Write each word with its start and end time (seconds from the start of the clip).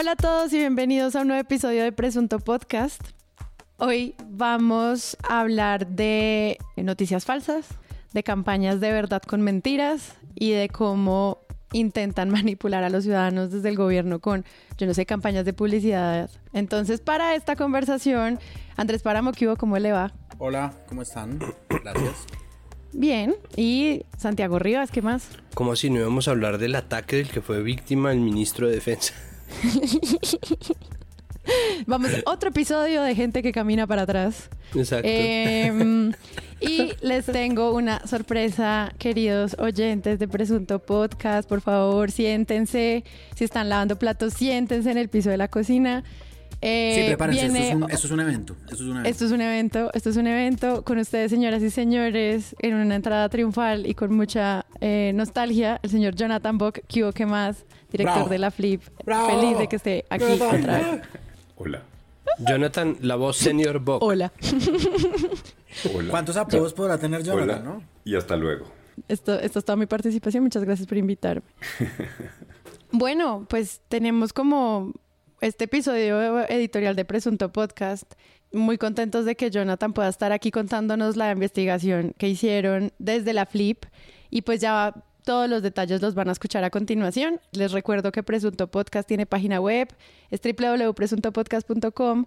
Hola 0.00 0.12
a 0.12 0.16
todos 0.16 0.50
y 0.54 0.56
bienvenidos 0.56 1.14
a 1.14 1.20
un 1.20 1.26
nuevo 1.26 1.42
episodio 1.42 1.82
de 1.82 1.92
Presunto 1.92 2.38
Podcast. 2.38 3.02
Hoy 3.76 4.14
vamos 4.30 5.18
a 5.28 5.40
hablar 5.40 5.88
de 5.88 6.56
noticias 6.76 7.26
falsas, 7.26 7.66
de 8.14 8.22
campañas 8.22 8.80
de 8.80 8.92
verdad 8.92 9.20
con 9.20 9.42
mentiras 9.42 10.14
y 10.34 10.52
de 10.52 10.70
cómo 10.70 11.42
intentan 11.74 12.30
manipular 12.30 12.82
a 12.82 12.88
los 12.88 13.04
ciudadanos 13.04 13.52
desde 13.52 13.68
el 13.68 13.76
gobierno 13.76 14.20
con, 14.20 14.46
yo 14.78 14.86
no 14.86 14.94
sé, 14.94 15.04
campañas 15.04 15.44
de 15.44 15.52
publicidad. 15.52 16.30
Entonces, 16.54 17.02
para 17.02 17.34
esta 17.34 17.54
conversación, 17.54 18.38
Andrés 18.78 19.02
Páramo, 19.02 19.32
¿cómo 19.58 19.78
le 19.78 19.92
va? 19.92 20.14
Hola, 20.38 20.72
¿cómo 20.88 21.02
están? 21.02 21.40
Gracias. 21.68 22.24
Bien, 22.94 23.34
y 23.54 24.06
Santiago 24.16 24.58
Rivas, 24.58 24.90
¿qué 24.90 25.02
más? 25.02 25.28
Como 25.52 25.76
si 25.76 25.90
no 25.90 26.00
íbamos 26.00 26.26
a 26.26 26.30
hablar 26.30 26.56
del 26.56 26.74
ataque 26.74 27.16
del 27.16 27.28
que 27.28 27.42
fue 27.42 27.62
víctima 27.62 28.12
el 28.12 28.20
ministro 28.20 28.66
de 28.66 28.76
Defensa. 28.76 29.12
Vamos, 31.86 32.10
otro 32.26 32.50
episodio 32.50 33.02
de 33.02 33.14
gente 33.14 33.42
que 33.42 33.52
camina 33.52 33.86
para 33.86 34.02
atrás. 34.02 34.48
Exacto. 34.74 35.08
Em, 35.08 36.12
y 36.60 36.92
les 37.00 37.26
tengo 37.26 37.72
una 37.72 38.06
sorpresa, 38.06 38.92
queridos 38.98 39.56
oyentes 39.58 40.18
de 40.18 40.28
Presunto 40.28 40.78
Podcast. 40.78 41.48
Por 41.48 41.60
favor, 41.60 42.10
siéntense. 42.10 43.04
Si 43.34 43.44
están 43.44 43.68
lavando 43.68 43.96
platos, 43.96 44.34
siéntense 44.34 44.90
en 44.90 44.98
el 44.98 45.08
piso 45.08 45.30
de 45.30 45.38
la 45.38 45.48
cocina. 45.48 46.04
Eh, 46.62 46.92
sí, 46.94 47.06
prepárense, 47.06 47.46
esto, 47.46 47.58
es 47.58 47.74
un, 47.74 47.82
esto, 47.90 48.06
es 48.06 48.12
un, 48.12 48.20
evento. 48.20 48.56
Esto 48.68 48.74
es 48.74 48.80
un 48.82 48.90
evento. 48.90 49.08
Esto 49.08 49.24
es 49.24 49.32
un 49.32 49.40
evento. 49.40 49.90
Esto 49.94 50.10
es 50.10 50.16
un 50.16 50.26
evento 50.26 50.84
con 50.84 50.98
ustedes, 50.98 51.30
señoras 51.30 51.62
y 51.62 51.70
señores, 51.70 52.54
en 52.58 52.74
una 52.74 52.96
entrada 52.96 53.28
triunfal 53.30 53.86
y 53.86 53.94
con 53.94 54.14
mucha 54.14 54.66
eh, 54.80 55.12
nostalgia. 55.14 55.80
El 55.82 55.90
señor 55.90 56.14
Jonathan 56.14 56.58
Bock, 56.58 56.80
¿qué 56.86 57.26
más? 57.26 57.64
Director 57.90 58.28
de 58.28 58.38
la 58.38 58.50
Flip. 58.50 58.82
Feliz 59.04 59.58
de 59.58 59.68
que 59.68 59.76
esté 59.76 60.04
aquí 60.10 60.24
otra 60.24 60.52
vez. 60.52 61.00
Hola. 61.56 61.82
Jonathan, 62.38 62.96
la 63.00 63.16
voz 63.16 63.38
senior 63.38 63.78
Bock. 63.80 64.02
Hola. 64.02 64.32
Hola. 65.94 66.10
¿Cuántos 66.10 66.36
apodos 66.36 66.74
podrá 66.74 66.98
tener 66.98 67.22
Jonathan, 67.22 67.64
no? 67.64 67.82
Y 68.04 68.16
hasta 68.16 68.36
luego. 68.36 68.66
Esto, 69.08 69.38
esto 69.38 69.58
es 69.58 69.64
toda 69.64 69.76
mi 69.76 69.86
participación. 69.86 70.42
Muchas 70.42 70.64
gracias 70.64 70.86
por 70.86 70.98
invitarme. 70.98 71.42
bueno, 72.92 73.46
pues 73.48 73.80
tenemos 73.88 74.32
como 74.32 74.92
este 75.40 75.64
episodio 75.64 76.46
editorial 76.48 76.96
de 76.96 77.04
Presunto 77.04 77.50
Podcast. 77.52 78.12
Muy 78.52 78.78
contentos 78.78 79.24
de 79.24 79.36
que 79.36 79.50
Jonathan 79.50 79.92
pueda 79.92 80.08
estar 80.08 80.32
aquí 80.32 80.50
contándonos 80.50 81.16
la 81.16 81.30
investigación 81.30 82.14
que 82.18 82.28
hicieron 82.28 82.92
desde 82.98 83.32
la 83.32 83.46
Flip. 83.46 83.84
Y 84.28 84.42
pues 84.42 84.60
ya 84.60 84.94
todos 85.24 85.48
los 85.48 85.62
detalles 85.62 86.02
los 86.02 86.14
van 86.14 86.28
a 86.28 86.32
escuchar 86.32 86.64
a 86.64 86.70
continuación. 86.70 87.40
Les 87.52 87.72
recuerdo 87.72 88.12
que 88.12 88.22
Presunto 88.22 88.70
Podcast 88.70 89.08
tiene 89.08 89.26
página 89.26 89.60
web, 89.60 89.88
es 90.30 90.40
www.presuntopodcast.com 90.42 92.26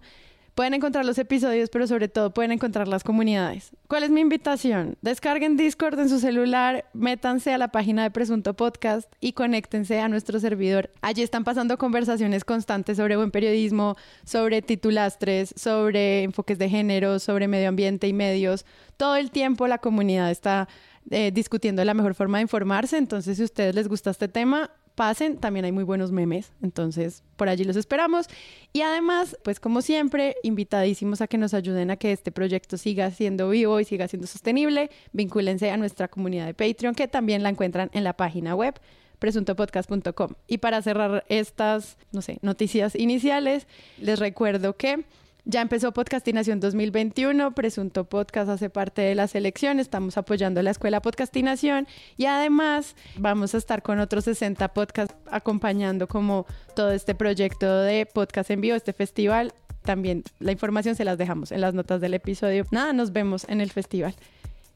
Pueden 0.55 0.75
encontrar 0.75 1.03
los 1.03 1.17
episodios, 1.17 1.71
pero 1.71 1.87
sobre 1.87 2.07
todo 2.07 2.31
pueden 2.31 2.51
encontrar 2.51 2.87
las 2.87 3.03
comunidades. 3.03 3.71
¿Cuál 3.87 4.03
es 4.03 4.11
mi 4.11 4.21
invitación? 4.21 4.97
Descarguen 5.01 5.57
Discord 5.57 5.99
en 5.99 6.09
su 6.09 6.19
celular, 6.19 6.85
métanse 6.93 7.51
a 7.51 7.57
la 7.57 7.69
página 7.69 8.03
de 8.03 8.11
Presunto 8.11 8.53
Podcast 8.53 9.11
y 9.19 9.33
conéctense 9.33 9.99
a 9.99 10.07
nuestro 10.09 10.39
servidor. 10.39 10.91
Allí 11.01 11.23
están 11.23 11.43
pasando 11.43 11.79
conversaciones 11.79 12.45
constantes 12.45 12.97
sobre 12.97 13.15
buen 13.15 13.31
periodismo, 13.31 13.95
sobre 14.25 14.61
titulastres, 14.61 15.55
sobre 15.57 16.21
enfoques 16.21 16.59
de 16.59 16.69
género, 16.69 17.17
sobre 17.17 17.47
medio 17.47 17.69
ambiente 17.69 18.07
y 18.07 18.13
medios. 18.13 18.63
Todo 18.95 19.15
el 19.15 19.31
tiempo 19.31 19.67
la 19.67 19.79
comunidad 19.79 20.29
está 20.29 20.67
eh, 21.09 21.31
discutiendo 21.33 21.83
la 21.83 21.95
mejor 21.95 22.13
forma 22.13 22.37
de 22.37 22.43
informarse. 22.43 22.97
Entonces, 22.97 23.37
si 23.37 23.41
a 23.41 23.45
ustedes 23.45 23.73
les 23.73 23.87
gusta 23.87 24.11
este 24.11 24.27
tema, 24.27 24.69
pasen, 24.95 25.37
también 25.37 25.65
hay 25.65 25.71
muy 25.71 25.83
buenos 25.83 26.11
memes, 26.11 26.51
entonces 26.61 27.23
por 27.35 27.49
allí 27.49 27.63
los 27.63 27.75
esperamos. 27.75 28.27
Y 28.71 28.81
además, 28.81 29.37
pues 29.43 29.59
como 29.59 29.81
siempre, 29.81 30.35
invitadísimos 30.43 31.21
a 31.21 31.27
que 31.27 31.37
nos 31.37 31.53
ayuden 31.53 31.91
a 31.91 31.95
que 31.95 32.11
este 32.11 32.31
proyecto 32.31 32.77
siga 32.77 33.11
siendo 33.11 33.49
vivo 33.49 33.79
y 33.79 33.85
siga 33.85 34.07
siendo 34.07 34.27
sostenible. 34.27 34.89
Vincúlense 35.11 35.71
a 35.71 35.77
nuestra 35.77 36.07
comunidad 36.07 36.45
de 36.45 36.53
Patreon, 36.53 36.95
que 36.95 37.07
también 37.07 37.43
la 37.43 37.49
encuentran 37.49 37.89
en 37.93 38.03
la 38.03 38.13
página 38.13 38.55
web 38.55 38.79
presuntopodcast.com. 39.19 40.33
Y 40.47 40.57
para 40.57 40.81
cerrar 40.81 41.23
estas, 41.29 41.97
no 42.11 42.21
sé, 42.21 42.39
noticias 42.41 42.93
iniciales, 42.95 43.67
les 43.97 44.19
recuerdo 44.19 44.75
que 44.75 45.05
ya 45.45 45.61
empezó 45.61 45.91
Podcastinación 45.91 46.59
2021, 46.59 47.53
Presunto 47.53 48.05
Podcast 48.05 48.49
hace 48.49 48.69
parte 48.69 49.01
de 49.01 49.13
la 49.13 49.27
selección, 49.27 49.79
estamos 49.79 50.17
apoyando 50.17 50.61
la 50.61 50.71
Escuela 50.71 51.01
Podcastinación 51.01 51.87
y 52.15 52.25
además 52.25 52.95
vamos 53.17 53.53
a 53.53 53.57
estar 53.57 53.81
con 53.81 53.99
otros 53.99 54.23
60 54.23 54.69
podcasts 54.69 55.15
acompañando 55.29 56.07
como 56.07 56.45
todo 56.75 56.91
este 56.91 57.13
proyecto 57.13 57.81
de 57.81 58.05
podcast 58.05 58.51
en 58.51 58.61
vivo, 58.61 58.75
este 58.75 58.93
festival. 58.93 59.53
También 59.83 60.23
la 60.39 60.53
información 60.53 60.95
se 60.95 61.03
las 61.03 61.17
dejamos 61.17 61.51
en 61.51 61.59
las 61.59 61.73
notas 61.73 61.99
del 61.99 62.13
episodio. 62.13 62.65
Nada, 62.71 62.93
nos 62.93 63.11
vemos 63.11 63.45
en 63.49 63.59
el 63.59 63.69
festival. 63.69 64.15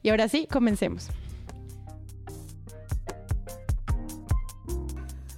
Y 0.02 0.10
ahora 0.10 0.28
sí, 0.28 0.46
comencemos. 0.50 1.08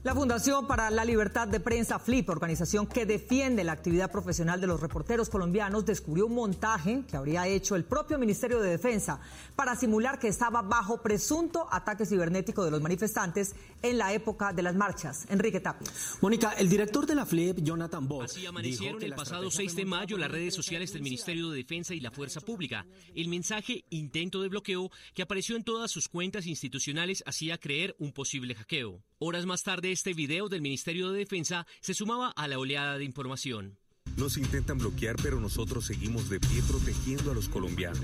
La 0.03 0.15
Fundación 0.15 0.67
para 0.67 0.89
la 0.89 1.05
Libertad 1.05 1.47
de 1.47 1.61
Prensa, 1.61 1.99
FLIP, 1.99 2.31
organización 2.31 2.87
que 2.87 3.05
defiende 3.05 3.65
la 3.65 3.73
actividad 3.73 4.11
profesional 4.11 4.59
de 4.59 4.67
los 4.67 4.81
reporteros 4.81 5.29
colombianos, 5.29 5.85
descubrió 5.85 6.25
un 6.25 6.37
montaje 6.37 7.05
que 7.07 7.19
habría 7.19 7.47
hecho 7.47 7.77
el 7.77 7.85
propio 7.85 8.19
Ministerio 8.19 8.61
de 8.61 8.71
Defensa 8.71 9.21
para 9.55 9.77
simular 9.77 10.19
que 10.19 10.29
estaba 10.29 10.63
bajo 10.63 11.03
presunto 11.03 11.69
ataque 11.71 12.07
cibernético 12.07 12.65
de 12.65 12.71
los 12.71 12.81
manifestantes 12.81 13.55
en 13.83 13.99
la 13.99 14.15
época 14.15 14.55
de 14.55 14.63
las 14.63 14.75
marchas. 14.75 15.27
Enrique 15.29 15.61
Tapia. 15.61 15.93
Mónica, 16.23 16.53
el 16.53 16.71
director 16.71 17.05
de 17.05 17.17
la 17.17 17.27
FLIP, 17.27 17.59
Jonathan 17.59 18.09
Bosch. 18.09 18.25
Así 18.25 18.47
amanecieron 18.47 19.03
el 19.03 19.15
pasado 19.15 19.51
6 19.51 19.77
de 19.77 19.85
mayo 19.85 20.17
las 20.17 20.31
redes 20.31 20.55
sociales 20.55 20.95
del 20.95 21.03
Ministerio 21.03 21.51
de 21.51 21.59
Defensa 21.59 21.93
y 21.93 22.01
la 22.01 22.11
Fuerza 22.11 22.41
Pública. 22.41 22.87
El 23.15 23.29
mensaje 23.29 23.85
intento 23.91 24.41
de 24.41 24.49
bloqueo 24.49 24.91
que 25.13 25.21
apareció 25.21 25.57
en 25.57 25.65
todas 25.65 25.91
sus 25.91 26.09
cuentas 26.09 26.47
institucionales 26.47 27.23
hacía 27.27 27.59
creer 27.59 27.95
un 27.99 28.13
posible 28.13 28.55
hackeo. 28.55 29.03
Horas 29.19 29.45
más 29.45 29.63
tarde, 29.63 29.90
este 29.91 30.15
video 30.15 30.49
del 30.49 30.63
Ministerio 30.63 31.11
de 31.11 31.19
Defensa 31.19 31.67
se 31.81 31.95
sumaba 31.95 32.31
a 32.31 32.47
la 32.47 32.59
oleada 32.59 32.97
de 32.99 33.05
información. 33.05 33.80
Nos 34.21 34.37
intentan 34.37 34.77
bloquear, 34.77 35.17
pero 35.23 35.41
nosotros 35.41 35.87
seguimos 35.87 36.29
de 36.29 36.39
pie 36.41 36.63
protegiendo 36.69 37.31
a 37.31 37.35
los 37.35 37.49
colombianos. 37.49 38.01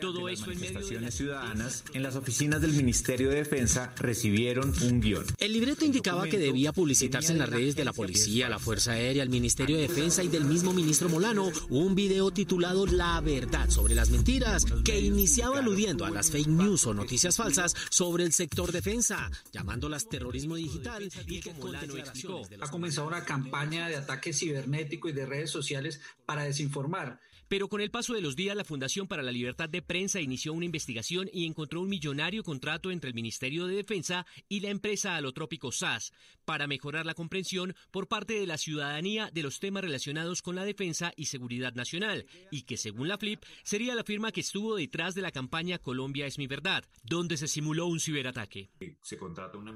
Todo 0.00 0.30
eso 0.30 0.50
en 0.50 1.02
las 1.02 1.14
ciudadanas 1.14 1.84
en 1.92 2.02
las 2.02 2.16
oficinas 2.16 2.62
del 2.62 2.72
Ministerio 2.72 3.28
de 3.28 3.36
Defensa 3.36 3.92
recibieron 3.96 4.72
un 4.82 5.00
guion. 5.00 5.26
El 5.36 5.52
libreto 5.52 5.84
indicaba 5.84 6.26
que 6.26 6.38
debía 6.38 6.72
publicitarse 6.72 7.32
en 7.32 7.38
las 7.38 7.50
redes 7.50 7.76
de 7.76 7.84
la 7.84 7.92
policía, 7.92 8.48
la 8.48 8.58
Fuerza 8.58 8.92
Aérea, 8.92 9.22
el 9.22 9.28
Ministerio 9.28 9.76
de 9.76 9.82
Defensa 9.82 10.22
y 10.22 10.28
del 10.28 10.46
mismo 10.46 10.72
ministro 10.72 11.10
Molano 11.10 11.50
un 11.68 11.94
video 11.94 12.30
titulado 12.30 12.86
La 12.86 13.20
verdad 13.20 13.68
sobre 13.68 13.94
las 13.94 14.08
mentiras, 14.08 14.64
que 14.84 15.00
iniciaba 15.00 15.58
aludiendo 15.58 16.06
a 16.06 16.10
las 16.10 16.30
fake 16.30 16.48
news 16.48 16.86
o 16.86 16.94
noticias 16.94 17.36
falsas 17.36 17.74
sobre 17.90 18.24
el 18.24 18.32
sector 18.32 18.72
defensa, 18.72 19.30
llamándolas 19.52 20.08
terrorismo 20.08 20.56
digital 20.56 21.10
y 21.26 21.40
que 21.40 21.52
Molano 21.52 21.96
explicó. 21.98 22.42
Ha 22.58 22.70
comenzado 22.70 23.06
una 23.06 23.22
campaña 23.22 23.88
de 23.88 23.96
ataque 23.96 24.32
cibernético 24.32 25.05
y 25.08 25.12
de 25.12 25.26
redes 25.26 25.50
sociales 25.50 26.00
para 26.24 26.44
desinformar. 26.44 27.20
Pero 27.48 27.68
con 27.68 27.80
el 27.80 27.92
paso 27.92 28.12
de 28.12 28.20
los 28.20 28.34
días, 28.34 28.56
la 28.56 28.64
Fundación 28.64 29.06
para 29.06 29.22
la 29.22 29.30
Libertad 29.30 29.68
de 29.68 29.80
Prensa 29.80 30.20
inició 30.20 30.52
una 30.52 30.64
investigación 30.64 31.30
y 31.32 31.46
encontró 31.46 31.80
un 31.80 31.88
millonario 31.88 32.42
contrato 32.42 32.90
entre 32.90 33.08
el 33.08 33.14
Ministerio 33.14 33.66
de 33.66 33.76
Defensa 33.76 34.26
y 34.48 34.60
la 34.60 34.70
empresa 34.70 35.14
Alotrópico 35.14 35.70
SAS 35.70 36.12
para 36.44 36.66
mejorar 36.66 37.06
la 37.06 37.14
comprensión 37.14 37.74
por 37.92 38.08
parte 38.08 38.34
de 38.34 38.46
la 38.46 38.58
ciudadanía 38.58 39.30
de 39.32 39.42
los 39.42 39.60
temas 39.60 39.82
relacionados 39.84 40.42
con 40.42 40.56
la 40.56 40.64
defensa 40.64 41.12
y 41.16 41.26
seguridad 41.26 41.74
nacional, 41.74 42.26
y 42.50 42.62
que 42.62 42.76
según 42.76 43.08
la 43.08 43.18
FLIP 43.18 43.44
sería 43.62 43.94
la 43.94 44.04
firma 44.04 44.32
que 44.32 44.40
estuvo 44.40 44.76
detrás 44.76 45.14
de 45.14 45.22
la 45.22 45.30
campaña 45.30 45.78
Colombia 45.78 46.26
es 46.26 46.38
mi 46.38 46.46
verdad, 46.46 46.84
donde 47.04 47.36
se 47.36 47.48
simuló 47.48 47.86
un 47.86 48.00
ciberataque. 48.00 48.70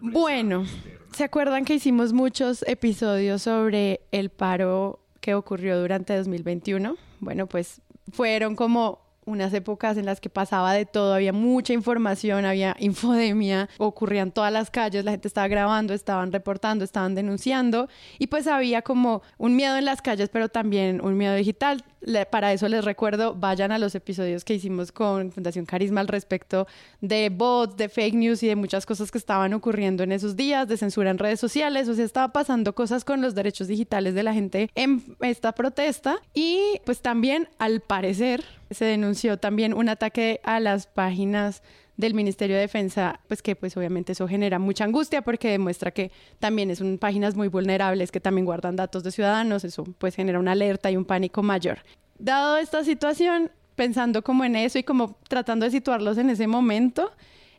bueno, 0.03 0.67
¿se 1.13 1.25
acuerdan 1.25 1.65
que 1.65 1.75
hicimos 1.75 2.13
muchos 2.13 2.65
episodios 2.67 3.43
sobre 3.43 4.01
el 4.11 4.31
paro 4.31 5.00
que 5.21 5.35
ocurrió 5.35 5.79
durante 5.81 6.17
2021? 6.17 6.97
Bueno, 7.21 7.47
pues 7.47 7.81
fueron 8.13 8.57
como 8.57 9.01
unas 9.27 9.53
épocas 9.55 9.97
en 9.97 10.07
las 10.07 10.21
que 10.21 10.29
pasaba 10.29 10.73
de 10.73 10.87
todo, 10.87 11.15
había 11.15 11.33
mucha 11.33 11.73
información, 11.73 12.45
había 12.45 12.77
infodemia, 12.79 13.69
ocurrían 13.79 14.33
todas 14.33 14.53
las 14.53 14.71
calles, 14.71 15.05
la 15.05 15.13
gente 15.13 15.29
estaba 15.29 15.49
grabando, 15.49 15.95
estaban 15.95 16.33
reportando, 16.33 16.85
estaban 16.85 17.15
denunciando 17.15 17.89
y 18.19 18.27
pues 18.27 18.47
había 18.47 18.83
como 18.83 19.23
un 19.39 19.57
miedo 19.57 19.77
en 19.77 19.85
las 19.85 20.03
calles, 20.03 20.29
pero 20.31 20.49
también 20.49 21.01
un 21.03 21.17
miedo 21.17 21.35
digital. 21.35 21.85
Para 22.31 22.53
eso 22.53 22.69
les 22.69 22.85
recuerdo, 22.85 23.35
vayan 23.35 23.73
a 23.73 23.79
los 23.79 23.95
episodios 23.95 24.45
que 24.45 24.55
hicimos 24.55 24.93
con 24.93 25.33
Fundación 25.33 25.67
Carisma 25.67 26.01
al 26.01 26.09
respecto 26.09 26.67
de 27.01 27.29
bots, 27.31 27.77
de 27.77 27.89
fake 27.89 28.15
news 28.15 28.43
y 28.43 28.49
de 28.49 28.57
muchas 28.57 28.87
cosas 28.87 29.11
que 29.11 29.19
estaban 29.19 29.53
ocurriendo 29.53 30.03
en 30.03 30.13
esos 30.13 30.37
días, 30.37 30.69
de 30.69 30.77
censura 30.77 31.11
en 31.11 31.19
redes 31.19 31.41
sociales, 31.41 31.89
o 31.89 31.95
sea, 31.95 32.05
estaba 32.05 32.33
pasando 32.33 32.75
cosas 32.75 33.05
con 33.05 33.21
los 33.21 33.35
derechos 33.35 33.69
digitales 33.69 34.15
de 34.15 34.23
la 34.23 34.33
gente 34.33 34.71
en 34.75 35.17
esta 35.21 35.53
protesta. 35.53 36.19
Y 36.35 36.81
pues 36.85 37.03
también 37.03 37.49
al 37.59 37.81
parecer 37.81 38.45
se 38.71 38.85
denunció 38.85 39.39
también 39.39 39.75
un 39.75 39.89
ataque 39.89 40.41
a 40.45 40.61
las 40.61 40.87
páginas 40.87 41.63
del 42.01 42.15
Ministerio 42.15 42.57
de 42.57 42.63
Defensa, 42.63 43.21
pues 43.29 43.43
que 43.43 43.55
pues 43.55 43.77
obviamente 43.77 44.13
eso 44.13 44.27
genera 44.27 44.59
mucha 44.59 44.85
angustia 44.85 45.23
porque 45.23 45.51
demuestra 45.51 45.91
que 45.91 46.11
también 46.39 46.75
son 46.75 46.99
páginas 46.99 47.37
muy 47.37 47.49
vulnerables 47.49 48.11
que 48.11 48.21
también 48.21 48.45
guardan 48.45 48.77
datos 48.77 49.05
de 49.05 49.13
ciudadanos, 49.13 49.65
eso 49.65 49.85
pues 49.99 50.15
genera 50.15 50.39
una 50.39 50.53
alerta 50.53 50.91
y 50.91 50.97
un 50.97 51.05
pánico 51.05 51.43
mayor. 51.43 51.79
Dado 52.19 52.57
esta 52.57 52.85
situación, 52.85 53.51
pensando 53.77 54.23
como 54.23 54.45
en 54.45 54.57
eso 54.57 54.79
y 54.79 54.83
como 54.83 55.17
tratando 55.29 55.65
de 55.65 55.71
situarlos 55.71 56.19
en 56.19 56.31
ese 56.31 56.47
momento, 56.47 57.13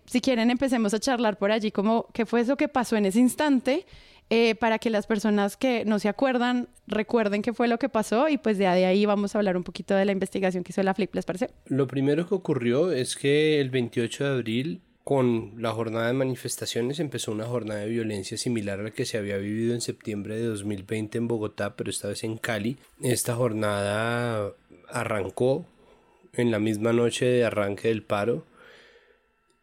si 0.05 0.19
quieren 0.19 0.51
empecemos 0.51 0.93
a 0.93 0.99
charlar 0.99 1.37
por 1.37 1.51
allí 1.51 1.71
como 1.71 2.07
qué 2.13 2.25
fue 2.25 2.41
eso 2.41 2.57
que 2.57 2.67
pasó 2.67 2.95
en 2.95 3.05
ese 3.05 3.19
instante 3.19 3.85
eh, 4.33 4.55
para 4.55 4.79
que 4.79 4.89
las 4.89 5.07
personas 5.07 5.57
que 5.57 5.83
no 5.83 5.99
se 5.99 6.07
acuerdan 6.07 6.69
recuerden 6.87 7.41
qué 7.41 7.51
fue 7.51 7.67
lo 7.67 7.77
que 7.77 7.89
pasó 7.89 8.29
y 8.29 8.37
pues 8.37 8.57
de 8.57 8.65
ahí 8.65 9.05
vamos 9.05 9.35
a 9.35 9.39
hablar 9.39 9.57
un 9.57 9.63
poquito 9.63 9.93
de 9.93 10.05
la 10.05 10.13
investigación 10.13 10.63
que 10.63 10.71
hizo 10.71 10.81
la 10.83 10.93
Flip, 10.93 11.13
¿les 11.13 11.25
parece? 11.25 11.49
Lo 11.65 11.85
primero 11.85 12.25
que 12.25 12.35
ocurrió 12.35 12.93
es 12.93 13.17
que 13.17 13.59
el 13.59 13.69
28 13.69 14.23
de 14.23 14.29
abril 14.29 14.81
con 15.03 15.61
la 15.61 15.71
jornada 15.71 16.07
de 16.07 16.13
manifestaciones 16.13 17.01
empezó 17.01 17.33
una 17.33 17.43
jornada 17.43 17.81
de 17.81 17.89
violencia 17.89 18.37
similar 18.37 18.79
a 18.79 18.83
la 18.83 18.91
que 18.91 19.05
se 19.05 19.17
había 19.17 19.35
vivido 19.35 19.73
en 19.73 19.81
septiembre 19.81 20.37
de 20.37 20.45
2020 20.45 21.17
en 21.17 21.27
Bogotá, 21.27 21.75
pero 21.75 21.89
esta 21.89 22.07
vez 22.07 22.23
en 22.23 22.37
Cali. 22.37 22.77
Esta 23.01 23.35
jornada 23.35 24.53
arrancó 24.87 25.65
en 26.31 26.51
la 26.51 26.59
misma 26.59 26.93
noche 26.93 27.25
de 27.25 27.43
arranque 27.43 27.89
del 27.89 28.03
paro 28.03 28.45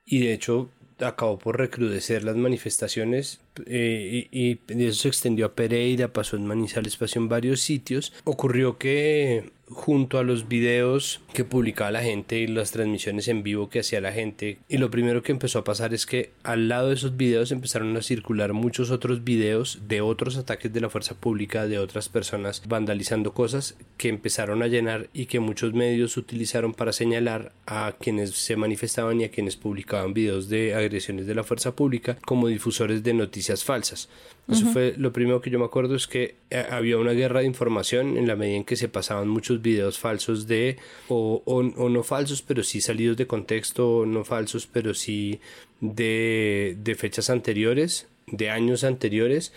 y 0.04 0.26
de 0.26 0.34
hecho 0.34 0.68
acabó 1.00 1.38
por 1.38 1.56
recrudecer 1.56 2.22
las 2.22 2.36
manifestaciones 2.36 3.40
eh, 3.66 4.28
y, 4.30 4.58
y, 4.68 4.84
eso 4.84 5.02
se 5.02 5.08
extendió 5.08 5.46
a 5.46 5.52
Pereira, 5.54 6.12
pasó 6.12 6.36
en 6.36 6.46
Manizales, 6.46 6.96
pasó 6.96 7.18
en 7.18 7.28
varios 7.28 7.60
sitios. 7.60 8.12
Ocurrió 8.24 8.78
que 8.78 9.50
junto 9.70 10.18
a 10.18 10.22
los 10.22 10.48
videos 10.48 11.20
que 11.32 11.44
publicaba 11.44 11.90
la 11.90 12.02
gente 12.02 12.38
y 12.38 12.46
las 12.46 12.70
transmisiones 12.70 13.28
en 13.28 13.42
vivo 13.42 13.68
que 13.68 13.80
hacía 13.80 14.00
la 14.00 14.12
gente. 14.12 14.58
Y 14.68 14.78
lo 14.78 14.90
primero 14.90 15.22
que 15.22 15.32
empezó 15.32 15.60
a 15.60 15.64
pasar 15.64 15.94
es 15.94 16.06
que 16.06 16.30
al 16.42 16.68
lado 16.68 16.88
de 16.88 16.94
esos 16.94 17.16
videos 17.16 17.52
empezaron 17.52 17.96
a 17.96 18.02
circular 18.02 18.52
muchos 18.52 18.90
otros 18.90 19.24
videos 19.24 19.80
de 19.86 20.00
otros 20.00 20.36
ataques 20.36 20.72
de 20.72 20.80
la 20.80 20.90
fuerza 20.90 21.14
pública, 21.14 21.66
de 21.66 21.78
otras 21.78 22.08
personas 22.08 22.62
vandalizando 22.66 23.32
cosas 23.32 23.76
que 23.96 24.08
empezaron 24.08 24.62
a 24.62 24.68
llenar 24.68 25.08
y 25.12 25.26
que 25.26 25.40
muchos 25.40 25.74
medios 25.74 26.16
utilizaron 26.16 26.72
para 26.72 26.92
señalar 26.92 27.52
a 27.66 27.94
quienes 28.00 28.30
se 28.30 28.56
manifestaban 28.56 29.20
y 29.20 29.24
a 29.24 29.30
quienes 29.30 29.56
publicaban 29.56 30.14
videos 30.14 30.48
de 30.48 30.74
agresiones 30.74 31.26
de 31.26 31.34
la 31.34 31.44
fuerza 31.44 31.74
pública 31.76 32.16
como 32.24 32.48
difusores 32.48 33.02
de 33.02 33.14
noticias 33.14 33.47
falsas. 33.56 34.08
Eso 34.50 34.64
fue 34.72 34.94
lo 34.96 35.12
primero 35.12 35.42
que 35.42 35.50
yo 35.50 35.58
me 35.58 35.66
acuerdo 35.66 35.94
es 35.94 36.06
que 36.06 36.36
eh, 36.48 36.64
había 36.70 36.96
una 36.96 37.12
guerra 37.12 37.40
de 37.40 37.46
información 37.46 38.16
en 38.16 38.26
la 38.26 38.34
medida 38.34 38.56
en 38.56 38.64
que 38.64 38.76
se 38.76 38.88
pasaban 38.88 39.28
muchos 39.28 39.60
videos 39.60 39.98
falsos 39.98 40.46
de, 40.46 40.78
o, 41.08 41.42
o, 41.44 41.88
no 41.90 42.02
falsos, 42.02 42.40
pero 42.40 42.62
sí 42.62 42.80
salidos 42.80 43.18
de 43.18 43.26
contexto, 43.26 44.06
no 44.06 44.24
falsos, 44.24 44.66
pero 44.66 44.94
sí 44.94 45.40
de, 45.80 46.78
de 46.82 46.94
fechas 46.94 47.28
anteriores, 47.28 48.08
de 48.26 48.48
años 48.48 48.84
anteriores, 48.84 49.52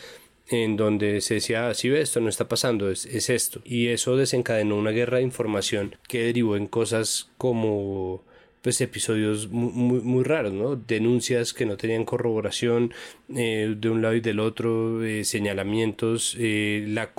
en 0.50 0.76
donde 0.76 1.22
se 1.22 1.36
decía, 1.36 1.74
si 1.74 1.88
ve, 1.88 2.02
esto 2.02 2.20
no 2.20 2.28
está 2.28 2.50
pasando, 2.50 2.92
es, 2.92 3.06
es 3.06 3.30
esto. 3.30 3.62
Y 3.64 3.88
eso 3.88 4.18
desencadenó 4.18 4.76
una 4.76 4.92
guerra 4.92 5.18
de 5.18 5.24
información 5.24 5.96
que 6.10 6.24
derivó 6.24 6.58
en 6.58 6.68
cosas 6.68 7.30
como 7.38 8.26
pues 8.62 8.80
episodios 8.82 9.50
muy, 9.50 10.02
muy, 10.02 10.24
raros, 10.24 10.54
¿no? 10.54 10.76
Denuncias 10.76 11.54
que 11.54 11.66
no 11.66 11.78
tenían 11.78 12.06
corroboración 12.06 12.94
eh, 13.36 13.76
de 13.78 13.90
un 13.90 14.02
lado 14.02 14.16
y 14.16 14.22
del 14.22 14.40
otro, 14.40 15.04
eh, 15.04 15.24
señalamientos, 15.24 16.36
eh, 16.40 16.86
la, 16.88 17.12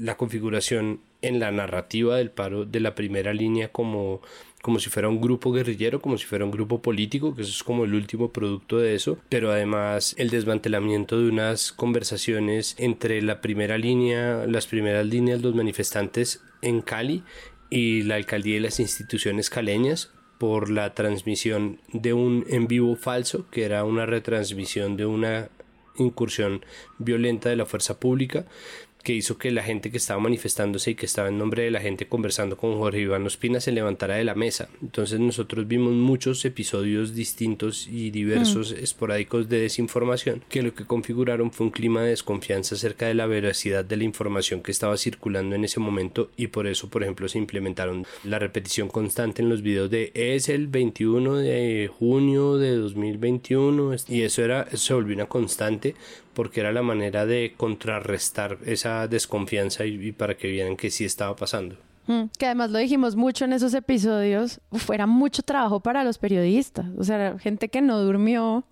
la 0.00 0.16
configuración 0.16 1.00
en 1.22 1.40
la 1.40 1.50
narrativa 1.50 2.16
del 2.16 2.30
paro 2.30 2.66
de 2.66 2.80
la 2.80 2.94
primera 2.94 3.32
línea 3.32 3.68
como 3.68 4.20
como 4.64 4.78
si 4.78 4.88
fuera 4.88 5.10
un 5.10 5.20
grupo 5.20 5.52
guerrillero, 5.52 6.00
como 6.00 6.16
si 6.16 6.24
fuera 6.24 6.46
un 6.46 6.50
grupo 6.50 6.80
político, 6.80 7.36
que 7.36 7.42
eso 7.42 7.50
es 7.50 7.62
como 7.62 7.84
el 7.84 7.92
último 7.92 8.32
producto 8.32 8.78
de 8.78 8.94
eso, 8.94 9.18
pero 9.28 9.52
además 9.52 10.14
el 10.16 10.30
desmantelamiento 10.30 11.20
de 11.20 11.28
unas 11.28 11.70
conversaciones 11.70 12.74
entre 12.78 13.20
la 13.20 13.42
primera 13.42 13.76
línea, 13.76 14.46
las 14.46 14.66
primeras 14.66 15.04
líneas, 15.04 15.42
los 15.42 15.54
manifestantes 15.54 16.42
en 16.62 16.80
Cali 16.80 17.24
y 17.68 18.04
la 18.04 18.14
alcaldía 18.14 18.56
y 18.56 18.60
las 18.60 18.80
instituciones 18.80 19.50
caleñas 19.50 20.14
por 20.38 20.70
la 20.70 20.94
transmisión 20.94 21.80
de 21.92 22.12
un 22.12 22.44
en 22.48 22.66
vivo 22.66 22.96
falso, 22.96 23.46
que 23.50 23.64
era 23.64 23.84
una 23.84 24.06
retransmisión 24.06 24.96
de 24.96 25.06
una 25.06 25.48
incursión 25.96 26.64
violenta 26.98 27.48
de 27.48 27.56
la 27.56 27.66
fuerza 27.66 28.00
pública 28.00 28.46
que 29.04 29.12
hizo 29.12 29.38
que 29.38 29.52
la 29.52 29.62
gente 29.62 29.90
que 29.90 29.98
estaba 29.98 30.18
manifestándose 30.18 30.92
y 30.92 30.94
que 30.94 31.06
estaba 31.06 31.28
en 31.28 31.38
nombre 31.38 31.62
de 31.62 31.70
la 31.70 31.80
gente 31.80 32.06
conversando 32.06 32.56
con 32.56 32.76
Jorge 32.78 33.00
Iván 33.00 33.26
Ospina 33.26 33.60
se 33.60 33.70
levantara 33.70 34.16
de 34.16 34.24
la 34.24 34.34
mesa. 34.34 34.68
Entonces 34.82 35.20
nosotros 35.20 35.68
vimos 35.68 35.92
muchos 35.92 36.44
episodios 36.44 37.14
distintos 37.14 37.86
y 37.86 38.10
diversos 38.10 38.72
mm. 38.72 38.82
esporádicos 38.82 39.48
de 39.48 39.60
desinformación 39.60 40.42
que 40.48 40.62
lo 40.62 40.74
que 40.74 40.86
configuraron 40.86 41.52
fue 41.52 41.66
un 41.66 41.72
clima 41.72 42.02
de 42.02 42.10
desconfianza 42.10 42.74
acerca 42.74 43.06
de 43.06 43.14
la 43.14 43.26
veracidad 43.26 43.84
de 43.84 43.96
la 43.96 44.04
información 44.04 44.62
que 44.62 44.70
estaba 44.70 44.96
circulando 44.96 45.54
en 45.54 45.64
ese 45.64 45.80
momento 45.80 46.30
y 46.36 46.46
por 46.46 46.66
eso 46.66 46.88
por 46.88 47.02
ejemplo 47.02 47.28
se 47.28 47.38
implementaron 47.38 48.06
la 48.24 48.38
repetición 48.38 48.88
constante 48.88 49.42
en 49.42 49.50
los 49.50 49.62
videos 49.62 49.90
de 49.90 50.12
es 50.14 50.48
el 50.48 50.66
21 50.68 51.36
de 51.36 51.90
junio 51.98 52.56
de 52.56 52.76
2021 52.76 53.96
y 54.08 54.22
eso 54.22 54.42
era 54.42 54.62
eso 54.62 54.76
se 54.78 54.94
volvió 54.94 55.14
una 55.14 55.26
constante 55.26 55.94
porque 56.34 56.60
era 56.60 56.72
la 56.72 56.82
manera 56.82 57.26
de 57.26 57.54
contrarrestar 57.56 58.58
esa 58.66 59.08
desconfianza 59.08 59.86
y, 59.86 60.12
para 60.12 60.36
que 60.36 60.48
vieran 60.48 60.76
que 60.76 60.90
sí 60.90 61.04
estaba 61.04 61.34
pasando. 61.36 61.76
Mm, 62.06 62.24
que 62.38 62.46
además 62.46 62.70
lo 62.70 62.78
dijimos 62.78 63.16
mucho 63.16 63.44
en 63.44 63.52
esos 63.54 63.72
episodios, 63.72 64.60
fuera 64.72 65.06
mucho 65.06 65.42
trabajo 65.42 65.80
para 65.80 66.04
los 66.04 66.18
periodistas, 66.18 66.86
o 66.98 67.04
sea, 67.04 67.38
gente 67.38 67.68
que 67.68 67.80
no 67.80 68.00
durmió 68.00 68.64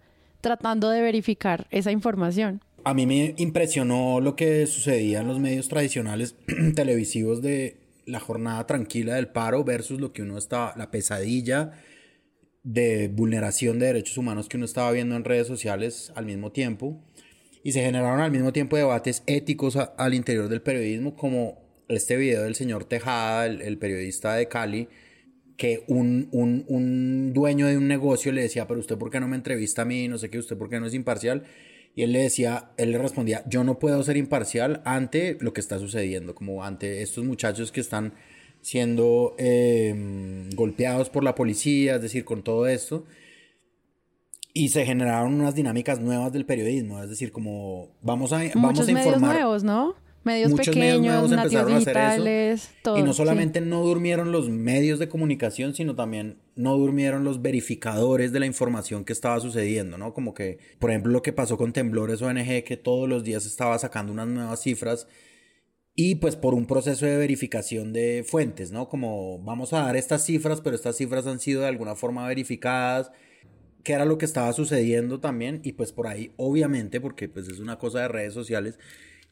tratando 0.43 0.91
de 0.91 1.01
verificar 1.01 1.67
esa 1.71 1.93
información. 1.93 2.61
A 2.85 2.95
mí 2.95 3.07
me 3.07 3.35
impresionó 3.39 4.21
lo 4.21 4.35
que 4.35 4.67
sucedía 4.67 5.21
en 5.21 5.29
los 5.29 5.39
medios 5.39 5.69
tradicionales 5.69 6.35
televisivos 6.75 7.41
de 7.41 7.77
la 8.07 8.21
jornada 8.21 8.67
tranquila 8.67 9.15
del 9.15 9.29
paro 9.29 9.65
versus 9.65 10.01
lo 10.01 10.13
que 10.13 10.23
uno 10.23 10.37
estaba, 10.37 10.75
la 10.77 10.91
pesadilla 10.91 11.73
de 12.65 13.09
vulneración 13.09 13.79
de 13.79 13.87
derechos 13.87 14.19
humanos 14.19 14.49
que 14.49 14.57
uno 14.57 14.67
estaba 14.67 14.93
viendo 14.93 15.17
en 15.17 15.25
redes 15.25 15.47
sociales 15.47 16.13
al 16.15 16.27
mismo 16.27 16.53
tiempo 16.53 17.03
y 17.63 17.73
se 17.73 17.83
generaron 17.83 18.21
al 18.21 18.31
mismo 18.31 18.53
tiempo 18.53 18.77
debates 18.77 19.23
éticos 19.27 19.77
al 19.77 20.15
interior 20.15 20.49
del 20.49 20.63
periodismo, 20.63 21.15
como 21.15 21.63
este 21.89 22.17
video 22.17 22.43
del 22.43 22.55
señor 22.55 22.85
Tejada, 22.85 23.47
el, 23.47 23.79
periodista 23.79 24.35
de 24.35 24.49
Cali, 24.49 24.89
que 25.57 25.85
un, 25.87 26.29
un, 26.33 26.65
un, 26.69 27.33
dueño 27.33 27.67
de 27.67 27.77
un 27.77 27.87
negocio 27.87 28.33
le 28.33 28.43
decía, 28.43 28.67
pero 28.67 28.81
usted 28.81 28.97
por 28.97 29.11
qué 29.11 29.21
no 29.21 29.29
me 29.29 29.37
entrevista 29.37 29.83
a 29.83 29.85
mí, 29.85 30.09
no 30.09 30.19
sé 30.19 30.31
qué, 30.31 30.39
usted 30.39 30.57
por 30.57 30.69
qué 30.69 30.81
no 30.81 30.87
es 30.87 30.95
imparcial. 30.95 31.45
Y 31.95 32.03
él 32.03 32.13
le 32.13 32.23
decía, 32.23 32.71
él 32.79 32.91
le 32.91 32.99
respondía, 32.99 33.45
yo 33.47 33.65
no 33.65 33.79
puedo 33.79 34.03
ser 34.03 34.17
imparcial 34.17 34.81
ante 34.85 35.37
lo 35.41 35.53
que 35.53 35.61
está 35.61 35.79
sucediendo, 35.79 36.35
como 36.35 36.65
ante 36.65 37.03
estos 37.03 37.25
muchachos 37.25 37.71
que 37.71 37.81
están 37.81 38.15
siendo 38.63 39.35
em, 39.39 40.49
golpeados 40.51 41.11
por 41.11 41.23
la 41.23 41.35
policía, 41.35 41.97
es 41.97 42.03
decir, 42.03 42.25
con 42.25 42.43
todo 42.43 42.67
esto. 42.67 43.05
Y 44.55 44.69
se 44.69 44.85
generaron 44.85 45.35
unas 45.35 45.55
dinámicas 45.55 46.01
nuevas 46.01 46.33
del 46.33 46.45
periodismo, 46.45 47.03
es 47.03 47.09
decir, 47.09 47.33
como 47.33 47.89
vamos 48.03 48.33
a, 48.33 48.43
vamos 48.55 48.81
a 48.81 48.91
informar. 48.91 49.05
medios 49.05 49.21
nuevos, 49.21 49.65
¿no? 49.65 49.95
Medios 50.25 50.53
pequeños, 50.53 51.31
nativos 51.31 51.67
digitales, 51.67 52.71
todo. 52.83 52.97
Y 52.97 53.03
no 53.03 53.13
solamente 53.13 53.61
no 53.61 53.83
durmieron 53.83 54.31
los 54.31 54.51
medios 54.51 55.01
de 55.01 55.09
comunicación, 55.09 55.75
sino 55.75 55.97
también 55.97 56.39
no 56.55 56.77
durmieron 56.77 57.25
los 57.25 57.43
verificadores 57.43 58.31
de 58.31 58.39
la 58.39 58.47
información 58.47 59.05
que 59.05 59.13
estaba 59.13 59.41
sucediendo, 59.41 59.99
¿no? 59.99 60.15
Como 60.15 60.33
que, 60.33 60.59
por 60.79 60.91
ejemplo, 60.91 61.11
lo 61.11 61.23
que 61.23 61.33
pasó 61.33 61.57
con 61.57 61.73
Temblores 61.73 62.23
ONG, 62.23 62.63
que 62.63 62.77
todos 62.77 63.09
los 63.09 63.25
días 63.25 63.47
estaba 63.47 63.77
sacando 63.81 64.13
unas 64.13 64.29
nuevas 64.29 64.61
cifras 64.63 65.09
y 65.95 66.15
pues 66.17 66.37
por 66.37 66.55
un 66.55 66.67
proceso 66.67 67.05
de 67.05 67.17
verificación 67.17 67.93
de 67.93 68.25
fuentes, 68.27 68.71
¿no? 68.71 68.89
Como 68.89 69.41
vamos 69.41 69.73
a 69.73 69.81
dar 69.81 69.97
estas 69.97 70.25
cifras, 70.25 70.61
pero 70.61 70.77
estas 70.77 70.97
cifras 70.97 71.27
han 71.27 71.41
sido 71.41 71.63
de 71.63 71.69
alguna 71.69 71.97
forma 71.97 72.27
verificadas 72.29 73.11
qué 73.83 73.93
era 73.95 74.05
lo 74.05 74.19
que 74.19 74.25
estaba 74.25 74.53
sucediendo 74.53 75.21
también 75.21 75.61
y 75.63 75.73
pues 75.73 75.93
por 75.93 76.07
ahí 76.07 76.33
obviamente 76.37 77.01
porque 77.01 77.29
pues 77.29 77.49
es 77.49 77.59
una 77.59 77.79
cosa 77.79 78.01
de 78.01 78.09
redes 78.09 78.35
sociales 78.35 78.79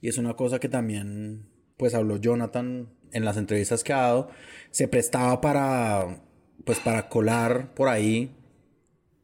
y 0.00 0.08
es 0.08 0.18
una 0.18 0.34
cosa 0.34 0.58
que 0.58 0.68
también 0.68 1.46
pues 1.76 1.94
habló 1.94 2.16
Jonathan 2.16 2.88
en 3.12 3.24
las 3.24 3.36
entrevistas 3.36 3.84
que 3.84 3.92
ha 3.92 4.02
dado 4.02 4.30
se 4.70 4.88
prestaba 4.88 5.40
para 5.40 6.22
pues 6.64 6.80
para 6.80 7.08
colar 7.08 7.74
por 7.74 7.88
ahí 7.88 8.34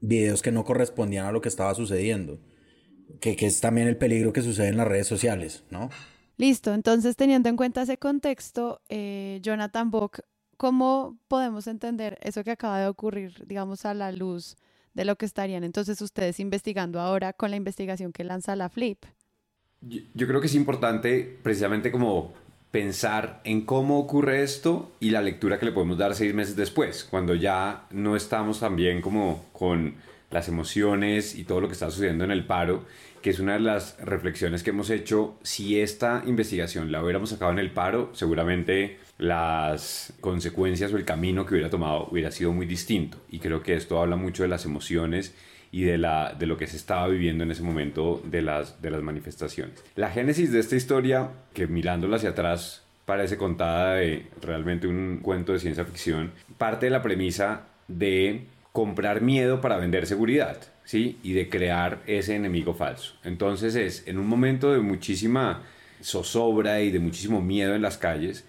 videos 0.01 0.43
que 0.43 0.53
no 0.53 0.65
correspondían 0.65 1.27
a 1.27 1.33
lo 1.33 1.41
que 1.41 1.49
estaba 1.49 1.75
sucediendo 1.75 2.39
que, 3.21 3.37
que 3.37 3.47
es 3.47 3.61
también 3.61 3.89
el 3.89 3.97
peligro 3.97 4.33
que 4.33 4.43
sucede 4.43 4.69
en 4.69 4.77
las 4.77 4.89
redes 4.89 5.07
sociales 5.07 5.65
¿no? 5.71 5.91
Listo, 6.39 6.75
entonces 6.75 7.17
teniendo 7.17 7.49
en 7.49 7.57
cuenta 7.57 7.83
ese 7.83 7.97
contexto, 7.97 8.83
eh, 8.91 9.39
Jonathan 9.43 9.91
Bock, 9.91 10.21
¿cómo 10.59 11.19
podemos 11.29 11.67
entender 11.67 12.19
eso 12.21 12.45
que 12.45 12.51
acaba 12.51 12.79
de 12.79 12.89
ocurrir, 12.89 13.47
digamos, 13.47 13.87
a 13.87 13.95
la 13.95 14.13
luz 14.13 14.57
de 14.97 15.05
lo 15.05 15.17
que 15.17 15.27
estarían 15.27 15.63
entonces 15.63 16.01
ustedes 16.01 16.41
investigando 16.41 17.01
ahora 17.01 17.35
con 17.35 17.51
la 17.51 17.57
investigación 17.57 18.13
que 18.13 18.25
lanza 18.25 18.57
la 18.57 18.71
Flip. 18.71 19.05
Yo, 19.83 20.27
creo 20.27 20.41
que 20.41 20.47
es 20.47 20.55
importante 20.55 21.39
precisamente 21.43 21.93
como 21.93 22.33
pensar 22.71 23.43
en 23.45 23.61
cómo 23.67 23.99
ocurre 24.01 24.43
esto 24.43 24.91
y 24.99 25.11
la 25.11 25.21
lectura 25.21 25.59
que 25.59 25.67
le 25.67 25.73
podemos 25.73 25.99
dar 25.99 26.15
seis 26.15 26.35
meses 26.35 26.57
después, 26.57 27.05
cuando 27.05 27.35
ya 27.35 27.87
no 27.91 28.17
estamos 28.17 28.61
tan 28.61 28.75
bien 28.75 29.03
como 29.03 29.45
con 29.53 29.97
las 30.31 30.49
emociones 30.49 31.37
y 31.37 31.45
todo 31.45 31.61
lo 31.61 31.69
que 31.69 31.75
está 31.75 31.91
sucediendo 31.91 32.25
en 32.25 32.31
el 32.31 32.47
paro, 32.47 32.85
que 33.21 33.31
es 33.31 33.39
una 33.39 33.53
de 33.53 33.61
las 33.61 33.99
reflexiones 34.01 34.63
que 34.63 34.71
hemos 34.71 34.89
hecho. 34.89 35.39
Si 35.43 35.79
esta 35.79 36.23
investigación 36.27 36.91
la 36.91 37.03
hubiéramos 37.03 37.31
sacado 37.31 37.53
en 37.53 37.59
el 37.59 37.71
paro, 37.71 38.11
seguramente 38.15 38.99
las 39.19 40.13
consecuencias 40.21 40.93
o 40.93 40.97
el 40.97 41.05
camino 41.05 41.47
que 41.47 41.55
hubiera 41.55 41.71
tomado 41.71 42.09
hubiera 42.11 42.31
sido 42.31 42.53
muy 42.53 42.67
distinto. 42.67 43.19
Y 43.31 43.39
creo 43.39 43.63
que 43.63 43.75
esto 43.75 44.01
habla 44.01 44.17
mucho 44.17 44.43
de 44.43 44.49
las 44.49 44.65
emociones 44.65 45.35
y 45.73 45.83
de, 45.83 45.99
la, 45.99 46.35
de 46.39 46.47
lo 46.47 46.57
que 46.57 46.67
se 46.67 46.77
estaba 46.77 47.09
viviendo 47.09 47.45
en 47.45 47.51
ese 47.51 47.63
momento 47.63 48.23
de 48.25 48.43
las, 48.43 48.81
de 48.83 48.91
las 48.91 49.03
manifestaciones. 49.03 49.85
La 49.95 50.11
génesis 50.11 50.53
de 50.53 50.61
esta 50.61 50.77
historia, 50.77 51.31
que 51.53 51.67
mirándola 51.67 52.17
hacia 52.17 52.31
atrás 52.31 52.85
parece 53.05 53.37
contada 53.37 53.95
de 53.95 54.27
realmente 54.43 54.87
un 54.87 55.21
cuento 55.23 55.53
de 55.53 55.61
ciencia 55.61 55.85
ficción, 55.85 56.33
parte 56.59 56.87
de 56.87 56.91
la 56.91 57.03
premisa 57.03 57.67
de 57.89 58.47
comprar 58.73 59.23
miedo 59.23 59.61
para 59.61 59.79
vender 59.79 60.07
seguridad, 60.07 60.61
¿sí? 60.85 61.19
Y 61.23 61.33
de 61.33 61.49
crear 61.49 62.03
ese 62.07 62.35
enemigo 62.35 62.75
falso. 62.75 63.15
Entonces 63.25 63.75
es, 63.75 64.07
en 64.07 64.19
un 64.19 64.27
momento 64.27 64.73
de 64.73 64.81
muchísima 64.81 65.63
zozobra 66.03 66.83
y 66.83 66.91
de 66.91 66.99
muchísimo 66.99 67.41
miedo 67.41 67.75
en 67.75 67.83
las 67.83 67.97
calles, 67.97 68.45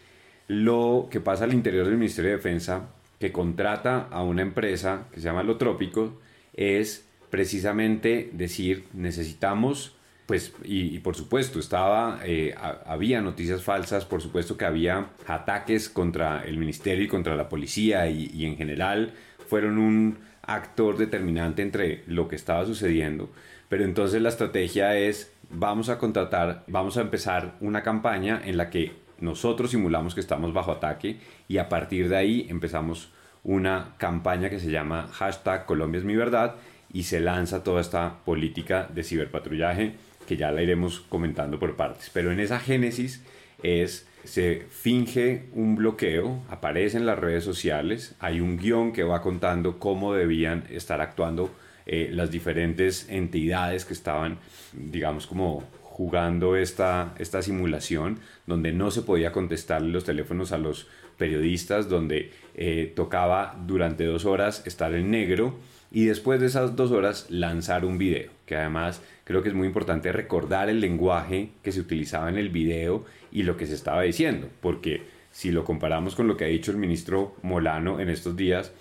lo 0.48 1.08
que 1.12 1.20
pasa 1.20 1.44
al 1.44 1.54
interior 1.54 1.86
del 1.86 1.98
Ministerio 1.98 2.32
de 2.32 2.38
Defensa, 2.38 2.90
que 3.20 3.32
contrata 3.32 4.08
a 4.12 4.24
una 4.24 4.42
empresa 4.42 5.08
que 5.12 5.20
se 5.20 5.26
llama 5.26 5.44
Lo 5.44 5.58
Trópico, 5.58 6.20
es 6.54 7.08
precisamente 7.30 8.30
decir, 8.34 8.86
necesitamos, 8.94 9.96
pues, 10.26 10.54
y, 10.64 11.00
por 11.00 11.16
supuesto, 11.16 11.60
estaba, 11.60 12.20
eh, 12.24 12.56
había 12.86 13.22
noticias 13.22 13.64
falsas, 13.64 14.06
por 14.06 14.22
supuesto 14.22 14.58
que 14.58 14.66
había 14.66 15.10
ataques 15.28 15.90
contra 15.90 16.44
el 16.44 16.58
ministerio 16.58 17.06
y 17.06 17.08
contra 17.08 17.36
la 17.36 17.50
policía 17.50 18.10
y, 18.10 18.46
en 18.46 18.58
general 18.58 19.14
fueron 19.48 19.78
un 19.78 20.18
actor 20.42 20.98
determinante 20.98 21.62
entre 21.62 22.04
lo 22.08 22.28
que 22.28 22.36
estaba 22.36 22.66
sucediendo. 22.66 23.30
Pero 23.70 23.86
entonces 23.86 24.22
la 24.22 24.30
estrategia 24.30 24.98
es, 24.98 25.32
vamos 25.50 25.90
a 25.90 25.98
contratar, 25.98 26.64
vamos 26.68 26.98
a 26.98 27.02
empezar 27.02 27.56
una 27.62 27.82
campaña 27.82 28.42
en 28.44 28.58
la 28.58 28.70
que 28.70 29.07
nosotros 29.20 29.72
simulamos 29.72 30.14
que 30.14 30.22
estamos 30.22 30.54
bajo 30.54 30.72
ataque 30.72 31.20
y 31.48 31.58
a 31.58 31.70
partir 31.70 32.10
de 32.10 32.18
ahí 32.18 32.48
empezamos 32.50 33.12
una 33.44 33.96
campaña 33.98 34.50
que 34.50 34.60
se 34.60 34.72
llama 34.72 35.10
hashtag 35.14 35.66
Colombia 35.66 36.00
es 36.00 36.06
mi 36.06 36.16
verdad 36.16 36.56
y 36.92 37.04
se 37.04 37.20
lanza 37.20 37.64
toda 37.64 37.82
esta 37.82 38.18
política 38.26 38.90
de 38.94 39.04
ciberpatrullaje 39.04 39.94
que 40.28 40.38
ya 40.38 40.52
la 40.52 40.62
iremos 40.62 41.00
comentando 41.00 41.58
por 41.58 41.76
partes. 41.76 42.10
Pero 42.14 42.32
en 42.32 42.40
esa 42.40 42.60
génesis 42.60 43.24
es, 43.64 44.08
se 44.24 44.68
finge 44.70 45.46
un 45.54 45.76
bloqueo, 45.76 46.44
aparece 46.50 46.98
en 46.98 47.06
las 47.06 47.18
redes 47.18 47.44
sociales, 47.44 48.16
hay 48.20 48.42
un 48.42 48.58
guion 48.58 48.92
que 48.92 49.04
va 49.04 49.22
contando 49.22 49.80
cómo 49.80 50.14
debían 50.14 50.66
estar 50.70 51.02
actuando 51.02 51.50
eh, 51.86 52.10
las 52.12 52.30
diferentes 52.30 53.08
entidades 53.10 53.86
que 53.86 53.94
estaban, 53.94 54.40
digamos, 54.74 55.26
como 55.26 55.64
jugando 55.98 56.56
esta, 56.56 57.16
esta 57.18 57.42
simulación, 57.42 58.20
donde 58.46 58.72
no 58.72 58.92
se 58.92 59.02
podía 59.02 59.32
contestar 59.32 59.82
los 59.82 60.04
teléfonos 60.04 60.52
a 60.52 60.60
los 60.60 60.88
periodistas, 61.18 61.90
donde 61.90 62.32
eh, 62.54 62.94
tocaba 62.96 63.58
durante 63.66 64.06
dos 64.06 64.26
horas 64.26 64.62
estar 64.68 64.94
en 64.94 65.10
negro 65.10 65.56
y 65.92 66.06
después 66.06 66.40
de 66.40 66.46
esas 66.46 66.76
dos 66.76 66.92
horas 66.92 67.26
lanzar 67.32 67.84
un 67.84 67.98
video, 67.98 68.30
que 68.46 68.56
además 68.56 69.02
creo 69.24 69.42
que 69.42 69.50
es 69.50 69.56
muy 69.56 69.66
importante 69.66 70.12
recordar 70.12 70.70
el 70.70 70.82
lenguaje 70.82 71.50
que 71.64 71.72
se 71.72 71.80
utilizaba 71.80 72.30
en 72.30 72.38
el 72.38 72.50
video 72.50 73.04
y 73.32 73.42
lo 73.42 73.58
que 73.58 73.66
se 73.66 73.74
estaba 73.74 74.04
diciendo, 74.04 74.50
porque 74.62 75.02
si 75.32 75.52
lo 75.52 75.66
comparamos 75.66 76.14
con 76.14 76.28
lo 76.28 76.38
que 76.38 76.46
ha 76.46 76.50
dicho 76.50 76.70
el 76.70 76.78
ministro 76.78 77.36
Molano 77.42 78.00
en 78.00 78.10
estos 78.10 78.36
días, 78.36 78.72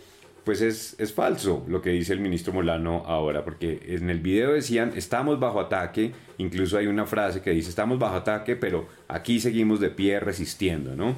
pues 0.46 0.60
es, 0.60 0.94
es, 1.00 1.12
falso 1.12 1.64
lo 1.66 1.82
que 1.82 1.90
dice 1.90 2.12
el 2.12 2.20
ministro 2.20 2.52
Molano 2.52 3.02
ahora, 3.04 3.44
porque 3.44 3.80
en 3.84 4.10
el 4.10 4.20
video 4.20 4.52
decían, 4.52 4.92
estamos 4.94 5.40
bajo 5.40 5.58
ataque, 5.58 6.12
incluso 6.38 6.78
hay 6.78 6.86
una 6.86 7.04
frase 7.04 7.42
que 7.42 7.50
dice, 7.50 7.68
estamos 7.68 7.98
bajo 7.98 8.14
ataque, 8.14 8.54
pero 8.54 8.86
aquí 9.08 9.40
seguimos 9.40 9.80
de 9.80 9.90
pie 9.90 10.20
resistiendo, 10.20 10.94
¿no? 10.94 11.16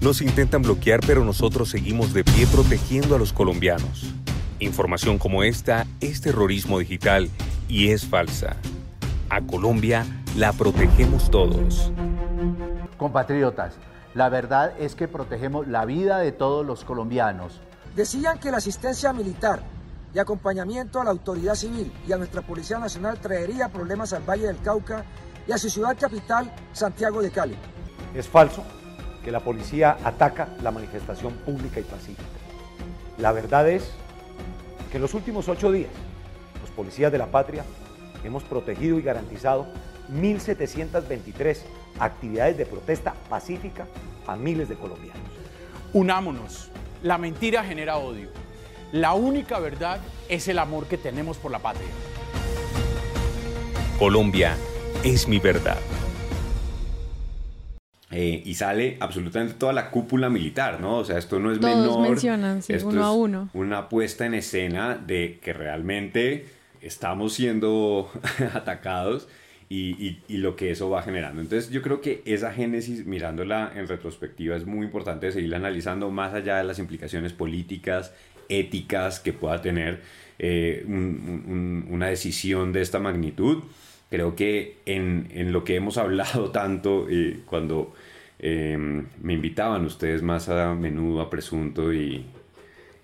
Nos 0.00 0.22
intentan 0.22 0.62
bloquear, 0.62 1.00
pero 1.04 1.24
nosotros 1.24 1.68
seguimos 1.70 2.14
de 2.14 2.22
pie 2.22 2.46
protegiendo 2.46 3.16
a 3.16 3.18
los 3.18 3.32
colombianos. 3.32 4.14
Información 4.60 5.18
como 5.18 5.42
esta 5.42 5.84
es 6.00 6.20
terrorismo 6.20 6.78
digital 6.78 7.28
y 7.68 7.88
es 7.88 8.06
falsa. 8.06 8.56
A 9.30 9.40
Colombia 9.40 10.06
la 10.36 10.52
protegemos 10.52 11.28
todos. 11.28 11.90
Compatriotas, 12.98 13.74
la 14.14 14.28
verdad 14.28 14.72
es 14.78 14.96
que 14.96 15.06
protegemos 15.06 15.68
la 15.68 15.84
vida 15.84 16.18
de 16.18 16.32
todos 16.32 16.66
los 16.66 16.84
colombianos. 16.84 17.60
Decían 17.94 18.40
que 18.40 18.50
la 18.50 18.56
asistencia 18.56 19.12
militar 19.12 19.62
y 20.12 20.18
acompañamiento 20.18 21.00
a 21.00 21.04
la 21.04 21.10
autoridad 21.10 21.54
civil 21.54 21.92
y 22.06 22.12
a 22.12 22.16
nuestra 22.16 22.42
Policía 22.42 22.78
Nacional 22.78 23.18
traería 23.20 23.68
problemas 23.68 24.12
al 24.12 24.28
Valle 24.28 24.48
del 24.48 24.60
Cauca 24.60 25.04
y 25.46 25.52
a 25.52 25.58
su 25.58 25.70
ciudad 25.70 25.96
capital, 25.98 26.52
Santiago 26.72 27.22
de 27.22 27.30
Cali. 27.30 27.56
Es 28.14 28.26
falso 28.26 28.64
que 29.24 29.30
la 29.30 29.40
policía 29.40 29.96
ataca 30.02 30.48
la 30.62 30.72
manifestación 30.72 31.34
pública 31.34 31.78
y 31.78 31.84
pacífica. 31.84 32.22
La 33.18 33.30
verdad 33.30 33.68
es 33.68 33.92
que 34.90 34.96
en 34.96 35.02
los 35.02 35.14
últimos 35.14 35.48
ocho 35.48 35.70
días, 35.70 35.90
los 36.60 36.70
policías 36.70 37.12
de 37.12 37.18
la 37.18 37.26
patria 37.26 37.62
hemos 38.24 38.42
protegido 38.42 38.98
y 38.98 39.02
garantizado 39.02 39.66
1.723 40.12 41.58
actividades 41.98 42.56
de 42.56 42.66
protesta 42.66 43.14
pacífica 43.28 43.86
a 44.26 44.36
miles 44.36 44.68
de 44.68 44.76
colombianos. 44.76 45.22
Unámonos. 45.92 46.70
La 47.02 47.18
mentira 47.18 47.64
genera 47.64 47.96
odio. 47.96 48.28
La 48.92 49.14
única 49.14 49.58
verdad 49.58 50.00
es 50.28 50.48
el 50.48 50.58
amor 50.58 50.86
que 50.86 50.98
tenemos 50.98 51.36
por 51.38 51.50
la 51.50 51.58
patria. 51.58 51.88
Colombia 53.98 54.56
es 55.04 55.28
mi 55.28 55.38
verdad. 55.38 55.78
Eh, 58.10 58.42
y 58.44 58.54
sale 58.54 58.96
absolutamente 59.00 59.54
toda 59.54 59.74
la 59.74 59.90
cúpula 59.90 60.30
militar, 60.30 60.80
¿no? 60.80 60.98
O 60.98 61.04
sea, 61.04 61.18
esto 61.18 61.38
no 61.38 61.52
es 61.52 61.60
Todos 61.60 61.76
menor. 61.76 62.00
mencionan, 62.00 62.62
sí, 62.62 62.72
esto 62.72 62.88
uno 62.88 63.06
a 63.06 63.10
es 63.10 63.16
uno. 63.16 63.48
Una 63.52 63.88
puesta 63.90 64.24
en 64.24 64.34
escena 64.34 64.96
de 64.96 65.38
que 65.42 65.52
realmente 65.52 66.46
estamos 66.80 67.34
siendo 67.34 68.10
atacados 68.54 69.28
y, 69.70 69.90
y- 70.02 70.22
y 70.28 70.36
lo 70.38 70.56
que 70.56 70.70
eso 70.70 70.88
va 70.90 71.02
generando. 71.02 71.40
Entonces 71.42 71.70
yo 71.70 71.82
creo 71.82 72.00
que 72.00 72.22
esa 72.24 72.52
génesis, 72.52 73.04
mirándola 73.06 73.72
en 73.74 73.86
retrospectiva, 73.86 74.56
es 74.56 74.64
muy 74.66 74.86
importante 74.86 75.30
seguirla 75.32 75.58
analizando 75.58 76.10
más 76.10 76.32
allá 76.34 76.56
de 76.58 76.64
las 76.64 76.78
implicaciones 76.78 77.32
políticas, 77.32 78.12
éticas 78.48 79.20
que 79.20 79.32
pueda 79.32 79.60
tener 79.60 80.00
eh, 80.38 80.84
un- 80.86 81.44
un- 81.48 81.86
una 81.94 82.06
decisión 82.06 82.72
de 82.72 82.80
esta 82.80 82.98
magnitud. 82.98 83.64
Creo 84.08 84.34
que 84.36 84.76
en, 84.86 85.28
en 85.34 85.52
lo 85.52 85.64
que 85.64 85.74
hemos 85.76 85.98
hablado 85.98 86.50
tanto 86.52 87.06
eh, 87.10 87.40
cuando 87.44 87.92
eh, 88.38 88.78
me 89.20 89.32
invitaban 89.34 89.84
ustedes 89.84 90.22
más 90.22 90.48
a 90.48 90.74
menudo 90.74 91.20
a 91.20 91.28
Presunto 91.28 91.92
y, 91.92 92.24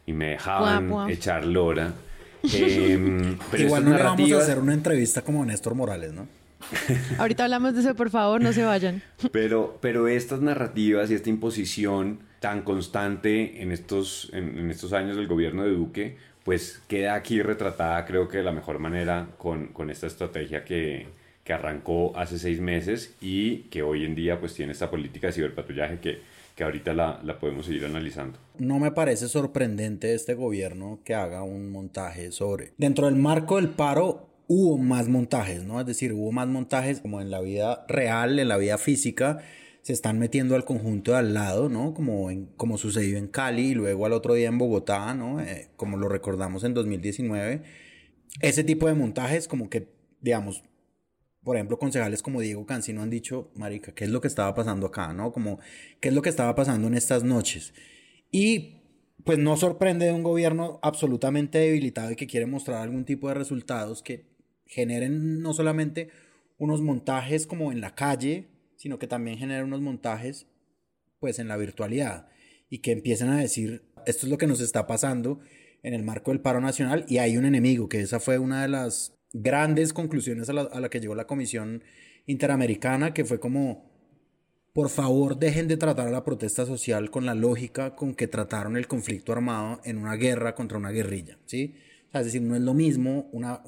y 0.07 0.13
me 0.13 0.29
dejaban 0.31 0.89
Guau, 0.89 1.01
guau. 1.07 1.11
echar 1.11 1.45
lora. 1.45 1.93
eh, 2.55 3.35
pero 3.51 3.65
Igual 3.65 3.85
no 3.85 3.97
le 3.97 4.03
vamos 4.03 4.33
a 4.33 4.39
hacer 4.39 4.59
una 4.59 4.73
entrevista 4.75 5.23
como 5.23 5.45
Néstor 5.45 5.75
Morales, 5.75 6.13
¿no? 6.13 6.27
Ahorita 7.19 7.45
hablamos 7.45 7.75
de 7.75 7.81
eso, 7.81 7.95
por 7.95 8.11
favor, 8.11 8.41
no 8.41 8.53
se 8.53 8.65
vayan. 8.65 9.03
Pero, 9.33 9.79
pero 9.81 10.09
estas 10.09 10.41
narrativas 10.41 11.11
y 11.11 11.15
esta 11.15 11.31
imposición 11.31 12.21
tan 12.41 12.63
constante 12.63 13.63
en 13.63 13.73
estos, 13.73 14.31
en, 14.33 14.59
en 14.59 14.71
estos 14.71 14.93
años 14.93 15.17
del 15.17 15.27
gobierno 15.27 15.65
de 15.65 15.71
Duque, 15.71 16.17
pues 16.45 16.83
queda 16.89 17.15
aquí 17.15 17.43
retratada 17.43 18.05
creo 18.05 18.29
que 18.29 18.39
de 18.39 18.43
la 18.43 18.53
mejor 18.53 18.79
manera 18.79 19.29
con, 19.39 19.69
con 19.69 19.91
esta 19.91 20.07
estrategia 20.07 20.65
que, 20.65 21.07
que 21.43 21.53
arrancó 21.53 22.17
hace 22.17 22.39
seis 22.39 22.61
meses 22.61 23.15
y 23.21 23.63
que 23.71 23.83
hoy 23.83 24.05
en 24.05 24.15
día 24.15 24.39
pues 24.39 24.55
tiene 24.55 24.73
esta 24.73 24.91
política 24.91 25.29
de 25.29 25.33
ciberpatrullaje 25.33 25.99
que, 26.01 26.21
que 26.55 26.65
ahorita 26.65 26.93
la, 26.93 27.21
la 27.25 27.39
podemos 27.39 27.67
seguir 27.67 27.87
analizando. 27.87 28.39
No 28.59 28.79
me 28.79 28.93
parece 28.93 29.27
sorprendente 29.29 30.15
este 30.15 30.35
gobierno 30.35 31.01
que 31.05 31.15
haga 31.15 31.43
un 31.43 31.73
montaje 31.73 32.31
sobre... 32.31 32.73
Dentro 32.77 33.07
del 33.07 33.17
marco 33.17 33.57
del 33.57 33.71
paro 33.71 34.34
hubo 34.55 34.79
más 34.79 35.09
montajes, 35.09 35.65
¿no? 35.65 35.81
Es 35.81 35.87
decir, 35.87 36.13
hubo 36.13 36.31
más 36.31 36.47
montajes 36.49 37.01
como 37.01 37.21
en 37.21 37.31
la 37.31 37.41
vida 37.41 37.85
real, 37.89 38.39
en 38.39 38.49
la 38.49 38.57
vida 38.57 38.79
física, 38.79 39.39
se 39.83 39.93
están 39.93 40.19
metiendo 40.19 40.55
al 40.55 40.65
conjunto 40.65 41.11
de 41.13 41.19
al 41.19 41.35
lado, 41.35 41.69
¿no? 41.69 41.93
Como, 41.93 42.31
en- 42.31 42.47
como 42.57 42.79
sucedió 42.79 43.19
en 43.19 43.27
Cali 43.29 43.71
y 43.71 43.75
luego 43.75 44.07
al 44.07 44.13
otro 44.13 44.35
día 44.35 44.49
en 44.49 44.59
Bogotá, 44.59 45.13
¿no? 45.15 45.41
Eh, 45.41 45.69
como 45.77 45.97
lo 45.97 46.09
recordamos 46.09 46.63
en 46.65 46.73
2019. 46.73 47.63
Ese 48.41 48.65
tipo 48.65 48.87
de 48.87 48.95
montajes 48.95 49.49
como 49.49 49.69
que, 49.69 49.89
digamos, 50.21 50.63
por 51.43 51.57
ejemplo, 51.57 51.79
concejales 51.79 52.23
como 52.23 52.41
Diego 52.41 52.65
Cancino 52.65 53.03
han 53.03 53.11
dicho, 53.11 53.51
marica, 53.57 53.93
¿qué 53.93 54.05
es 54.05 54.11
lo 54.11 54.21
que 54.21 54.29
estaba 54.29 54.55
pasando 54.55 54.87
acá, 54.87 55.13
no? 55.13 55.33
Como, 55.33 55.59
¿qué 56.01 56.09
es 56.09 56.15
lo 56.15 56.23
que 56.23 56.31
estaba 56.31 56.55
pasando 56.55 56.87
en 56.89 56.95
estas 56.95 57.23
noches? 57.25 57.75
Y 58.31 58.81
pues 59.25 59.39
no 59.39 59.57
sorprende 59.57 60.07
de 60.07 60.13
un 60.13 60.23
gobierno 60.23 60.79
absolutamente 60.83 61.59
debilitado 61.59 62.11
y 62.13 62.17
que 62.17 62.27
quiere 62.27 62.47
mostrar 62.47 62.83
algún 62.83 63.05
tipo 63.05 63.29
de 63.29 63.35
resultados 63.35 64.03
que 64.03 64.34
generen 64.67 65.41
no 65.41 65.55
solamente 65.55 66.09
unos 66.59 66.81
montajes 66.81 67.47
como 67.47 67.73
en 67.73 67.81
la 67.81 67.95
calle, 67.95 68.49
sino 68.77 68.99
que 68.99 69.07
también 69.07 69.39
generen 69.39 69.65
unos 69.67 69.81
montajes 69.81 70.47
pues 71.21 71.39
en 71.39 71.49
la 71.49 71.57
virtualidad 71.57 72.29
y 72.69 72.79
que 72.79 72.93
empiecen 72.93 73.29
a 73.29 73.39
decir 73.39 73.83
esto 74.07 74.27
es 74.27 74.31
lo 74.31 74.39
que 74.39 74.47
nos 74.47 74.61
está 74.61 74.87
pasando 74.87 75.41
en 75.83 75.95
el 75.95 76.03
marco 76.03 76.31
del 76.31 76.41
paro 76.41 76.61
nacional 76.61 77.05
y 77.09 77.19
hay 77.19 77.37
un 77.37 77.45
enemigo, 77.45 77.89
que 77.89 78.01
esa 78.01 78.21
fue 78.21 78.39
una 78.39 78.63
de 78.63 78.69
las 78.69 79.15
grandes 79.33 79.93
conclusiones 79.93 80.49
a 80.49 80.53
la, 80.53 80.89
que 80.89 81.01
llegó 81.01 81.15
la 81.15 81.27
Comisión 81.27 81.83
Interamericana, 82.27 83.13
que 83.13 83.25
fue 83.25 83.39
como, 83.41 83.91
por 84.73 84.89
favor 84.89 85.39
dejen 85.39 85.69
de 85.69 85.77
tratar 85.77 86.09
a 86.09 86.11
la 86.11 86.25
protesta 86.25 86.65
social 86.65 87.11
con 87.11 87.27
la 87.27 87.35
lógica 87.35 87.95
con 87.97 88.15
que 88.15 88.29
trataron 88.29 88.77
el 88.77 88.87
conflicto 88.87 89.33
armado 89.33 89.81
en 89.85 89.99
una 89.99 90.15
guerra 90.15 90.55
contra 90.55 90.79
una 90.79 90.91
guerrilla, 90.91 91.39
¿sí? 91.45 91.75
Es 92.21 92.27
decir, 92.27 92.43
no 92.43 92.57
es 92.57 92.63
lo 92.63 92.75
mismo 92.75 93.29
una, 93.33 93.63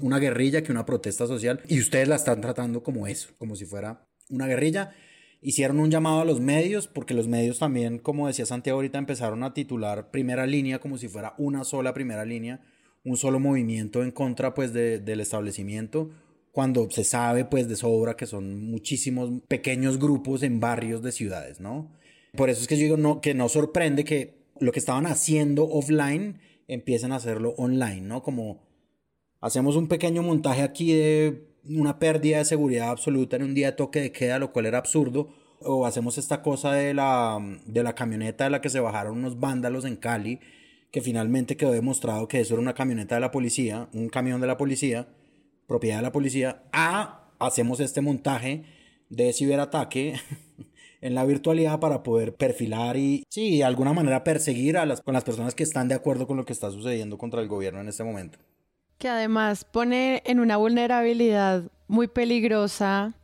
una 0.00 0.18
guerrilla 0.18 0.62
que 0.62 0.72
una 0.72 0.86
protesta 0.86 1.26
social 1.26 1.60
y 1.68 1.80
ustedes 1.80 2.08
la 2.08 2.16
están 2.16 2.40
tratando 2.40 2.82
como 2.82 3.06
eso, 3.06 3.30
como 3.38 3.56
si 3.56 3.64
fuera 3.64 4.06
una 4.30 4.46
guerrilla. 4.46 4.92
Hicieron 5.40 5.80
un 5.80 5.90
llamado 5.90 6.20
a 6.20 6.24
los 6.24 6.40
medios 6.40 6.86
porque 6.86 7.14
los 7.14 7.26
medios 7.26 7.58
también, 7.58 7.98
como 7.98 8.28
decía 8.28 8.46
Santiago 8.46 8.78
ahorita, 8.78 8.98
empezaron 8.98 9.42
a 9.42 9.54
titular 9.54 10.10
primera 10.10 10.46
línea 10.46 10.78
como 10.78 10.98
si 10.98 11.08
fuera 11.08 11.34
una 11.38 11.64
sola 11.64 11.92
primera 11.94 12.24
línea, 12.24 12.60
un 13.04 13.16
solo 13.16 13.40
movimiento 13.40 14.02
en 14.02 14.12
contra 14.12 14.54
pues 14.54 14.72
del 14.72 15.20
establecimiento, 15.20 16.10
cuando 16.52 16.88
se 16.90 17.02
sabe 17.02 17.44
pues 17.44 17.68
de 17.68 17.76
sobra 17.76 18.16
que 18.16 18.26
son 18.26 18.70
muchísimos 18.70 19.30
pequeños 19.48 19.98
grupos 19.98 20.42
en 20.42 20.60
barrios 20.60 21.02
de 21.02 21.10
ciudades, 21.10 21.60
¿no? 21.60 21.90
Por 22.36 22.48
eso 22.48 22.62
es 22.62 22.68
que 22.68 22.76
yo 22.76 22.82
digo 22.84 22.96
no, 22.96 23.20
que 23.20 23.34
no 23.34 23.48
sorprende 23.48 24.04
que 24.04 24.42
lo 24.60 24.70
que 24.70 24.78
estaban 24.78 25.06
haciendo 25.06 25.64
offline 25.64 26.38
empiecen 26.68 27.12
a 27.12 27.16
hacerlo 27.16 27.54
online, 27.56 28.02
¿no? 28.02 28.22
Como 28.22 28.62
hacemos 29.40 29.76
un 29.76 29.88
pequeño 29.88 30.22
montaje 30.22 30.62
aquí 30.62 30.92
de 30.92 31.48
una 31.64 31.98
pérdida 31.98 32.38
de 32.38 32.44
seguridad 32.44 32.90
absoluta 32.90 33.36
en 33.36 33.44
un 33.44 33.54
día 33.54 33.70
de 33.70 33.76
toque 33.76 34.00
de 34.00 34.12
queda, 34.12 34.38
lo 34.38 34.52
cual 34.52 34.66
era 34.66 34.78
absurdo, 34.78 35.28
o 35.60 35.86
hacemos 35.86 36.18
esta 36.18 36.42
cosa 36.42 36.72
de 36.72 36.94
la, 36.94 37.38
de 37.66 37.82
la 37.82 37.94
camioneta 37.94 38.44
de 38.44 38.50
la 38.50 38.60
que 38.60 38.70
se 38.70 38.80
bajaron 38.80 39.18
unos 39.18 39.38
vándalos 39.38 39.84
en 39.84 39.96
Cali, 39.96 40.40
que 40.90 41.00
finalmente 41.00 41.56
quedó 41.56 41.72
demostrado 41.72 42.28
que 42.28 42.40
eso 42.40 42.54
era 42.54 42.62
una 42.62 42.74
camioneta 42.74 43.14
de 43.14 43.20
la 43.20 43.30
policía, 43.30 43.88
un 43.92 44.08
camión 44.08 44.40
de 44.40 44.46
la 44.46 44.56
policía, 44.56 45.08
propiedad 45.66 45.96
de 45.96 46.02
la 46.02 46.12
policía, 46.12 46.64
a 46.72 47.30
hacemos 47.38 47.80
este 47.80 48.00
montaje 48.00 48.64
de 49.08 49.32
ciberataque 49.32 50.14
en 51.02 51.14
la 51.14 51.24
virtualidad 51.26 51.80
para 51.80 52.02
poder 52.02 52.34
perfilar 52.34 52.96
y, 52.96 53.24
sí, 53.28 53.58
de 53.58 53.64
alguna 53.64 53.92
manera 53.92 54.24
perseguir 54.24 54.78
a 54.78 54.86
las, 54.86 55.02
con 55.02 55.12
las 55.12 55.24
personas 55.24 55.54
que 55.54 55.64
están 55.64 55.88
de 55.88 55.94
acuerdo 55.94 56.26
con 56.26 56.36
lo 56.36 56.44
que 56.46 56.52
está 56.52 56.70
sucediendo 56.70 57.18
contra 57.18 57.42
el 57.42 57.48
gobierno 57.48 57.80
en 57.80 57.88
este 57.88 58.04
momento. 58.04 58.38
Que 58.98 59.08
además 59.08 59.64
pone 59.64 60.22
en 60.24 60.38
una 60.38 60.56
vulnerabilidad 60.56 61.64
muy 61.88 62.06
peligrosa 62.06 63.14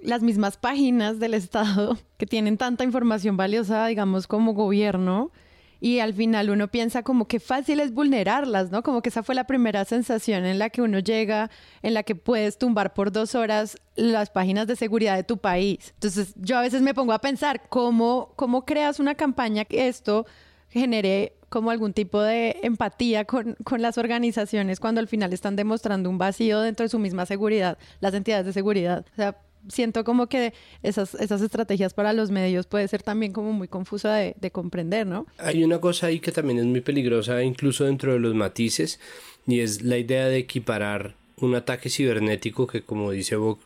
las 0.00 0.22
mismas 0.22 0.58
páginas 0.58 1.18
del 1.18 1.34
Estado 1.34 1.98
que 2.18 2.26
tienen 2.26 2.58
tanta 2.58 2.84
información 2.84 3.36
valiosa, 3.36 3.86
digamos, 3.86 4.26
como 4.26 4.52
gobierno, 4.52 5.32
y 5.80 6.00
al 6.00 6.14
final 6.14 6.50
uno 6.50 6.68
piensa 6.68 7.02
como 7.02 7.26
que 7.28 7.40
fácil 7.40 7.80
es 7.80 7.92
vulnerarlas, 7.92 8.70
¿no? 8.70 8.82
Como 8.82 9.02
que 9.02 9.08
esa 9.08 9.22
fue 9.22 9.34
la 9.34 9.44
primera 9.44 9.84
sensación 9.84 10.44
en 10.44 10.58
la 10.58 10.70
que 10.70 10.82
uno 10.82 10.98
llega, 10.98 11.50
en 11.82 11.94
la 11.94 12.02
que 12.02 12.14
puedes 12.14 12.58
tumbar 12.58 12.94
por 12.94 13.12
dos 13.12 13.34
horas 13.34 13.76
las 13.94 14.30
páginas 14.30 14.66
de 14.66 14.76
seguridad 14.76 15.16
de 15.16 15.24
tu 15.24 15.38
país. 15.38 15.92
Entonces 15.94 16.34
yo 16.36 16.58
a 16.58 16.62
veces 16.62 16.82
me 16.82 16.94
pongo 16.94 17.12
a 17.12 17.20
pensar 17.20 17.68
cómo, 17.68 18.32
cómo 18.36 18.64
creas 18.64 19.00
una 19.00 19.14
campaña 19.14 19.64
que 19.64 19.88
esto 19.88 20.26
genere 20.68 21.34
como 21.48 21.70
algún 21.70 21.92
tipo 21.92 22.20
de 22.20 22.56
empatía 22.62 23.24
con, 23.24 23.56
con 23.64 23.80
las 23.80 23.98
organizaciones 23.98 24.80
cuando 24.80 25.00
al 25.00 25.08
final 25.08 25.32
están 25.32 25.56
demostrando 25.56 26.10
un 26.10 26.18
vacío 26.18 26.60
dentro 26.60 26.84
de 26.84 26.90
su 26.90 26.98
misma 26.98 27.24
seguridad, 27.24 27.78
las 28.00 28.14
entidades 28.14 28.46
de 28.46 28.52
seguridad. 28.52 29.06
O 29.12 29.16
sea, 29.16 29.38
siento 29.68 30.04
como 30.04 30.28
que 30.28 30.52
esas, 30.82 31.14
esas 31.14 31.40
estrategias 31.42 31.94
para 31.94 32.12
los 32.12 32.30
medios 32.30 32.66
puede 32.66 32.88
ser 32.88 33.02
también 33.02 33.32
como 33.32 33.52
muy 33.52 33.68
confusa 33.68 34.14
de, 34.14 34.34
de 34.40 34.50
comprender, 34.50 35.06
¿no? 35.06 35.26
Hay 35.38 35.64
una 35.64 35.80
cosa 35.80 36.08
ahí 36.08 36.20
que 36.20 36.32
también 36.32 36.58
es 36.58 36.64
muy 36.64 36.80
peligrosa, 36.80 37.42
incluso 37.42 37.84
dentro 37.84 38.12
de 38.12 38.20
los 38.20 38.34
matices, 38.34 39.00
y 39.46 39.60
es 39.60 39.82
la 39.82 39.98
idea 39.98 40.26
de 40.26 40.38
equiparar 40.38 41.14
un 41.38 41.54
ataque 41.54 41.90
cibernético 41.90 42.66
que, 42.66 42.82
como 42.82 43.10
dice 43.10 43.36
Bob, 43.36 43.58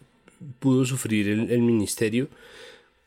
pudo 0.59 0.85
sufrir 0.85 1.29
el 1.29 1.61
ministerio 1.61 2.29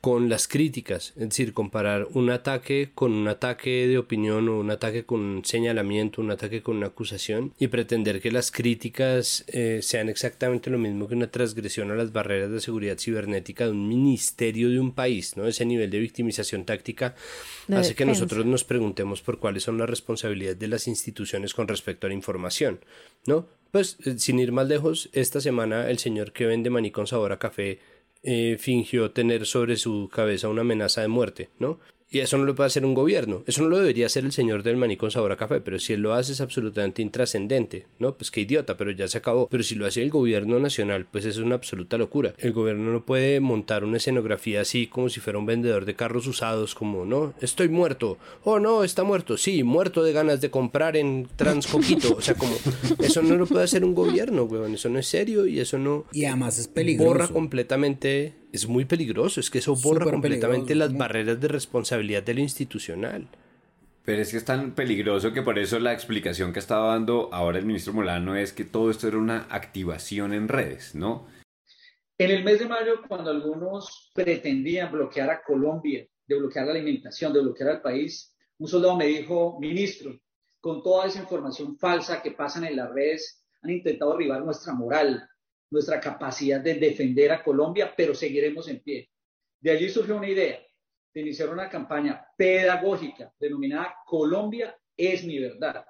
con 0.04 0.28
las 0.28 0.50
críticas, 0.50 1.14
es 1.16 1.30
decir, 1.30 1.54
comparar 1.54 2.10
un 2.12 2.30
ataque 2.30 2.90
con 2.94 3.14
un 3.14 3.30
ataque 3.30 3.88
de 3.88 3.98
opinión 3.98 4.50
o 4.50 4.60
un 4.60 4.70
ataque 4.70 5.06
con 5.06 5.22
un 5.22 5.46
señalamiento, 5.46 6.20
un 6.20 6.30
ataque 6.30 6.62
con 6.62 6.76
una 6.76 6.88
acusación 6.88 7.54
y 7.58 7.68
pretender 7.68 8.20
que 8.20 8.30
las 8.30 8.52
críticas 8.52 9.46
eh, 9.48 9.80
sean 9.82 10.10
exactamente 10.10 10.70
lo 10.70 10.78
mismo 10.78 11.08
que 11.08 11.16
una 11.16 11.32
transgresión 11.32 11.90
a 11.90 11.96
las 11.96 12.12
barreras 12.12 12.52
de 12.52 12.60
seguridad 12.60 12.98
cibernética 12.98 13.64
de 13.64 13.72
un 13.72 13.88
ministerio 13.88 14.70
de 14.70 14.82
un 14.82 14.92
país, 14.92 15.38
¿no? 15.38 15.48
Ese 15.48 15.64
nivel 15.64 15.90
de 15.90 16.00
victimización 16.00 16.66
táctica 16.66 17.16
de 17.70 17.78
hace 17.78 17.92
defensa. 17.92 17.94
que 17.96 18.06
nosotros 18.06 18.46
nos 18.46 18.66
preguntemos 18.66 19.22
por 19.22 19.40
cuáles 19.40 19.64
son 19.64 19.78
las 19.78 19.90
responsabilidades 19.90 20.60
de 20.60 20.68
las 20.68 20.90
instituciones 20.90 21.54
con 21.54 21.70
respecto 21.70 22.08
a 22.08 22.10
la 22.10 22.16
información, 22.16 22.82
¿no? 23.26 23.48
Pues 23.72 23.96
eh, 24.04 24.16
sin 24.20 24.38
ir 24.40 24.52
más 24.52 24.68
lejos, 24.68 25.10
esta 25.14 25.40
semana 25.40 25.90
el 25.90 25.98
señor 25.98 26.34
que 26.34 26.46
vende 26.46 26.70
maní 26.70 26.92
con 26.92 27.08
sabor 27.08 27.32
a 27.32 27.40
café 27.40 27.80
eh, 28.24 28.58
fingió 28.60 29.12
tener 29.12 29.46
sobre 29.46 29.76
su 29.76 30.10
cabeza 30.12 30.48
una 30.48 30.62
amenaza 30.62 31.02
de 31.02 31.10
muerte, 31.10 31.50
¿no? 31.60 31.80
Y 32.14 32.20
eso 32.20 32.38
no 32.38 32.46
lo 32.46 32.54
puede 32.54 32.68
hacer 32.68 32.86
un 32.86 32.94
gobierno. 32.94 33.42
Eso 33.48 33.64
no 33.64 33.70
lo 33.70 33.80
debería 33.80 34.06
hacer 34.06 34.24
el 34.24 34.32
señor 34.32 34.62
del 34.62 34.78
maní 34.78 34.98
con 34.98 35.10
sabor 35.10 35.32
a 35.32 35.36
café. 35.36 35.62
Pero 35.62 35.80
si 35.80 35.94
él 35.94 36.02
lo 36.02 36.14
hace 36.14 36.34
es 36.34 36.42
absolutamente 36.42 37.02
intrascendente. 37.02 37.88
¿No? 37.98 38.16
Pues 38.16 38.30
qué 38.30 38.42
idiota, 38.42 38.78
pero 38.78 38.92
ya 38.92 39.08
se 39.08 39.18
acabó. 39.18 39.48
Pero 39.50 39.64
si 39.64 39.74
lo 39.74 39.88
hace 39.88 40.04
el 40.04 40.12
gobierno 40.12 40.60
nacional, 40.60 41.08
pues 41.12 41.26
eso 41.26 41.40
es 41.40 41.46
una 41.46 41.56
absoluta 41.56 41.98
locura. 41.98 42.36
El 42.38 42.54
gobierno 42.54 42.92
no 42.92 43.04
puede 43.04 43.40
montar 43.40 43.84
una 43.84 43.98
escenografía 43.98 44.62
así 44.62 44.86
como 44.86 45.10
si 45.10 45.22
fuera 45.22 45.40
un 45.40 45.48
vendedor 45.48 45.86
de 45.86 45.96
carros 45.96 46.28
usados, 46.28 46.76
como, 46.76 47.04
no, 47.04 47.34
estoy 47.42 47.70
muerto. 47.70 48.20
Oh, 48.44 48.60
no, 48.60 48.84
está 48.84 49.04
muerto. 49.04 49.36
Sí, 49.36 49.64
muerto 49.64 50.04
de 50.04 50.14
ganas 50.14 50.40
de 50.40 50.52
comprar 50.52 50.96
en 50.96 51.28
Transcoquito. 51.36 52.16
O 52.16 52.22
sea, 52.22 52.36
como, 52.36 52.54
eso 53.00 53.24
no 53.24 53.36
lo 53.38 53.48
puede 53.48 53.64
hacer 53.64 53.84
un 53.84 53.96
gobierno, 53.96 54.44
weón. 54.44 54.76
Eso 54.76 54.88
no 54.88 55.00
es 55.00 55.08
serio 55.08 55.48
y 55.48 55.60
eso 55.60 55.80
no. 55.80 56.06
Y 56.12 56.26
además 56.26 56.60
es 56.60 56.68
peligroso. 56.68 57.10
Borra 57.10 57.28
completamente 57.28 58.43
es 58.54 58.68
muy 58.68 58.86
peligroso, 58.86 59.40
es 59.40 59.50
que 59.50 59.58
eso 59.58 59.76
borra 59.76 60.06
Super 60.06 60.14
completamente 60.14 60.76
las 60.76 60.96
barreras 60.96 61.42
de 61.42 61.48
responsabilidad 61.48 62.22
de 62.22 62.36
lo 62.36 62.40
institucional. 62.42 63.28
Pero 64.06 64.22
es 64.22 64.32
que 64.32 64.38
es 64.38 64.46
tan 64.46 64.76
peligroso 64.76 65.34
que 65.34 65.42
por 65.42 65.58
eso 65.58 65.80
la 65.80 65.92
explicación 65.92 66.54
que 66.54 66.60
estaba 66.60 66.94
dando 66.94 67.34
ahora 67.34 67.58
el 67.58 67.66
ministro 67.66 67.94
Molano 67.94 68.36
es 68.36 68.54
que 68.54 68.64
todo 68.64 68.92
esto 68.92 69.08
era 69.08 69.18
una 69.18 69.48
activación 69.50 70.34
en 70.34 70.48
redes, 70.48 70.94
¿no? 70.94 71.26
En 72.18 72.30
el 72.30 72.44
mes 72.44 72.60
de 72.60 72.68
mayo, 72.68 73.02
cuando 73.08 73.32
algunos 73.32 74.12
pretendían 74.14 74.92
bloquear 74.92 75.32
a 75.32 75.42
Colombia, 75.42 76.06
de 76.28 76.38
bloquear 76.38 76.68
la 76.68 76.74
alimentación, 76.74 77.34
de 77.34 77.42
bloquear 77.42 77.72
al 77.72 77.82
país, 77.82 78.36
un 78.60 78.68
soldado 78.68 78.96
me 78.96 79.08
dijo, 79.08 79.58
ministro, 79.60 80.20
con 80.62 80.84
toda 80.84 81.08
esa 81.08 81.20
información 81.20 81.76
falsa 81.76 82.22
que 82.22 82.32
pasan 82.32 82.66
en 82.66 82.76
las 82.76 82.94
redes, 82.94 83.44
han 83.64 83.72
intentado 83.72 84.12
derribar 84.12 84.44
nuestra 84.44 84.74
moral, 84.74 85.28
nuestra 85.74 86.00
capacidad 86.00 86.62
de 86.62 86.76
defender 86.76 87.32
a 87.32 87.44
Colombia, 87.44 87.94
pero 87.98 88.14
seguiremos 88.14 88.68
en 88.68 88.80
pie. 88.82 89.10
De 89.60 89.72
allí 89.72 89.90
surgió 89.90 90.18
una 90.18 90.30
idea 90.30 90.60
de 91.12 91.22
iniciar 91.22 91.50
una 91.50 91.68
campaña 91.68 92.24
pedagógica 92.38 93.34
denominada 93.40 93.96
Colombia 94.06 94.78
es 94.96 95.26
mi 95.26 95.40
verdad, 95.40 95.84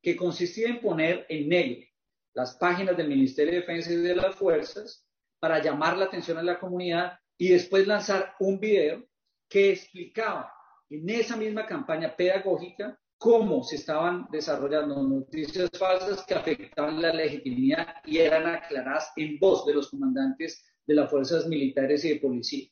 que 0.00 0.16
consistía 0.16 0.68
en 0.68 0.80
poner 0.80 1.26
en 1.28 1.48
negro 1.50 1.86
las 2.32 2.56
páginas 2.56 2.96
del 2.96 3.08
Ministerio 3.08 3.52
de 3.52 3.60
Defensa 3.60 3.92
y 3.92 3.96
de 3.96 4.16
las 4.16 4.34
Fuerzas 4.36 5.06
para 5.38 5.62
llamar 5.62 5.98
la 5.98 6.06
atención 6.06 6.38
a 6.38 6.42
la 6.42 6.58
comunidad 6.58 7.18
y 7.36 7.50
después 7.50 7.86
lanzar 7.86 8.34
un 8.40 8.58
video 8.58 9.06
que 9.50 9.72
explicaba 9.72 10.50
en 10.88 11.10
esa 11.10 11.36
misma 11.36 11.66
campaña 11.66 12.16
pedagógica 12.16 12.98
cómo 13.24 13.64
se 13.64 13.76
estaban 13.76 14.28
desarrollando 14.30 15.02
noticias 15.02 15.70
falsas 15.78 16.26
que 16.26 16.34
afectaban 16.34 17.00
la 17.00 17.10
legitimidad 17.10 17.86
y 18.04 18.18
eran 18.18 18.46
aclaradas 18.46 19.12
en 19.16 19.38
voz 19.38 19.64
de 19.64 19.72
los 19.72 19.88
comandantes 19.88 20.62
de 20.86 20.94
las 20.94 21.10
fuerzas 21.10 21.46
militares 21.46 22.04
y 22.04 22.10
de 22.10 22.20
policía. 22.20 22.68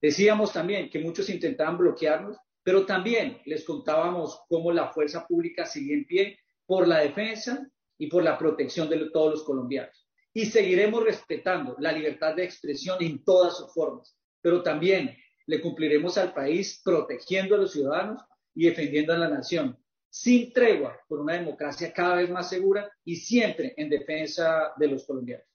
Decíamos 0.00 0.52
también 0.52 0.88
que 0.88 1.00
muchos 1.00 1.28
intentaban 1.30 1.78
bloquearnos, 1.78 2.36
pero 2.62 2.86
también 2.86 3.42
les 3.44 3.64
contábamos 3.64 4.44
cómo 4.48 4.70
la 4.70 4.92
fuerza 4.92 5.26
pública 5.26 5.66
sigue 5.66 5.94
en 5.94 6.04
pie 6.04 6.38
por 6.64 6.86
la 6.86 7.00
defensa 7.00 7.68
y 7.98 8.06
por 8.06 8.22
la 8.22 8.38
protección 8.38 8.88
de 8.88 9.10
todos 9.10 9.32
los 9.32 9.42
colombianos. 9.42 10.08
Y 10.32 10.46
seguiremos 10.46 11.02
respetando 11.02 11.74
la 11.80 11.90
libertad 11.90 12.36
de 12.36 12.44
expresión 12.44 12.98
en 13.02 13.24
todas 13.24 13.56
sus 13.56 13.74
formas, 13.74 14.16
pero 14.40 14.62
también 14.62 15.16
le 15.46 15.60
cumpliremos 15.60 16.18
al 16.18 16.32
país 16.32 16.80
protegiendo 16.84 17.56
a 17.56 17.58
los 17.58 17.72
ciudadanos 17.72 18.22
y 18.54 18.66
defendiendo 18.66 19.12
a 19.12 19.18
la 19.18 19.28
nación, 19.28 19.76
sin 20.10 20.52
tregua 20.52 20.98
por 21.08 21.20
una 21.20 21.34
democracia 21.34 21.92
cada 21.92 22.16
vez 22.16 22.30
más 22.30 22.48
segura 22.48 22.90
y 23.04 23.16
siempre 23.16 23.74
en 23.76 23.88
defensa 23.88 24.72
de 24.76 24.88
los 24.88 25.04
colombianos. 25.04 25.46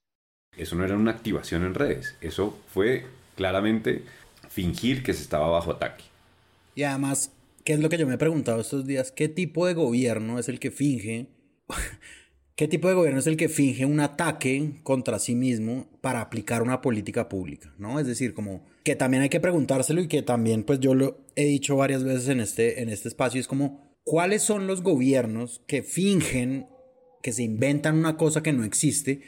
Eso 0.56 0.74
no 0.76 0.84
era 0.84 0.96
una 0.96 1.12
activación 1.12 1.64
en 1.64 1.74
redes, 1.74 2.16
eso 2.20 2.58
fue 2.72 3.06
claramente 3.36 4.02
fingir 4.48 5.02
que 5.02 5.12
se 5.12 5.22
estaba 5.22 5.48
bajo 5.48 5.72
ataque. 5.72 6.04
Y 6.74 6.82
además, 6.82 7.32
¿qué 7.64 7.74
es 7.74 7.80
lo 7.80 7.88
que 7.88 7.98
yo 7.98 8.06
me 8.06 8.14
he 8.14 8.18
preguntado 8.18 8.60
estos 8.60 8.86
días? 8.86 9.12
¿Qué 9.12 9.28
tipo 9.28 9.66
de 9.66 9.74
gobierno 9.74 10.38
es 10.38 10.48
el 10.48 10.58
que 10.58 10.70
finge 10.70 11.28
¿Qué 12.58 12.66
tipo 12.66 12.88
de 12.88 12.94
gobierno 12.94 13.20
es 13.20 13.26
el 13.28 13.36
que 13.36 13.48
finge 13.48 13.86
un 13.86 14.00
ataque 14.00 14.80
contra 14.82 15.20
sí 15.20 15.36
mismo 15.36 15.86
para 16.00 16.20
aplicar 16.20 16.60
una 16.60 16.80
política 16.80 17.28
pública? 17.28 17.72
¿no? 17.78 18.00
Es 18.00 18.06
decir, 18.08 18.34
como 18.34 18.66
que 18.88 18.96
también 18.96 19.22
hay 19.22 19.28
que 19.28 19.38
preguntárselo 19.38 20.00
y 20.00 20.08
que 20.08 20.22
también 20.22 20.64
pues 20.64 20.80
yo 20.80 20.94
lo 20.94 21.18
he 21.36 21.44
dicho 21.44 21.76
varias 21.76 22.04
veces 22.04 22.28
en 22.28 22.40
este, 22.40 22.80
en 22.80 22.88
este 22.88 23.08
espacio, 23.08 23.38
es 23.38 23.46
como, 23.46 23.94
¿cuáles 24.02 24.40
son 24.40 24.66
los 24.66 24.82
gobiernos 24.82 25.60
que 25.66 25.82
fingen, 25.82 26.66
que 27.22 27.34
se 27.34 27.42
inventan 27.42 27.98
una 27.98 28.16
cosa 28.16 28.42
que 28.42 28.54
no 28.54 28.64
existe 28.64 29.20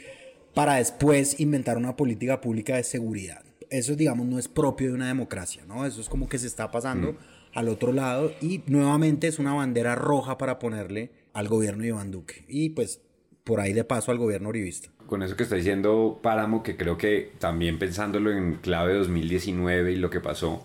para 0.54 0.76
después 0.76 1.40
inventar 1.40 1.76
una 1.76 1.94
política 1.94 2.40
pública 2.40 2.76
de 2.76 2.84
seguridad? 2.84 3.44
Eso, 3.68 3.96
digamos, 3.96 4.26
no 4.26 4.38
es 4.38 4.48
propio 4.48 4.88
de 4.88 4.94
una 4.94 5.08
democracia, 5.08 5.62
¿no? 5.68 5.84
Eso 5.84 6.00
es 6.00 6.08
como 6.08 6.26
que 6.26 6.38
se 6.38 6.46
está 6.46 6.70
pasando 6.70 7.12
mm. 7.12 7.16
al 7.52 7.68
otro 7.68 7.92
lado 7.92 8.32
y 8.40 8.62
nuevamente 8.66 9.26
es 9.26 9.38
una 9.38 9.52
bandera 9.52 9.94
roja 9.94 10.38
para 10.38 10.58
ponerle 10.58 11.10
al 11.34 11.48
gobierno 11.48 11.82
de 11.82 11.88
Iván 11.88 12.10
Duque. 12.10 12.46
Y 12.48 12.70
pues 12.70 13.02
por 13.50 13.58
ahí 13.58 13.72
de 13.72 13.82
paso 13.82 14.12
al 14.12 14.18
gobierno 14.18 14.50
uribista. 14.50 14.90
Con 15.08 15.24
eso 15.24 15.34
que 15.34 15.42
está 15.42 15.56
diciendo 15.56 16.20
Páramo, 16.22 16.62
que 16.62 16.76
creo 16.76 16.96
que 16.96 17.32
también 17.40 17.80
pensándolo 17.80 18.30
en 18.30 18.54
clave 18.54 18.94
2019 18.94 19.90
y 19.90 19.96
lo 19.96 20.08
que 20.08 20.20
pasó, 20.20 20.64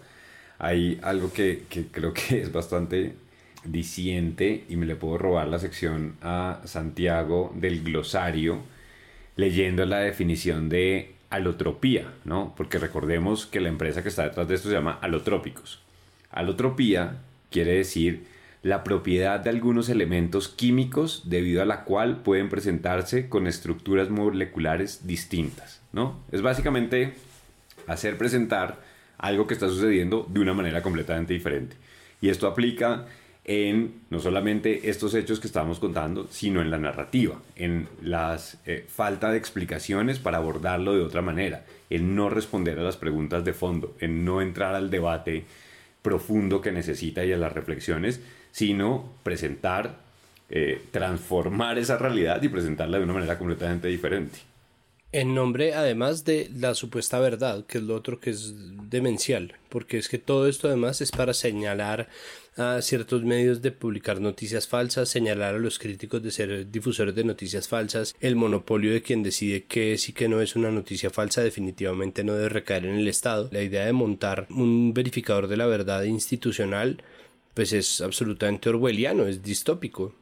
hay 0.59 0.99
algo 1.01 1.33
que, 1.33 1.63
que 1.67 1.87
creo 1.87 2.13
que 2.13 2.43
es 2.43 2.51
bastante 2.51 3.15
diciente 3.63 4.65
y 4.69 4.75
me 4.75 4.85
le 4.85 4.95
puedo 4.95 5.17
robar 5.17 5.47
la 5.47 5.57
sección 5.57 6.13
a 6.21 6.61
Santiago 6.65 7.51
del 7.55 7.83
glosario 7.83 8.59
leyendo 9.35 9.83
la 9.87 9.97
definición 10.01 10.69
de 10.69 11.15
alotropía, 11.31 12.13
¿no? 12.23 12.53
Porque 12.55 12.77
recordemos 12.77 13.47
que 13.47 13.61
la 13.61 13.69
empresa 13.69 14.03
que 14.03 14.09
está 14.09 14.25
detrás 14.25 14.47
de 14.47 14.53
esto 14.53 14.69
se 14.69 14.75
llama 14.75 14.99
Alotrópicos. 15.01 15.81
Alotropía 16.29 17.17
quiere 17.49 17.77
decir 17.77 18.27
la 18.65 18.83
propiedad 18.83 19.39
de 19.41 19.51
algunos 19.51 19.89
elementos 19.89 20.47
químicos 20.47 21.21
debido 21.25 21.61
a 21.61 21.65
la 21.65 21.83
cual 21.83 22.23
pueden 22.23 22.49
presentarse 22.49 23.29
con 23.29 23.45
estructuras 23.45 24.09
moleculares 24.09 25.05
distintas, 25.05 25.83
¿no? 25.93 26.19
Es 26.31 26.41
básicamente 26.41 27.13
hacer 27.85 28.17
presentar 28.17 28.79
algo 29.19 29.45
que 29.45 29.53
está 29.53 29.67
sucediendo 29.67 30.25
de 30.27 30.39
una 30.39 30.55
manera 30.55 30.81
completamente 30.81 31.35
diferente. 31.35 31.75
Y 32.21 32.29
esto 32.29 32.47
aplica 32.47 33.05
en 33.43 34.01
no 34.09 34.17
solamente 34.17 34.89
estos 34.89 35.13
hechos 35.13 35.39
que 35.39 35.45
estamos 35.45 35.77
contando, 35.77 36.27
sino 36.31 36.59
en 36.59 36.71
la 36.71 36.79
narrativa, 36.79 37.39
en 37.55 37.87
la 38.01 38.35
eh, 38.65 38.83
falta 38.89 39.29
de 39.29 39.37
explicaciones 39.37 40.17
para 40.17 40.37
abordarlo 40.37 40.95
de 40.95 41.03
otra 41.03 41.21
manera, 41.21 41.65
en 41.91 42.15
no 42.15 42.31
responder 42.31 42.79
a 42.79 42.83
las 42.83 42.97
preguntas 42.97 43.45
de 43.45 43.53
fondo, 43.53 43.95
en 43.99 44.25
no 44.25 44.41
entrar 44.41 44.73
al 44.73 44.89
debate 44.89 45.45
profundo 46.01 46.61
que 46.61 46.71
necesita 46.71 47.23
y 47.25 47.31
a 47.31 47.37
las 47.37 47.53
reflexiones, 47.53 48.21
sino 48.55 49.11
presentar, 49.21 49.97
eh, 50.49 50.81
transformar 50.91 51.77
esa 51.77 51.97
realidad 51.97 52.41
y 52.41 52.47
presentarla 52.47 52.99
de 52.99 53.03
una 53.03 53.11
manera 53.11 53.37
completamente 53.37 53.89
diferente. 53.89 54.39
En 55.11 55.35
nombre, 55.35 55.73
además 55.73 56.23
de 56.23 56.49
la 56.55 56.73
supuesta 56.73 57.19
verdad, 57.19 57.65
que 57.65 57.79
es 57.79 57.83
lo 57.83 57.95
otro 57.95 58.21
que 58.21 58.29
es 58.29 58.53
demencial, 58.89 59.55
porque 59.67 59.97
es 59.97 60.07
que 60.07 60.19
todo 60.19 60.47
esto 60.47 60.69
además 60.69 61.01
es 61.01 61.11
para 61.11 61.33
señalar 61.33 62.07
a 62.55 62.81
ciertos 62.81 63.23
medios 63.25 63.61
de 63.61 63.73
publicar 63.73 64.21
noticias 64.21 64.69
falsas, 64.69 65.09
señalar 65.09 65.55
a 65.55 65.59
los 65.59 65.77
críticos 65.77 66.23
de 66.23 66.31
ser 66.31 66.71
difusores 66.71 67.13
de 67.13 67.25
noticias 67.25 67.67
falsas, 67.67 68.15
el 68.21 68.37
monopolio 68.37 68.93
de 68.93 69.01
quien 69.01 69.21
decide 69.21 69.65
qué 69.65 69.93
es 69.93 70.07
y 70.07 70.13
qué 70.13 70.29
no 70.29 70.39
es 70.39 70.55
una 70.55 70.71
noticia 70.71 71.09
falsa 71.09 71.43
definitivamente 71.43 72.23
no 72.23 72.35
debe 72.35 72.47
recaer 72.47 72.85
en 72.85 72.95
el 72.95 73.09
Estado. 73.09 73.49
La 73.51 73.61
idea 73.61 73.85
de 73.85 73.91
montar 73.91 74.47
un 74.49 74.93
verificador 74.93 75.49
de 75.49 75.57
la 75.57 75.65
verdad 75.65 76.03
institucional 76.03 77.03
pues 77.55 77.73
es 77.73 78.01
absolutamente 78.01 78.69
orwelliano, 78.69 79.25
es 79.25 79.41
distópico. 79.41 80.13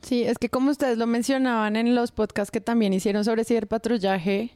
Sí, 0.00 0.22
es 0.22 0.38
que 0.38 0.48
como 0.48 0.70
ustedes 0.70 0.96
lo 0.96 1.06
mencionaban 1.06 1.76
en 1.76 1.94
los 1.94 2.12
podcasts 2.12 2.52
que 2.52 2.60
también 2.60 2.92
hicieron 2.94 3.24
sobre 3.24 3.44
ciberpatrullaje, 3.44 4.52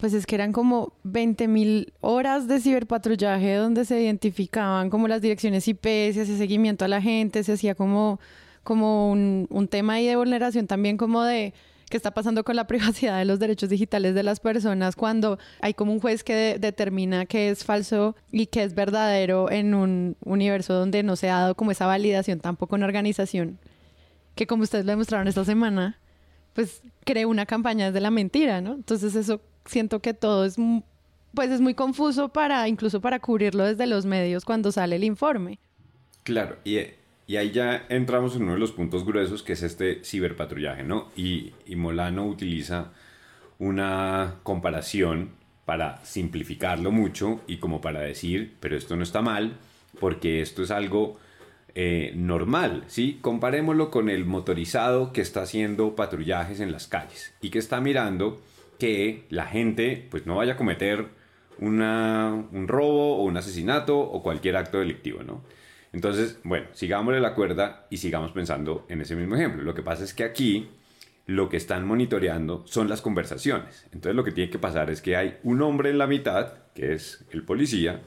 pues 0.00 0.14
es 0.14 0.26
que 0.26 0.34
eran 0.34 0.52
como 0.52 0.94
20 1.04 1.48
mil 1.48 1.92
horas 2.00 2.48
de 2.48 2.60
ciberpatrullaje 2.60 3.56
donde 3.56 3.84
se 3.84 4.00
identificaban 4.00 4.88
como 4.88 5.06
las 5.06 5.20
direcciones 5.20 5.68
IP, 5.68 5.84
se 5.84 6.22
hacía 6.22 6.38
seguimiento 6.38 6.86
a 6.86 6.88
la 6.88 7.02
gente, 7.02 7.44
se 7.44 7.52
hacía 7.52 7.74
como, 7.74 8.20
como 8.64 9.10
un, 9.10 9.46
un 9.50 9.68
tema 9.68 9.94
ahí 9.94 10.06
de 10.06 10.16
vulneración 10.16 10.66
también 10.66 10.96
como 10.96 11.24
de 11.24 11.52
qué 11.88 11.96
está 11.96 12.10
pasando 12.10 12.44
con 12.44 12.56
la 12.56 12.66
privacidad 12.68 13.18
de 13.18 13.24
los 13.24 13.38
derechos 13.38 13.68
digitales 13.68 14.14
de 14.14 14.22
las 14.22 14.40
personas 14.40 14.96
cuando 14.96 15.38
hay 15.60 15.74
como 15.74 15.92
un 15.92 16.00
juez 16.00 16.24
que 16.24 16.58
determina 16.58 17.26
que 17.26 17.50
es 17.50 17.64
falso 17.64 18.16
y 18.32 18.46
que 18.46 18.62
es 18.62 18.74
verdadero 18.74 19.50
en 19.50 19.74
un 19.74 20.16
universo 20.24 20.74
donde 20.74 21.02
no 21.02 21.16
se 21.16 21.30
ha 21.30 21.40
dado 21.40 21.54
como 21.54 21.70
esa 21.70 21.86
validación 21.86 22.40
tampoco 22.40 22.76
en 22.76 22.82
organización, 22.82 23.58
que 24.34 24.46
como 24.46 24.62
ustedes 24.62 24.84
lo 24.84 24.92
demostraron 24.92 25.28
esta 25.28 25.44
semana, 25.44 25.98
pues 26.54 26.82
creó 27.04 27.28
una 27.28 27.46
campaña 27.46 27.86
desde 27.86 28.00
la 28.00 28.10
mentira, 28.10 28.60
¿no? 28.60 28.74
Entonces 28.74 29.14
eso 29.14 29.40
siento 29.64 30.00
que 30.00 30.14
todo 30.14 30.44
es 30.44 30.56
pues 31.34 31.50
es 31.50 31.60
muy 31.60 31.74
confuso 31.74 32.30
para 32.30 32.66
incluso 32.66 33.00
para 33.00 33.20
cubrirlo 33.20 33.64
desde 33.64 33.86
los 33.86 34.06
medios 34.06 34.44
cuando 34.44 34.72
sale 34.72 34.96
el 34.96 35.04
informe. 35.04 35.58
Claro, 36.22 36.56
y 36.64 36.78
y 37.26 37.36
ahí 37.36 37.50
ya 37.50 37.86
entramos 37.88 38.36
en 38.36 38.42
uno 38.42 38.52
de 38.52 38.58
los 38.58 38.72
puntos 38.72 39.04
gruesos 39.04 39.42
que 39.42 39.54
es 39.54 39.62
este 39.62 40.04
ciberpatrullaje, 40.04 40.84
¿no? 40.84 41.10
Y, 41.16 41.52
y 41.66 41.76
Molano 41.76 42.26
utiliza 42.26 42.92
una 43.58 44.36
comparación 44.42 45.30
para 45.64 46.04
simplificarlo 46.04 46.92
mucho 46.92 47.40
y 47.46 47.56
como 47.56 47.80
para 47.80 48.00
decir, 48.00 48.54
pero 48.60 48.76
esto 48.76 48.96
no 48.96 49.02
está 49.02 49.22
mal, 49.22 49.56
porque 49.98 50.40
esto 50.40 50.62
es 50.62 50.70
algo 50.70 51.18
eh, 51.74 52.12
normal, 52.14 52.84
¿sí? 52.86 53.18
Comparémoslo 53.20 53.90
con 53.90 54.08
el 54.08 54.24
motorizado 54.24 55.12
que 55.12 55.20
está 55.20 55.42
haciendo 55.42 55.96
patrullajes 55.96 56.60
en 56.60 56.72
las 56.72 56.86
calles 56.86 57.34
y 57.42 57.50
que 57.50 57.58
está 57.58 57.80
mirando 57.80 58.40
que 58.78 59.24
la 59.30 59.46
gente 59.46 60.06
pues 60.10 60.24
no 60.26 60.36
vaya 60.36 60.54
a 60.54 60.56
cometer 60.56 61.08
una, 61.58 62.32
un 62.52 62.68
robo 62.68 63.16
o 63.16 63.24
un 63.24 63.36
asesinato 63.36 63.98
o 63.98 64.22
cualquier 64.22 64.56
acto 64.56 64.78
delictivo, 64.78 65.22
¿no? 65.22 65.42
Entonces, 65.96 66.38
bueno, 66.44 66.66
sigámosle 66.74 67.20
la 67.20 67.34
cuerda 67.34 67.86
y 67.88 67.96
sigamos 67.96 68.30
pensando 68.32 68.84
en 68.90 69.00
ese 69.00 69.16
mismo 69.16 69.34
ejemplo. 69.34 69.62
Lo 69.62 69.72
que 69.72 69.82
pasa 69.82 70.04
es 70.04 70.12
que 70.12 70.24
aquí 70.24 70.68
lo 71.24 71.48
que 71.48 71.56
están 71.56 71.86
monitoreando 71.86 72.64
son 72.66 72.90
las 72.90 73.00
conversaciones. 73.00 73.86
Entonces 73.94 74.14
lo 74.14 74.22
que 74.22 74.30
tiene 74.30 74.50
que 74.50 74.58
pasar 74.58 74.90
es 74.90 75.00
que 75.00 75.16
hay 75.16 75.38
un 75.42 75.62
hombre 75.62 75.88
en 75.88 75.96
la 75.96 76.06
mitad, 76.06 76.52
que 76.74 76.92
es 76.92 77.24
el 77.30 77.44
policía, 77.44 78.02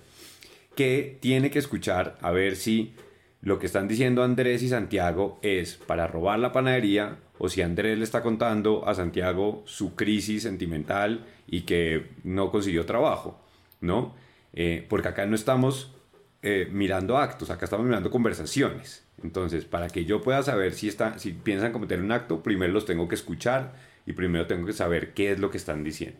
que 0.76 1.18
tiene 1.20 1.50
que 1.50 1.58
escuchar 1.58 2.20
a 2.22 2.30
ver 2.30 2.58
si 2.58 2.94
lo 3.42 3.58
que 3.58 3.66
están 3.66 3.88
diciendo 3.88 4.22
Andrés 4.22 4.62
y 4.62 4.70
Santiago 4.70 5.40
es 5.42 5.74
para 5.74 6.06
robar 6.06 6.38
la 6.38 6.52
panadería 6.52 7.18
o 7.40 7.50
si 7.50 7.64
Andrés 7.64 7.98
le 7.98 8.04
está 8.04 8.22
contando 8.22 8.88
a 8.88 8.94
Santiago 8.94 9.64
su 9.66 9.96
crisis 9.96 10.44
sentimental 10.44 11.26
y 11.48 11.62
que 11.62 12.06
no 12.24 12.52
consiguió 12.52 12.86
trabajo, 12.86 13.42
¿no? 13.82 14.14
Eh, 14.54 14.86
porque 14.88 15.08
acá 15.08 15.26
no 15.26 15.34
estamos 15.34 15.96
eh, 16.42 16.68
mirando 16.72 17.18
actos, 17.18 17.50
acá 17.50 17.66
estamos 17.66 17.86
mirando 17.86 18.10
conversaciones. 18.10 19.06
Entonces, 19.24 19.66
para 19.66 19.88
que 19.88 20.06
yo 20.06 20.22
pueda 20.22 20.42
saber 20.44 20.74
si, 20.74 20.88
está, 20.88 21.20
si 21.20 21.34
piensan 21.34 21.74
cometer 21.74 22.02
un 22.02 22.12
acto, 22.12 22.42
primero 22.42 22.72
los 22.72 22.86
tengo 22.86 23.08
que 23.08 23.16
escuchar 23.16 23.74
y 24.06 24.14
primero 24.14 24.48
tengo 24.48 24.66
que 24.66 24.74
saber 24.74 25.14
qué 25.14 25.32
es 25.32 25.40
lo 25.40 25.52
que 25.52 25.58
están 25.58 25.84
diciendo. 25.84 26.20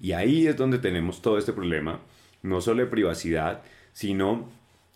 Y 0.00 0.12
ahí 0.12 0.46
es 0.46 0.56
donde 0.56 0.78
tenemos 0.78 1.20
todo 1.20 1.36
este 1.36 1.52
problema, 1.52 2.00
no 2.42 2.60
solo 2.62 2.82
de 2.82 2.90
privacidad, 2.90 3.62
sino 3.92 4.50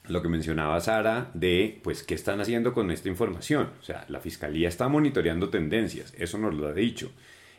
lo 0.06 0.22
que 0.22 0.28
mencionaba 0.28 0.80
Sara 0.80 1.30
de, 1.34 1.80
pues, 1.82 2.02
qué 2.02 2.14
están 2.14 2.40
haciendo 2.40 2.72
con 2.72 2.90
esta 2.90 3.08
información. 3.08 3.70
O 3.80 3.82
sea, 3.82 4.06
la 4.08 4.20
fiscalía 4.20 4.68
está 4.68 4.88
monitoreando 4.88 5.50
tendencias, 5.50 6.14
eso 6.16 6.38
nos 6.38 6.54
lo 6.54 6.68
ha 6.68 6.72
dicho. 6.72 7.10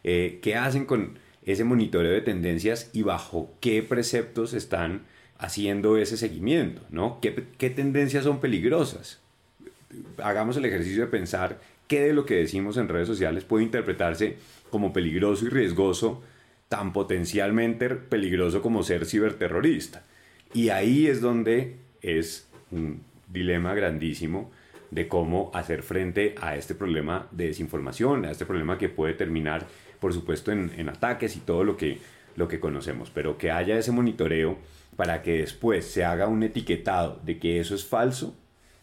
Eh, 0.04 0.40
¿Qué 0.42 0.56
hacen 0.56 0.86
con 0.86 1.20
ese 1.44 1.64
monitoreo 1.64 2.12
de 2.12 2.22
tendencias 2.22 2.90
y 2.94 3.04
bajo 3.04 3.54
qué 3.62 3.84
preceptos 3.84 4.54
están 4.54 5.06
haciendo 5.38 5.98
ese 5.98 6.18
seguimiento, 6.18 6.82
¿no? 6.90 7.20
¿Qué, 7.22 7.70
tendencias 7.70 8.24
son 8.24 8.40
peligrosas? 8.40 9.20
Hagamos 10.24 10.58
el 10.58 10.66
ejercicio 10.66 11.06
de 11.06 11.12
pensar 11.12 11.60
qué 11.88 12.02
de 12.02 12.14
lo 12.14 12.26
que 12.26 12.36
decimos 12.36 12.78
en 12.78 12.88
redes 12.88 13.08
sociales 13.08 13.44
puede 13.44 13.64
interpretarse 13.64 14.38
como 14.70 14.94
peligroso 14.94 15.46
y 15.46 15.50
riesgoso, 15.50 16.22
tan 16.70 16.94
potencialmente 16.94 17.90
peligroso 17.90 18.62
como 18.62 18.84
ser 18.84 19.06
ciberterrorista. 19.06 20.04
Y 20.54 20.70
ahí 20.70 21.08
es 21.08 21.22
donde 21.22 21.76
es 22.02 22.48
un 22.72 23.02
dilema 23.32 23.74
grandísimo 23.74 24.52
de 24.92 25.08
cómo 25.08 25.52
hacer 25.54 25.84
frente 25.84 26.36
a 26.40 26.56
este 26.56 26.76
problema 26.76 27.28
de 27.32 27.48
desinformación, 27.48 28.26
a 28.26 28.32
este 28.32 28.46
problema 28.46 28.78
que 28.78 28.90
puede 28.90 29.14
terminar, 29.14 29.68
por 30.00 30.14
supuesto, 30.14 30.52
en, 30.52 30.72
en 30.78 30.90
ataques 30.90 31.36
y 31.36 31.40
todo 31.40 31.64
lo 31.64 31.76
que, 31.76 32.00
lo 32.36 32.48
que 32.48 32.60
conocemos, 32.60 33.10
pero 33.10 33.38
que 33.38 33.52
haya 33.52 33.78
ese 33.78 33.92
monitoreo 33.92 34.58
para 34.96 35.22
que 35.22 35.40
después 35.40 35.86
se 35.86 36.04
haga 36.04 36.28
un 36.28 36.44
etiquetado 36.44 37.20
de 37.24 37.38
que 37.40 37.60
eso 37.60 37.76
es 37.76 37.86
falso, 37.86 38.36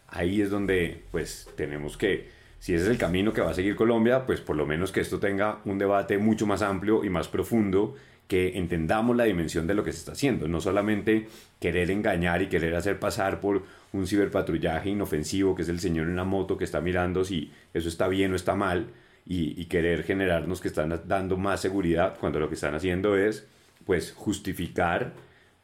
ahí 0.07 0.41
es 0.41 0.49
donde 0.49 1.03
pues 1.11 1.49
tenemos 1.55 1.97
que, 1.97 2.29
si 2.59 2.73
ese 2.73 2.85
es 2.85 2.89
el 2.89 2.97
camino 2.97 3.33
que 3.33 3.41
va 3.41 3.51
a 3.51 3.55
seguir 3.55 3.75
Colombia, 3.75 4.25
pues 4.25 4.41
por 4.41 4.55
lo 4.55 4.65
menos 4.65 4.91
que 4.91 5.01
esto 5.01 5.19
tenga 5.19 5.59
un 5.65 5.77
debate 5.77 6.17
mucho 6.17 6.45
más 6.45 6.61
amplio 6.61 7.03
y 7.03 7.09
más 7.09 7.27
profundo, 7.27 7.95
que 8.27 8.57
entendamos 8.57 9.15
la 9.15 9.25
dimensión 9.25 9.67
de 9.67 9.73
lo 9.73 9.83
que 9.83 9.91
se 9.91 9.99
está 9.99 10.13
haciendo, 10.13 10.47
no 10.47 10.61
solamente 10.61 11.27
querer 11.59 11.91
engañar 11.91 12.41
y 12.41 12.47
querer 12.47 12.75
hacer 12.75 12.99
pasar 12.99 13.39
por 13.39 13.63
un 13.91 14.07
ciberpatrullaje 14.07 14.89
inofensivo, 14.89 15.55
que 15.55 15.63
es 15.63 15.69
el 15.69 15.79
señor 15.79 16.07
en 16.07 16.15
la 16.15 16.23
moto 16.23 16.57
que 16.57 16.63
está 16.63 16.79
mirando 16.79 17.25
si 17.25 17.51
eso 17.73 17.89
está 17.89 18.07
bien 18.07 18.31
o 18.31 18.35
está 18.35 18.55
mal, 18.55 18.87
y, 19.25 19.59
y 19.59 19.65
querer 19.65 20.03
generarnos 20.03 20.61
que 20.61 20.67
están 20.67 21.01
dando 21.05 21.37
más 21.37 21.61
seguridad 21.61 22.17
cuando 22.19 22.39
lo 22.39 22.49
que 22.49 22.55
están 22.55 22.75
haciendo 22.75 23.17
es 23.17 23.47
pues 23.85 24.11
justificar 24.13 25.13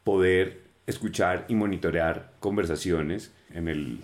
poder 0.04 0.60
escuchar 0.86 1.44
y 1.48 1.54
monitorear 1.54 2.32
conversaciones 2.40 3.30
en 3.54 3.68
el 3.68 4.00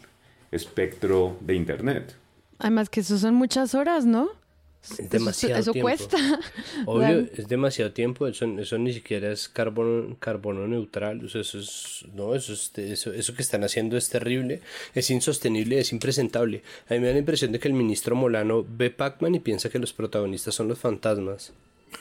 espectro 0.52 1.36
de 1.40 1.54
Internet. 1.54 2.14
Además 2.58 2.88
que 2.88 3.00
eso 3.00 3.18
son 3.18 3.34
muchas 3.34 3.74
horas, 3.74 4.06
¿no? 4.06 4.30
Es 4.98 5.10
demasiado 5.10 5.56
eso, 5.60 5.72
tiempo. 5.72 5.88
cuesta. 5.88 6.16
Obvio, 6.86 7.26
es 7.36 7.48
demasiado 7.48 7.90
tiempo, 7.92 8.28
eso, 8.28 8.46
eso 8.60 8.78
ni 8.78 8.92
siquiera 8.92 9.32
es 9.32 9.48
carbono, 9.48 10.16
carbono 10.20 10.68
neutral, 10.68 11.24
o 11.24 11.28
sea, 11.28 11.40
eso 11.40 11.58
es, 11.58 12.04
no, 12.14 12.36
eso, 12.36 12.52
es- 12.52 12.70
eso, 12.78 13.12
eso 13.12 13.34
que 13.34 13.42
están 13.42 13.64
haciendo 13.64 13.96
es 13.96 14.08
terrible, 14.08 14.60
es 14.94 15.10
insostenible, 15.10 15.80
es 15.80 15.90
impresentable. 15.92 16.62
A 16.88 16.94
mí 16.94 17.00
me 17.00 17.08
da 17.08 17.14
la 17.14 17.18
impresión 17.18 17.50
de 17.50 17.58
que 17.58 17.66
el 17.66 17.74
ministro 17.74 18.14
Molano 18.14 18.64
ve 18.68 18.90
Pac-Man 18.90 19.34
y 19.34 19.40
piensa 19.40 19.70
que 19.70 19.80
los 19.80 19.92
protagonistas 19.92 20.54
son 20.54 20.68
los 20.68 20.78
fantasmas. 20.78 21.52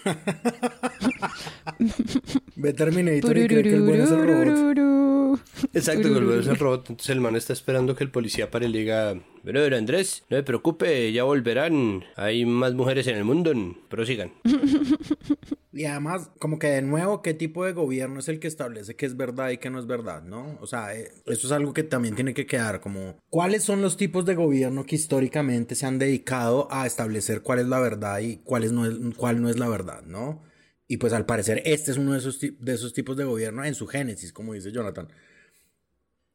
Ve 2.55 2.73
Terminator 2.73 3.37
y 3.37 3.47
cree 3.47 3.63
que 3.63 3.75
el 3.75 3.81
bueno 3.81 4.03
es 4.03 4.11
el 4.11 4.27
robot. 4.27 5.39
Exacto, 5.73 6.03
que 6.03 6.17
el 6.17 6.25
bueno 6.25 6.41
es 6.41 6.47
el 6.47 6.57
robot, 6.57 6.89
entonces 6.89 7.09
el 7.09 7.21
man 7.21 7.35
está 7.35 7.53
esperando 7.53 7.95
que 7.95 8.03
el 8.03 8.11
policía 8.11 8.51
pare 8.51 8.67
y 8.67 8.69
le 8.69 8.79
diga, 8.79 9.15
pero 9.43 9.75
Andrés, 9.75 10.23
no 10.29 10.37
se 10.37 10.43
preocupe, 10.43 11.11
ya 11.11 11.23
volverán, 11.23 12.03
hay 12.15 12.45
más 12.45 12.73
mujeres 12.73 13.07
en 13.07 13.17
el 13.17 13.23
mundo, 13.23 13.53
prosigan. 13.89 14.31
Y 15.75 15.83
además, 15.83 16.31
como 16.39 16.57
que 16.57 16.67
de 16.67 16.81
nuevo, 16.81 17.21
¿qué 17.21 17.33
tipo 17.33 17.65
de 17.65 17.73
gobierno 17.73 18.21
es 18.21 18.29
el 18.29 18.39
que 18.39 18.47
establece 18.47 18.95
qué 18.95 19.05
es 19.05 19.17
verdad 19.17 19.49
y 19.49 19.57
qué 19.57 19.69
no 19.69 19.77
es 19.77 19.85
verdad, 19.85 20.23
no? 20.23 20.57
O 20.61 20.67
sea, 20.67 20.95
eh, 20.95 21.11
eso 21.25 21.47
es 21.47 21.51
algo 21.51 21.73
que 21.73 21.83
también 21.83 22.15
tiene 22.15 22.33
que 22.33 22.45
quedar 22.45 22.79
como, 22.79 23.19
¿cuáles 23.29 23.63
son 23.63 23.81
los 23.81 23.97
tipos 23.97 24.23
de 24.23 24.35
gobierno 24.35 24.85
que 24.85 24.95
históricamente 24.95 25.75
se 25.75 25.85
han 25.85 25.99
dedicado 25.99 26.69
a 26.71 26.87
establecer 26.87 27.41
cuál 27.41 27.59
es 27.59 27.67
la 27.67 27.81
verdad 27.81 28.19
y 28.19 28.37
cuál, 28.37 28.63
es 28.63 28.71
no, 28.71 28.85
es, 28.85 28.95
cuál 29.17 29.41
no 29.41 29.49
es 29.49 29.59
la 29.59 29.67
verdad, 29.67 30.03
no? 30.03 30.43
Y 30.87 30.95
pues 30.95 31.11
al 31.11 31.25
parecer 31.25 31.61
este 31.65 31.91
es 31.91 31.97
uno 31.97 32.13
de 32.13 32.19
esos, 32.19 32.39
de 32.39 32.73
esos 32.73 32.93
tipos 32.93 33.17
de 33.17 33.25
gobierno 33.25 33.65
en 33.65 33.75
su 33.75 33.85
génesis, 33.85 34.31
como 34.31 34.53
dice 34.53 34.71
Jonathan. 34.71 35.09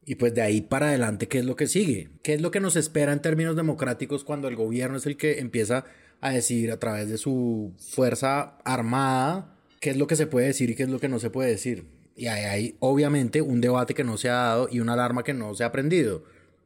Y 0.05 0.16
pues 0.16 0.35
de 0.35 0.42
ahí 0.42 0.61
para 0.61 0.88
adelante, 0.88 1.29
¿qué 1.29 1.38
es 1.38 1.46
lo 1.46 1.57
que 1.57 1.66
sigue? 1.66 2.11
¿Qué 2.22 2.35
es 2.35 2.42
lo 2.42 2.50
que 2.50 2.61
nos 2.61 2.76
espera 2.76 3.14
en 3.14 3.22
términos 3.22 3.57
democráticos 3.57 4.22
cuando 4.22 4.48
el 4.48 4.57
gobierno 4.57 4.98
es 4.98 5.07
el 5.07 5.16
que 5.16 5.38
empieza 5.38 5.87
a 6.21 6.31
decir 6.31 6.71
a 6.71 6.79
través 6.79 7.09
de 7.09 7.19
su 7.19 7.73
fuerza 7.79 8.59
armada 8.65 9.55
qué 9.81 9.91
es 9.91 9.97
lo 9.97 10.07
que 10.07 10.17
se 10.17 10.27
puede 10.27 10.49
decir 10.49 10.71
y 10.71 10.75
qué 10.75 10.85
es 10.85 10.89
lo 10.89 11.01
que 11.01 11.09
no 11.09 11.19
se 11.19 11.31
puede 11.31 11.51
decir? 11.51 11.87
Y 12.17 12.27
hay, 12.27 12.45
hay 12.45 12.77
obviamente 12.81 13.41
un 13.41 13.61
debate 13.61 13.95
que 13.95 14.05
no 14.05 14.17
se 14.17 14.29
ha 14.29 14.35
dado 14.35 14.69
y 14.71 14.81
una 14.81 14.93
alarma 14.93 15.23
que 15.23 15.35
no 15.35 15.55
se 15.55 15.65
ha 15.65 15.73
prendido. 15.73 16.23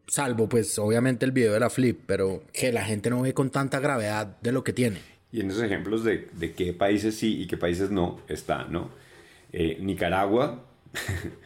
Salvo 0.07 0.49
pues 0.49 0.79
obviamente 0.79 1.25
el 1.25 1.33
video 1.33 1.53
de 1.53 1.61
la 1.61 1.71
flip, 1.71 2.01
pero 2.07 2.43
que 2.53 2.73
la 2.73 2.85
gente 2.85 3.11
no 3.11 3.23
ve 3.23 3.33
con 3.33 3.51
tanta 3.51 3.81
gravedad 3.81 4.37
de 4.43 4.53
lo 4.53 4.65
que 4.65 4.73
tiene. 4.73 4.99
Y 5.33 5.41
en 5.41 5.51
esos 5.51 5.63
ejemplos 5.63 6.05
de, 6.05 6.29
de 6.33 6.53
qué 6.53 6.73
países 6.73 7.15
sí 7.15 7.41
y 7.41 7.47
qué 7.47 7.57
países 7.57 7.91
no 7.91 8.21
está, 8.29 8.65
¿no? 8.65 8.91
Eh, 9.53 9.79
Nicaragua. 9.81 10.65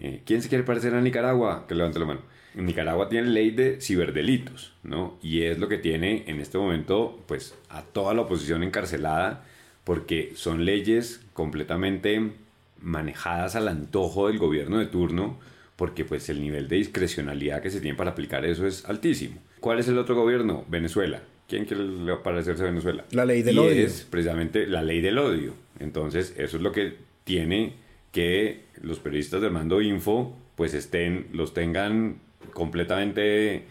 Eh, 0.00 0.22
¿Quién 0.24 0.40
se 0.42 0.48
quiere 0.48 0.62
parecer 0.62 0.94
a 0.94 1.00
Nicaragua? 1.00 1.66
Que 1.66 1.74
levante 1.74 1.98
la 1.98 2.04
mano. 2.04 2.20
Nicaragua 2.54 3.08
tiene 3.08 3.28
ley 3.28 3.50
de 3.50 3.80
ciberdelitos, 3.80 4.72
¿no? 4.82 5.18
Y 5.22 5.42
es 5.42 5.58
lo 5.58 5.68
que 5.68 5.78
tiene 5.78 6.24
en 6.26 6.40
este 6.40 6.58
momento, 6.58 7.22
pues, 7.26 7.54
a 7.68 7.82
toda 7.82 8.14
la 8.14 8.22
oposición 8.22 8.62
encarcelada, 8.62 9.44
porque 9.84 10.32
son 10.34 10.64
leyes 10.64 11.20
completamente 11.32 12.32
manejadas 12.80 13.56
al 13.56 13.68
antojo 13.68 14.28
del 14.28 14.38
gobierno 14.38 14.78
de 14.78 14.86
turno, 14.86 15.38
porque 15.76 16.04
pues 16.04 16.28
el 16.28 16.40
nivel 16.40 16.68
de 16.68 16.76
discrecionalidad 16.76 17.62
que 17.62 17.70
se 17.70 17.80
tiene 17.80 17.96
para 17.96 18.10
aplicar 18.10 18.44
eso 18.44 18.66
es 18.66 18.84
altísimo. 18.84 19.36
¿Cuál 19.60 19.78
es 19.78 19.88
el 19.88 19.98
otro 19.98 20.14
gobierno? 20.16 20.64
Venezuela. 20.68 21.22
¿Quién 21.48 21.64
quiere 21.64 21.84
parecerse 22.22 22.64
a 22.64 22.66
Venezuela? 22.66 23.04
La 23.12 23.24
ley 23.24 23.42
del 23.42 23.54
Y 23.54 23.58
odio. 23.58 23.70
es 23.86 24.06
precisamente 24.08 24.66
la 24.66 24.82
ley 24.82 25.00
del 25.00 25.18
odio. 25.18 25.54
Entonces, 25.78 26.34
eso 26.36 26.56
es 26.58 26.62
lo 26.62 26.72
que 26.72 26.96
tiene 27.24 27.74
que 28.12 28.64
los 28.82 28.98
periodistas 28.98 29.40
de 29.40 29.50
Mando 29.50 29.80
Info 29.80 30.36
pues 30.56 30.74
estén, 30.74 31.28
los 31.32 31.54
tengan 31.54 32.16
completamente 32.52 33.66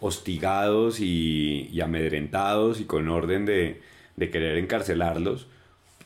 hostigados 0.00 1.00
y, 1.00 1.80
amedrentados 1.80 2.80
y 2.80 2.84
con 2.84 3.08
orden 3.08 3.46
de, 3.46 3.80
de 4.16 4.30
querer 4.30 4.58
encarcelarlos. 4.58 5.46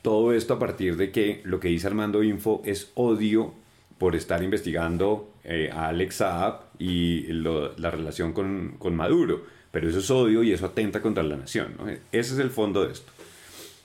Todo 0.02 0.32
esto 0.32 0.54
a 0.54 0.58
partir 0.58 0.96
de 0.96 1.10
que 1.10 1.40
lo 1.44 1.60
que 1.60 1.68
dice 1.68 1.86
Armando 1.86 2.22
Info 2.22 2.60
es 2.64 2.92
odio 2.94 3.54
por 3.98 4.16
estar 4.16 4.42
investigando 4.42 5.32
eh, 5.44 5.70
a 5.72 5.88
Alex 5.88 6.16
Saab 6.16 6.60
y 6.78 7.22
la 7.32 7.90
relación 7.90 8.32
con, 8.32 8.76
con 8.78 8.96
Maduro. 8.96 9.44
Pero 9.70 9.88
eso 9.88 9.98
es 9.98 10.10
odio 10.10 10.42
y 10.42 10.52
eso 10.52 10.66
atenta 10.66 11.00
contra 11.00 11.22
la 11.22 11.36
nación. 11.36 11.74
Ese 12.12 12.34
es 12.34 12.38
el 12.38 12.50
fondo 12.50 12.84
de 12.84 12.92
esto. 12.92 13.10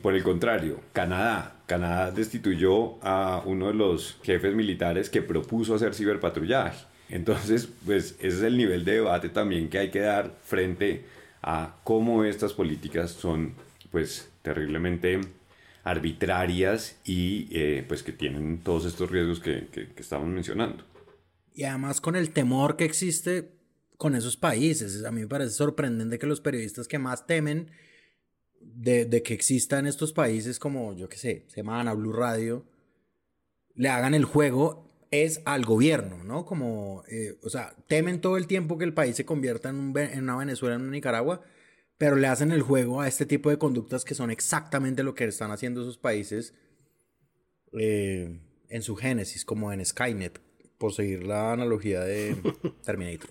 Por 0.02 0.13
el 0.13 0.24
contrario, 0.24 0.80
Canadá. 0.94 1.56
Canadá 1.65 2.12
destituyó 2.12 3.04
a 3.04 3.42
uno 3.46 3.68
de 3.68 3.74
los 3.74 4.18
jefes 4.24 4.56
militares 4.56 5.10
que 5.10 5.22
propuso 5.22 5.76
hacer 5.76 5.94
ciberpatrullaje. 5.94 6.86
Entonces, 7.10 7.67
pues 7.86 8.12
ese 8.19 8.28
es 8.28 8.41
el 8.43 8.58
nivel 8.58 8.86
de 8.86 8.93
debate 8.93 9.30
también 9.30 9.69
que 9.69 9.80
hay 9.80 9.89
que 9.91 10.00
dar 10.00 10.36
frente 10.43 11.06
a 11.41 11.76
cómo 11.84 12.24
estas 12.24 12.54
políticas 12.54 13.12
son, 13.12 13.54
pues, 13.91 14.30
terriblemente 14.41 15.19
arbitrarias 15.84 16.98
y 17.06 17.48
eh, 17.52 17.84
pues 17.88 18.04
que 18.04 18.12
tienen 18.12 18.60
todos 18.60 18.86
estos 18.86 19.10
riesgos 19.10 19.39
que, 19.39 19.67
que- 19.72 19.88
que 19.88 20.02
estamos 20.02 20.28
mencionando. 20.28 20.84
Y 21.54 21.63
además 21.63 22.00
con 22.00 22.15
el 22.15 22.30
temor 22.32 22.76
que 22.78 22.86
existe 22.86 23.52
con 23.98 24.15
esos 24.15 24.38
países. 24.38 25.04
A 25.04 25.12
mí 25.12 25.22
me 25.22 25.28
parece 25.28 25.52
sorprendente 25.52 26.19
que 26.19 26.28
los 26.28 26.39
periodistas 26.41 26.88
que 26.88 27.00
más 27.00 27.26
temen 27.28 27.69
de, 28.62 29.06
de 29.06 29.24
que 29.24 29.34
existan 29.34 29.88
estos 29.88 30.13
países 30.13 30.58
como, 30.60 30.93
yo 30.95 31.10
qué 31.10 31.17
sé, 31.17 31.45
Semana, 31.48 31.93
Blue 31.93 32.13
Radio, 32.13 32.65
le 33.76 33.89
hagan 33.89 34.13
el 34.13 34.26
juego 34.26 34.88
es 35.12 35.41
al 35.45 35.65
gobierno, 35.65 36.24
¿no? 36.24 36.45
Como, 36.45 37.04
eh, 37.10 37.38
o 37.43 37.50
sea, 37.50 37.76
temen 37.88 38.22
todo 38.22 38.38
el 38.38 38.48
tiempo 38.48 38.78
que 38.78 38.86
el 38.86 38.93
país 38.93 39.15
se 39.15 39.26
convierta 39.26 39.69
en, 39.69 39.76
un 39.76 39.98
en 39.98 40.24
una 40.24 40.38
Venezuela, 40.38 40.76
en 40.76 40.82
una 40.82 40.91
Nicaragua, 40.91 41.41
pero 41.98 42.15
le 42.15 42.28
hacen 42.28 42.52
el 42.52 42.62
juego 42.62 43.02
a 43.02 43.08
este 43.08 43.26
tipo 43.26 43.50
de 43.50 43.58
conductas 43.58 44.06
que 44.06 44.15
son 44.15 44.32
exactamente 44.32 45.04
lo 45.04 45.15
que 45.15 45.26
están 45.26 45.52
haciendo 45.52 45.82
esos 45.82 45.98
países 45.98 46.54
eh, 47.74 48.39
en 48.69 48.82
su 48.84 48.95
génesis, 48.95 49.45
como 49.45 49.74
en 49.74 49.84
Skynet, 49.84 50.39
por 50.78 50.93
seguir 50.93 51.24
la 51.24 51.54
analogía 51.54 52.02
de 52.02 52.36
Terminator. 52.86 53.30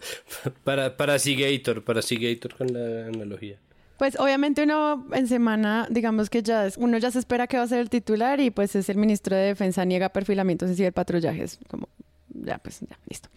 Para, 0.65 0.97
para 0.97 1.19
Seagator, 1.19 1.85
para 1.85 2.03
Seagator 2.03 2.57
con 2.57 2.73
la 2.73 3.07
analogía. 3.07 3.61
Pues 3.99 4.19
obviamente 4.19 4.63
uno 4.63 5.07
en 5.13 5.27
semana, 5.27 5.87
digamos 5.91 6.31
que 6.31 6.43
ya 6.43 6.67
es- 6.67 6.77
uno 6.77 6.99
ya 6.99 7.11
se 7.11 7.19
espera 7.19 7.47
que 7.47 7.57
va 7.57 7.65
a 7.65 7.67
ser 7.67 7.81
el 7.81 7.91
titular 7.91 8.41
y 8.41 8.51
pues 8.51 8.75
es 8.77 8.89
el 8.89 8.97
ministro 8.97 9.35
de 9.37 9.43
Defensa 9.43 9.85
niega 9.85 10.09
perfilamientos 10.11 10.69
en 10.71 10.77
ciberpatrullajes. 10.77 11.59
Como, 11.69 11.89
ya, 12.33 12.59
pues 12.59 12.81
ya, 12.81 12.97
listo. 13.09 13.29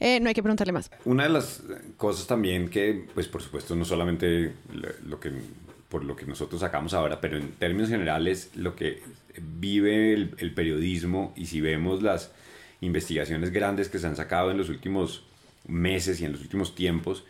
Eh, 0.00 0.18
no 0.20 0.28
hay 0.28 0.34
que 0.34 0.42
preguntarle 0.42 0.72
más. 0.72 0.90
Una 1.04 1.22
de 1.24 1.28
las 1.28 1.62
cosas 1.96 2.26
también 2.26 2.68
que, 2.68 3.06
pues 3.14 3.28
por 3.28 3.42
supuesto, 3.42 3.76
no 3.76 3.84
solamente 3.84 4.52
lo 5.06 5.20
que 5.20 5.32
por 5.88 6.04
lo 6.04 6.16
que 6.16 6.26
nosotros 6.26 6.60
sacamos 6.60 6.92
ahora, 6.92 7.18
pero 7.20 7.38
en 7.38 7.52
términos 7.52 7.88
generales, 7.88 8.50
lo 8.56 8.76
que 8.76 9.02
vive 9.40 10.12
el, 10.12 10.34
el 10.38 10.52
periodismo 10.52 11.32
y 11.34 11.46
si 11.46 11.62
vemos 11.62 12.02
las 12.02 12.30
investigaciones 12.82 13.50
grandes 13.52 13.88
que 13.88 13.98
se 13.98 14.06
han 14.06 14.14
sacado 14.16 14.50
en 14.50 14.58
los 14.58 14.68
últimos 14.68 15.22
meses 15.66 16.20
y 16.20 16.24
en 16.26 16.32
los 16.32 16.42
últimos 16.42 16.74
tiempos, 16.74 17.24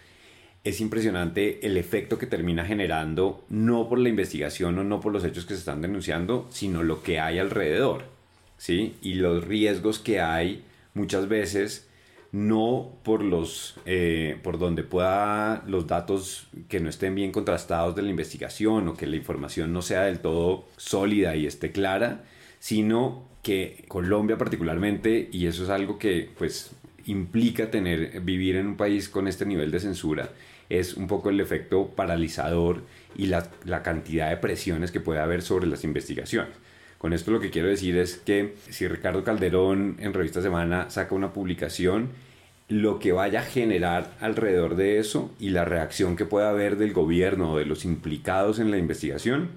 es 0.69 0.83
impresionante 0.83 1.65
el 1.67 1.79
efecto 1.79 2.19
que 2.19 2.27
termina 2.27 2.67
generando, 2.67 3.43
no 3.49 3.89
por 3.89 3.99
la 3.99 4.11
investigación 4.11 4.79
o 4.79 4.85
no 4.85 5.01
por 5.01 5.13
los 5.13 5.25
hechos 5.25 5.47
que 5.47 5.55
se 5.55 5.61
están 5.61 5.81
denunciando, 5.81 6.47
sino 6.51 6.83
lo 6.83 7.03
que 7.03 7.21
hay 7.21 7.39
alrededor, 7.39 8.05
¿sí? 8.59 8.95
Y 9.01 9.15
los 9.15 9.45
riesgos 9.45 9.99
que 9.99 10.21
hay 10.21 10.63
muchas 10.93 11.27
veces 11.27 11.89
no 12.33 12.93
por 13.03 13.25
los 13.25 13.77
eh, 13.87 14.39
por 14.43 14.59
donde 14.59 14.83
pueda 14.83 15.65
los 15.67 15.87
datos 15.87 16.49
que 16.69 16.81
no 16.81 16.91
estén 16.91 17.15
bien 17.15 17.33
contrastados 17.33 17.97
de 17.97 18.03
la 18.03 18.11
investigación 18.11 18.89
o 18.89 18.95
que 18.95 19.07
la 19.07 19.17
información 19.17 19.73
no 19.73 19.81
sea 19.81 20.03
del 20.03 20.19
todo 20.19 20.67
sólida 20.77 21.37
y 21.37 21.47
esté 21.47 21.73
clara 21.73 22.25
sino 22.59 23.27
que 23.43 23.87
Colombia 23.89 24.37
particularmente 24.37 25.31
y 25.33 25.47
eso 25.47 25.65
es 25.65 25.71
algo 25.71 25.99
que 25.99 26.29
pues 26.37 26.73
implica 27.07 27.71
tener 27.71 28.21
vivir 28.21 28.57
en 28.57 28.67
un 28.67 28.77
país 28.77 29.09
con 29.09 29.27
este 29.27 29.47
nivel 29.47 29.71
de 29.71 29.81
censura 29.81 30.31
es 30.69 30.95
un 30.95 31.07
poco 31.07 31.31
el 31.31 31.41
efecto 31.41 31.89
paralizador 31.89 32.83
y 33.17 33.27
la, 33.27 33.49
la 33.65 33.83
cantidad 33.83 34.31
de 34.31 34.37
presiones 34.37 34.91
que 34.91 35.01
puede 35.01 35.21
haber 35.21 35.43
sobre 35.43 35.67
las 35.67 35.85
investigaciones 35.85 36.55
con 36.99 37.13
esto 37.13 37.31
lo 37.31 37.41
que 37.41 37.51
quiero 37.51 37.69
decir 37.69 37.97
es 37.97 38.17
que 38.17 38.55
si 38.71 38.89
Ricardo 38.89 39.23
Calderón 39.23 39.97
en 40.01 40.13
Revista 40.13 40.43
Semana 40.43 40.91
saca 40.91 41.15
una 41.15 41.33
publicación, 41.33 42.11
lo 42.69 42.99
que 42.99 43.13
vaya 43.13 43.41
a 43.41 43.45
generar 43.45 44.17
alrededor 44.21 44.75
de 44.75 44.99
eso 44.99 45.33
y 45.39 45.51
la 45.51 45.65
reacción 45.65 46.17
que 46.17 46.27
pueda 46.27 46.51
haber 46.51 46.77
del 46.77 46.93
gobierno 46.93 47.53
o 47.53 47.59
de 47.59 47.67
los 47.67 47.85
implicados 47.85 48.59
en 48.59 48.73
la 48.73 48.79
investigación 48.79 49.49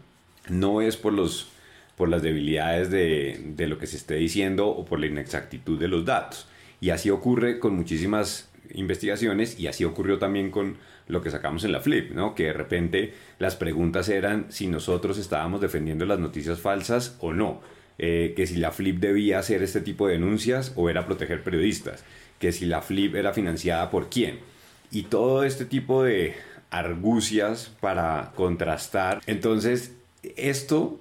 no 0.50 0.82
es 0.82 0.98
por, 0.98 1.14
los, 1.14 1.50
por 1.98 2.10
las 2.10 2.22
debilidades 2.22 2.92
de, 2.92 3.42
de 3.56 3.68
lo 3.68 3.80
que 3.80 3.88
se 3.88 3.98
esté 3.98 4.16
diciendo 4.16 4.68
o 4.68 4.86
por 4.86 5.00
la 5.00 5.08
inexactitud 5.08 5.80
de 5.80 5.88
los 5.88 6.06
datos. 6.06 6.48
Y 6.80 6.92
así 6.92 7.10
ocurre 7.10 7.58
con 7.60 7.76
muchísimas 7.76 8.50
investigaciones 8.74 9.60
y 9.60 9.68
así 9.68 9.84
ocurrió 9.84 10.20
también 10.20 10.52
con 10.52 10.78
lo 11.12 11.22
que 11.22 11.30
sacamos 11.30 11.64
en 11.64 11.74
la 11.74 11.82
Flip, 11.82 12.12
¿no? 12.12 12.34
Que 12.34 12.46
de 12.46 12.54
repente 12.54 13.14
las 13.38 13.56
preguntas 13.56 14.10
eran 14.10 14.46
si 14.50 14.68
nosotros 14.68 15.18
estábamos 15.18 15.62
defendiendo 15.62 16.06
las 16.06 16.20
noticias 16.20 16.60
falsas 16.60 17.18
o 17.20 17.34
no, 17.34 17.62
eh, 17.98 18.34
que 18.36 18.48
si 18.48 18.56
la 18.56 18.72
Flip 18.72 18.98
debía 18.98 19.40
hacer 19.40 19.62
este 19.62 19.82
tipo 19.82 20.08
de 20.08 20.14
denuncias 20.14 20.72
o 20.76 20.90
era 20.90 21.06
proteger 21.06 21.44
periodistas, 21.44 22.04
que 22.40 22.52
si 22.52 22.66
la 22.66 22.82
Flip 22.82 23.14
era 23.14 23.34
financiada 23.34 23.92
por 23.92 24.10
quién. 24.10 24.40
Y 24.90 25.04
todo 25.04 25.44
este 25.44 25.66
tipo 25.66 26.04
de 26.04 26.34
argucias 26.70 27.72
para 27.82 28.32
contrastar. 28.36 29.22
Entonces, 29.28 29.94
esto, 30.38 31.00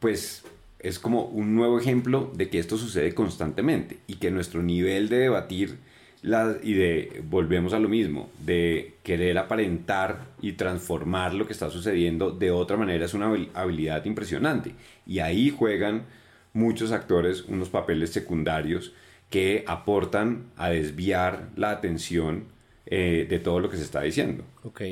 pues, 0.00 0.42
es 0.78 0.98
como 0.98 1.24
un 1.24 1.54
nuevo 1.54 1.78
ejemplo 1.78 2.32
de 2.34 2.48
que 2.48 2.58
esto 2.58 2.78
sucede 2.78 3.14
constantemente 3.14 3.98
y 4.06 4.14
que 4.14 4.30
nuestro 4.30 4.62
nivel 4.62 5.10
de 5.10 5.18
debatir 5.18 5.76
y 6.22 6.74
de, 6.74 7.22
volvemos 7.28 7.72
a 7.72 7.78
lo 7.78 7.88
mismo, 7.88 8.30
de 8.44 8.94
querer 9.02 9.38
aparentar 9.38 10.26
y 10.42 10.52
transformar 10.52 11.32
lo 11.34 11.46
que 11.46 11.52
está 11.52 11.70
sucediendo 11.70 12.30
de 12.30 12.50
otra 12.50 12.76
manera 12.76 13.06
es 13.06 13.14
una 13.14 13.32
habilidad 13.54 14.04
impresionante. 14.04 14.74
Y 15.06 15.20
ahí 15.20 15.50
juegan 15.50 16.04
muchos 16.52 16.92
actores 16.92 17.44
unos 17.44 17.68
papeles 17.68 18.10
secundarios 18.10 18.92
que 19.30 19.64
aportan 19.66 20.50
a 20.56 20.68
desviar 20.70 21.48
la 21.56 21.70
atención 21.70 22.44
eh, 22.86 23.26
de 23.28 23.38
todo 23.38 23.60
lo 23.60 23.70
que 23.70 23.76
se 23.76 23.84
está 23.84 24.02
diciendo. 24.02 24.44
Ok. 24.64 24.82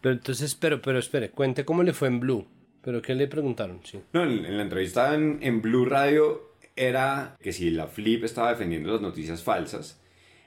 Pero 0.00 0.14
entonces, 0.16 0.54
pero, 0.54 0.82
pero 0.82 0.98
espere, 0.98 1.30
cuente 1.30 1.64
cómo 1.64 1.82
le 1.82 1.92
fue 1.92 2.08
en 2.08 2.20
Blue. 2.20 2.46
¿Pero 2.82 3.00
qué 3.00 3.14
le 3.14 3.26
preguntaron? 3.26 3.80
Sí. 3.84 4.00
No, 4.12 4.24
en, 4.24 4.56
la 4.56 4.62
entrevista 4.62 5.14
en, 5.14 5.38
en, 5.40 5.62
Blue 5.62 5.86
Radio 5.86 6.50
era 6.76 7.38
que 7.40 7.52
si 7.54 7.70
la 7.70 7.86
Flip 7.86 8.24
estaba 8.24 8.50
defendiendo 8.50 8.92
las 8.92 9.00
noticias 9.00 9.42
falsas 9.42 9.98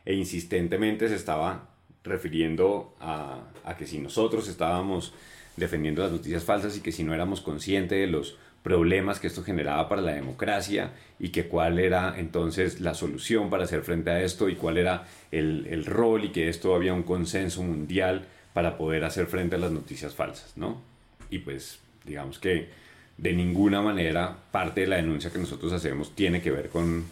e 0.08 0.13
insistentemente 0.13 1.10
se 1.10 1.15
estaba 1.15 1.67
refiriendo 2.06 2.96
a, 3.02 3.41
a 3.65 3.76
que 3.76 3.86
si 3.86 4.00
nosotros 4.00 4.48
estábamos 4.48 5.13
defendiendo 5.58 6.02
las 6.02 6.13
noticias 6.13 6.46
falsas 6.46 6.78
y 6.78 6.80
que 6.80 6.93
si 6.93 7.04
no 7.04 7.13
éramos 7.13 7.41
conscientes 7.41 8.00
de 8.00 8.08
los 8.08 8.38
problemas 8.63 9.20
que 9.20 9.28
esto 9.28 9.43
generaba 9.43 9.89
para 9.89 10.02
la 10.02 10.13
democracia 10.13 10.91
y 11.20 11.30
que 11.30 11.48
cuál 11.50 11.78
era 11.78 12.17
entonces 12.17 12.80
la 12.80 12.93
solución 12.93 13.50
para 13.50 13.65
hacer 13.65 13.82
frente 13.82 14.10
a 14.10 14.22
esto 14.22 14.48
y 14.48 14.56
cuál 14.56 14.78
era 14.78 15.06
el, 15.30 15.67
el 15.70 15.86
rol 15.86 16.24
y 16.24 16.30
que 16.30 16.48
esto 16.48 16.74
había 16.74 16.93
un 16.93 17.04
consenso 17.04 17.62
mundial 17.62 18.28
para 18.54 18.78
poder 18.78 19.04
hacer 19.04 19.28
frente 19.28 19.58
a 19.58 19.60
las 19.60 19.72
noticias 19.72 20.15
falsas, 20.15 20.54
¿no? 20.56 20.82
Y 21.30 21.39
pues 21.39 21.80
digamos 22.06 22.39
que 22.39 22.70
de 23.17 23.34
ninguna 23.34 23.82
manera 23.82 24.38
parte 24.52 24.82
de 24.82 24.88
la 24.88 24.96
denuncia 24.96 25.32
que 25.32 25.39
nosotros 25.39 25.74
hacemos 25.74 26.15
tiene 26.15 26.41
que 26.41 26.52
ver 26.52 26.70
con, 26.70 27.04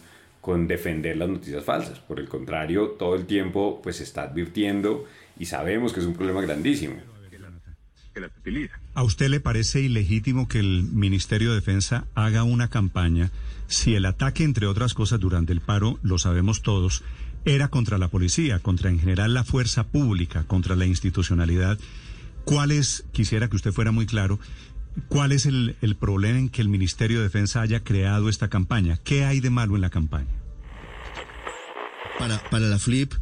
con 0.46 0.68
defender 0.68 1.16
las 1.16 1.28
noticias 1.28 1.64
falsas. 1.64 1.98
Por 1.98 2.20
el 2.20 2.28
contrario, 2.28 2.94
todo 2.96 3.16
el 3.16 3.26
tiempo 3.26 3.80
pues 3.82 3.96
se 3.96 4.04
está 4.04 4.22
advirtiendo 4.22 5.04
y 5.40 5.46
sabemos 5.46 5.92
que 5.92 5.98
es 5.98 6.06
un 6.06 6.14
problema 6.14 6.40
grandísimo. 6.40 6.94
¿A 8.94 9.02
usted 9.02 9.28
le 9.28 9.40
parece 9.40 9.80
ilegítimo 9.80 10.46
que 10.46 10.60
el 10.60 10.84
Ministerio 10.84 11.48
de 11.48 11.56
Defensa 11.56 12.06
haga 12.14 12.44
una 12.44 12.70
campaña 12.70 13.32
si 13.66 13.96
el 13.96 14.06
ataque, 14.06 14.44
entre 14.44 14.68
otras 14.68 14.94
cosas, 14.94 15.18
durante 15.18 15.52
el 15.52 15.62
paro, 15.62 15.98
lo 16.04 16.16
sabemos 16.16 16.62
todos, 16.62 17.02
era 17.44 17.66
contra 17.66 17.98
la 17.98 18.06
policía, 18.06 18.60
contra 18.60 18.88
en 18.88 19.00
general 19.00 19.34
la 19.34 19.42
fuerza 19.42 19.88
pública, 19.88 20.44
contra 20.44 20.76
la 20.76 20.86
institucionalidad? 20.86 21.76
¿Cuál 22.44 22.70
es, 22.70 23.04
quisiera 23.10 23.48
que 23.48 23.56
usted 23.56 23.72
fuera 23.72 23.90
muy 23.90 24.06
claro, 24.06 24.38
¿Cuál 25.08 25.32
es 25.32 25.46
el, 25.46 25.76
problema 25.98 26.38
en 26.38 26.48
que 26.48 26.62
el 26.62 26.68
Ministerio 26.68 27.18
de 27.18 27.24
Defensa 27.24 27.60
haya 27.60 27.84
creado 27.84 28.28
esta 28.28 28.48
campaña? 28.48 28.98
¿Qué 29.02 29.24
hay 29.24 29.40
de 29.40 29.50
malo 29.50 29.74
en 29.74 29.82
la 29.82 29.90
campaña? 29.90 30.30
Para, 32.18 32.42
para 32.50 32.66
la 32.66 32.78
Flip, 32.78 33.12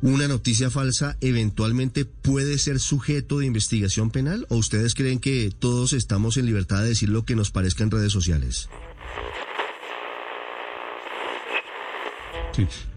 una 0.00 0.28
noticia 0.28 0.70
falsa 0.70 1.16
eventualmente 1.20 2.04
puede 2.04 2.58
ser 2.58 2.80
sujeto 2.80 3.40
de 3.40 3.46
investigación 3.46 4.10
penal 4.10 4.46
o 4.48 4.56
ustedes 4.56 4.94
creen 4.94 5.18
que 5.18 5.52
todos 5.56 5.92
estamos 5.92 6.36
en 6.36 6.46
libertad 6.46 6.82
de 6.82 6.88
decir 6.88 7.08
lo 7.08 7.24
que 7.24 7.36
nos 7.36 7.50
parezca 7.50 7.84
en 7.84 7.90
redes 7.90 8.12
sociales? 8.12 8.68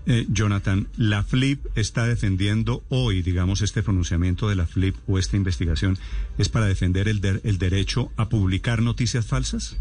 Eh, 0.07 0.25
Jonathan, 0.29 0.87
la 0.97 1.23
FLIP 1.23 1.65
está 1.75 2.05
defendiendo 2.05 2.83
hoy, 2.89 3.21
digamos, 3.21 3.61
este 3.61 3.83
pronunciamiento 3.83 4.49
de 4.49 4.55
la 4.55 4.65
FLIP 4.65 4.95
o 5.07 5.19
esta 5.19 5.37
investigación, 5.37 5.97
¿es 6.37 6.49
para 6.49 6.65
defender 6.65 7.07
el, 7.07 7.21
el 7.43 7.57
derecho 7.57 8.11
a 8.17 8.29
publicar 8.29 8.81
noticias 8.81 9.25
falsas? 9.25 9.77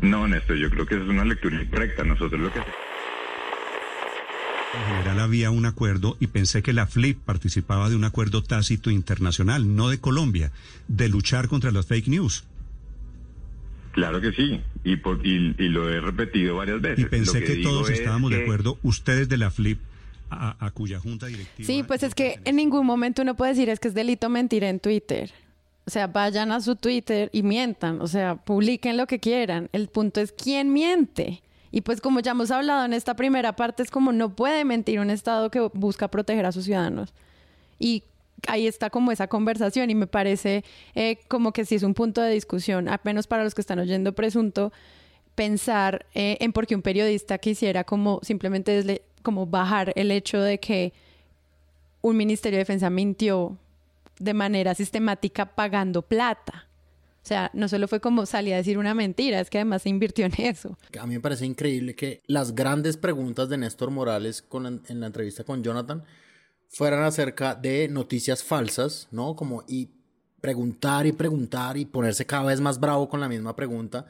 No, 0.00 0.26
Néstor, 0.26 0.56
yo 0.56 0.70
creo 0.70 0.86
que 0.86 0.96
es 0.96 1.02
una 1.02 1.24
lectura 1.24 1.62
incorrecta. 1.62 2.04
Nosotros 2.04 2.40
lo 2.40 2.52
que... 2.52 2.58
En 2.58 4.96
general 4.96 5.20
había 5.20 5.52
un 5.52 5.66
acuerdo 5.66 6.16
y 6.18 6.26
pensé 6.26 6.62
que 6.62 6.72
la 6.72 6.86
FLIP 6.86 7.20
participaba 7.20 7.88
de 7.88 7.96
un 7.96 8.04
acuerdo 8.04 8.42
tácito 8.42 8.90
internacional, 8.90 9.76
no 9.76 9.88
de 9.88 10.00
Colombia, 10.00 10.50
de 10.88 11.08
luchar 11.08 11.46
contra 11.46 11.70
las 11.70 11.86
fake 11.86 12.08
news. 12.08 12.44
Claro 13.92 14.20
que 14.20 14.32
sí, 14.32 14.60
y, 14.84 14.92
y, 14.92 15.68
lo 15.68 15.90
he 15.90 16.00
repetido 16.00 16.56
varias 16.56 16.80
veces. 16.80 17.06
Y 17.06 17.08
pensé 17.08 17.42
que, 17.42 17.56
todos 17.56 17.88
estábamos 17.90 18.30
de 18.30 18.42
acuerdo, 18.42 18.78
ustedes 18.82 19.28
de 19.28 19.38
la 19.38 19.50
FLIP, 19.50 19.78
a, 20.30 20.70
cuya 20.74 21.00
junta 21.00 21.26
directiva... 21.26 21.66
Sí, 21.66 21.82
pues 21.82 22.02
es 22.02 22.14
que 22.14 22.40
en 22.44 22.56
ningún 22.56 22.86
momento 22.86 23.22
uno 23.22 23.34
puede 23.34 23.52
decir 23.52 23.68
es 23.68 23.80
que 23.80 23.88
es 23.88 23.94
delito 23.94 24.28
mentir 24.28 24.64
en 24.64 24.80
Twitter. 24.80 25.32
O 25.86 25.90
sea, 25.90 26.06
vayan 26.06 26.52
a 26.52 26.60
su 26.60 26.76
Twitter 26.76 27.30
y 27.32 27.42
mientan, 27.42 28.00
o 28.00 28.06
sea, 28.06 28.36
publiquen 28.36 28.96
lo 28.96 29.06
que 29.06 29.20
quieran. 29.20 29.68
El 29.72 29.88
punto 29.88 30.20
es 30.20 30.32
quién 30.32 30.72
miente. 30.72 31.42
Y 31.70 31.80
pues 31.82 32.00
como 32.00 32.20
ya 32.20 32.32
hemos 32.32 32.50
hablado 32.50 32.84
en 32.84 32.92
esta 32.92 33.16
primera 33.16 33.56
parte, 33.56 33.82
es 33.82 33.90
como 33.90 34.12
no 34.12 34.34
puede 34.34 34.64
mentir 34.64 35.00
un 35.00 35.10
Estado 35.10 35.50
que 35.50 35.60
busca 35.74 36.08
proteger 36.08 36.46
a 36.46 36.52
sus 36.52 36.64
ciudadanos. 36.64 37.12
Y 37.78 38.04
ahí 38.46 38.66
está 38.66 38.90
como 38.90 39.12
esa 39.12 39.28
conversación 39.28 39.90
y 39.90 39.94
me 39.94 40.06
parece 40.06 40.64
eh, 40.94 41.18
como 41.28 41.52
que 41.52 41.64
sí 41.64 41.74
es 41.74 41.82
un 41.82 41.94
punto 41.94 42.20
de 42.20 42.32
discusión, 42.32 42.88
apenas 42.88 43.26
para 43.26 43.44
los 43.44 43.54
que 43.54 43.60
están 43.60 43.78
oyendo 43.78 44.14
presunto, 44.14 44.72
pensar 45.34 46.06
eh, 46.14 46.36
en 46.40 46.52
por 46.52 46.66
qué 46.66 46.74
un 46.74 46.82
periodista 46.82 47.38
quisiera 47.38 47.84
como 47.84 48.20
simplemente 48.22 49.02
como 49.22 49.46
bajar 49.46 49.92
el 49.96 50.10
hecho 50.10 50.40
de 50.40 50.58
que 50.58 50.92
un 52.02 52.16
Ministerio 52.16 52.58
de 52.58 52.64
Defensa 52.64 52.90
mintió 52.90 53.56
de 54.18 54.34
manera 54.34 54.74
sistemática 54.74 55.46
pagando 55.46 56.02
plata. 56.02 56.68
O 57.22 57.26
sea, 57.26 57.50
no 57.54 57.68
solo 57.68 57.88
fue 57.88 58.00
como 58.00 58.26
salir 58.26 58.52
a 58.52 58.58
decir 58.58 58.76
una 58.76 58.92
mentira, 58.92 59.40
es 59.40 59.48
que 59.48 59.56
además 59.56 59.82
se 59.82 59.88
invirtió 59.88 60.26
en 60.26 60.34
eso. 60.38 60.76
A 61.00 61.06
mí 61.06 61.14
me 61.14 61.20
parece 61.20 61.46
increíble 61.46 61.94
que 61.94 62.20
las 62.26 62.54
grandes 62.54 62.98
preguntas 62.98 63.48
de 63.48 63.56
Néstor 63.56 63.90
Morales 63.90 64.44
en 64.88 65.00
la 65.00 65.06
entrevista 65.06 65.42
con 65.42 65.62
Jonathan 65.62 66.04
fueran 66.74 67.04
acerca 67.04 67.54
de 67.54 67.88
noticias 67.88 68.42
falsas, 68.42 69.08
¿no? 69.12 69.36
Como 69.36 69.62
y 69.68 69.90
preguntar 70.40 71.06
y 71.06 71.12
preguntar 71.12 71.76
y 71.76 71.84
ponerse 71.84 72.26
cada 72.26 72.44
vez 72.44 72.60
más 72.60 72.80
bravo 72.80 73.08
con 73.08 73.20
la 73.20 73.28
misma 73.28 73.54
pregunta. 73.54 74.06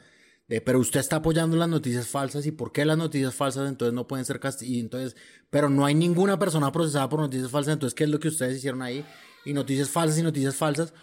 De, 0.47 0.61
pero 0.61 0.79
usted 0.79 0.99
está 0.99 1.17
apoyando 1.17 1.57
las 1.57 1.69
noticias 1.69 2.07
falsas 2.07 2.45
y 2.45 2.51
por 2.51 2.71
qué 2.71 2.83
las 2.85 2.97
noticias 2.97 3.33
falsas 3.33 3.69
entonces 3.69 3.93
no 3.93 4.07
pueden 4.07 4.25
ser 4.25 4.39
castigadas. 4.39 4.83
Entonces, 4.83 5.15
pero 5.49 5.69
no 5.69 5.85
hay 5.85 5.93
ninguna 5.93 6.39
persona 6.39 6.71
procesada 6.71 7.07
por 7.07 7.19
noticias 7.19 7.51
falsas, 7.51 7.73
entonces, 7.73 7.95
¿qué 7.95 8.03
es 8.03 8.09
lo 8.09 8.19
que 8.19 8.27
ustedes 8.29 8.57
hicieron 8.57 8.81
ahí? 8.81 9.05
Y 9.45 9.53
noticias 9.53 9.89
falsas 9.89 10.19
y 10.19 10.23
noticias 10.23 10.55
falsas. 10.55 10.93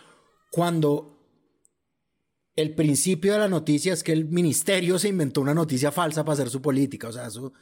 Cuando 0.51 1.18
el 2.57 2.75
principio 2.75 3.33
de 3.33 3.38
la 3.38 3.48
noticia 3.48 3.92
es 3.92 4.03
que 4.03 4.12
el 4.12 4.27
ministerio 4.27 4.98
se 4.98 5.09
inventó 5.09 5.40
una 5.40 5.55
noticia 5.55 5.92
falsa 5.92 6.25
para 6.25 6.35
hacer 6.35 6.51
su 6.51 6.61
política. 6.61 7.09
O 7.09 7.12
sea, 7.12 7.29
eso 7.29 7.53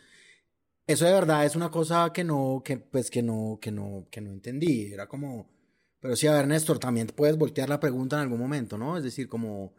eso 0.86 1.04
de 1.04 1.12
verdad 1.12 1.44
es 1.44 1.56
una 1.56 1.70
cosa 1.70 2.12
que 2.12 2.24
no, 2.24 2.62
que 2.64 2.78
pues 2.78 3.10
que 3.10 3.22
no, 3.22 3.58
que 3.60 3.70
no, 3.70 4.06
que 4.10 4.20
no 4.20 4.30
entendí. 4.30 4.92
Era 4.92 5.06
como, 5.06 5.48
pero 6.00 6.16
sí, 6.16 6.26
a 6.26 6.34
ver, 6.34 6.46
Néstor, 6.48 6.78
también 6.78 7.08
puedes 7.08 7.36
voltear 7.36 7.68
la 7.68 7.80
pregunta 7.80 8.16
en 8.16 8.22
algún 8.22 8.40
momento, 8.40 8.78
¿no? 8.78 8.96
Es 8.96 9.04
decir, 9.04 9.28
como, 9.28 9.74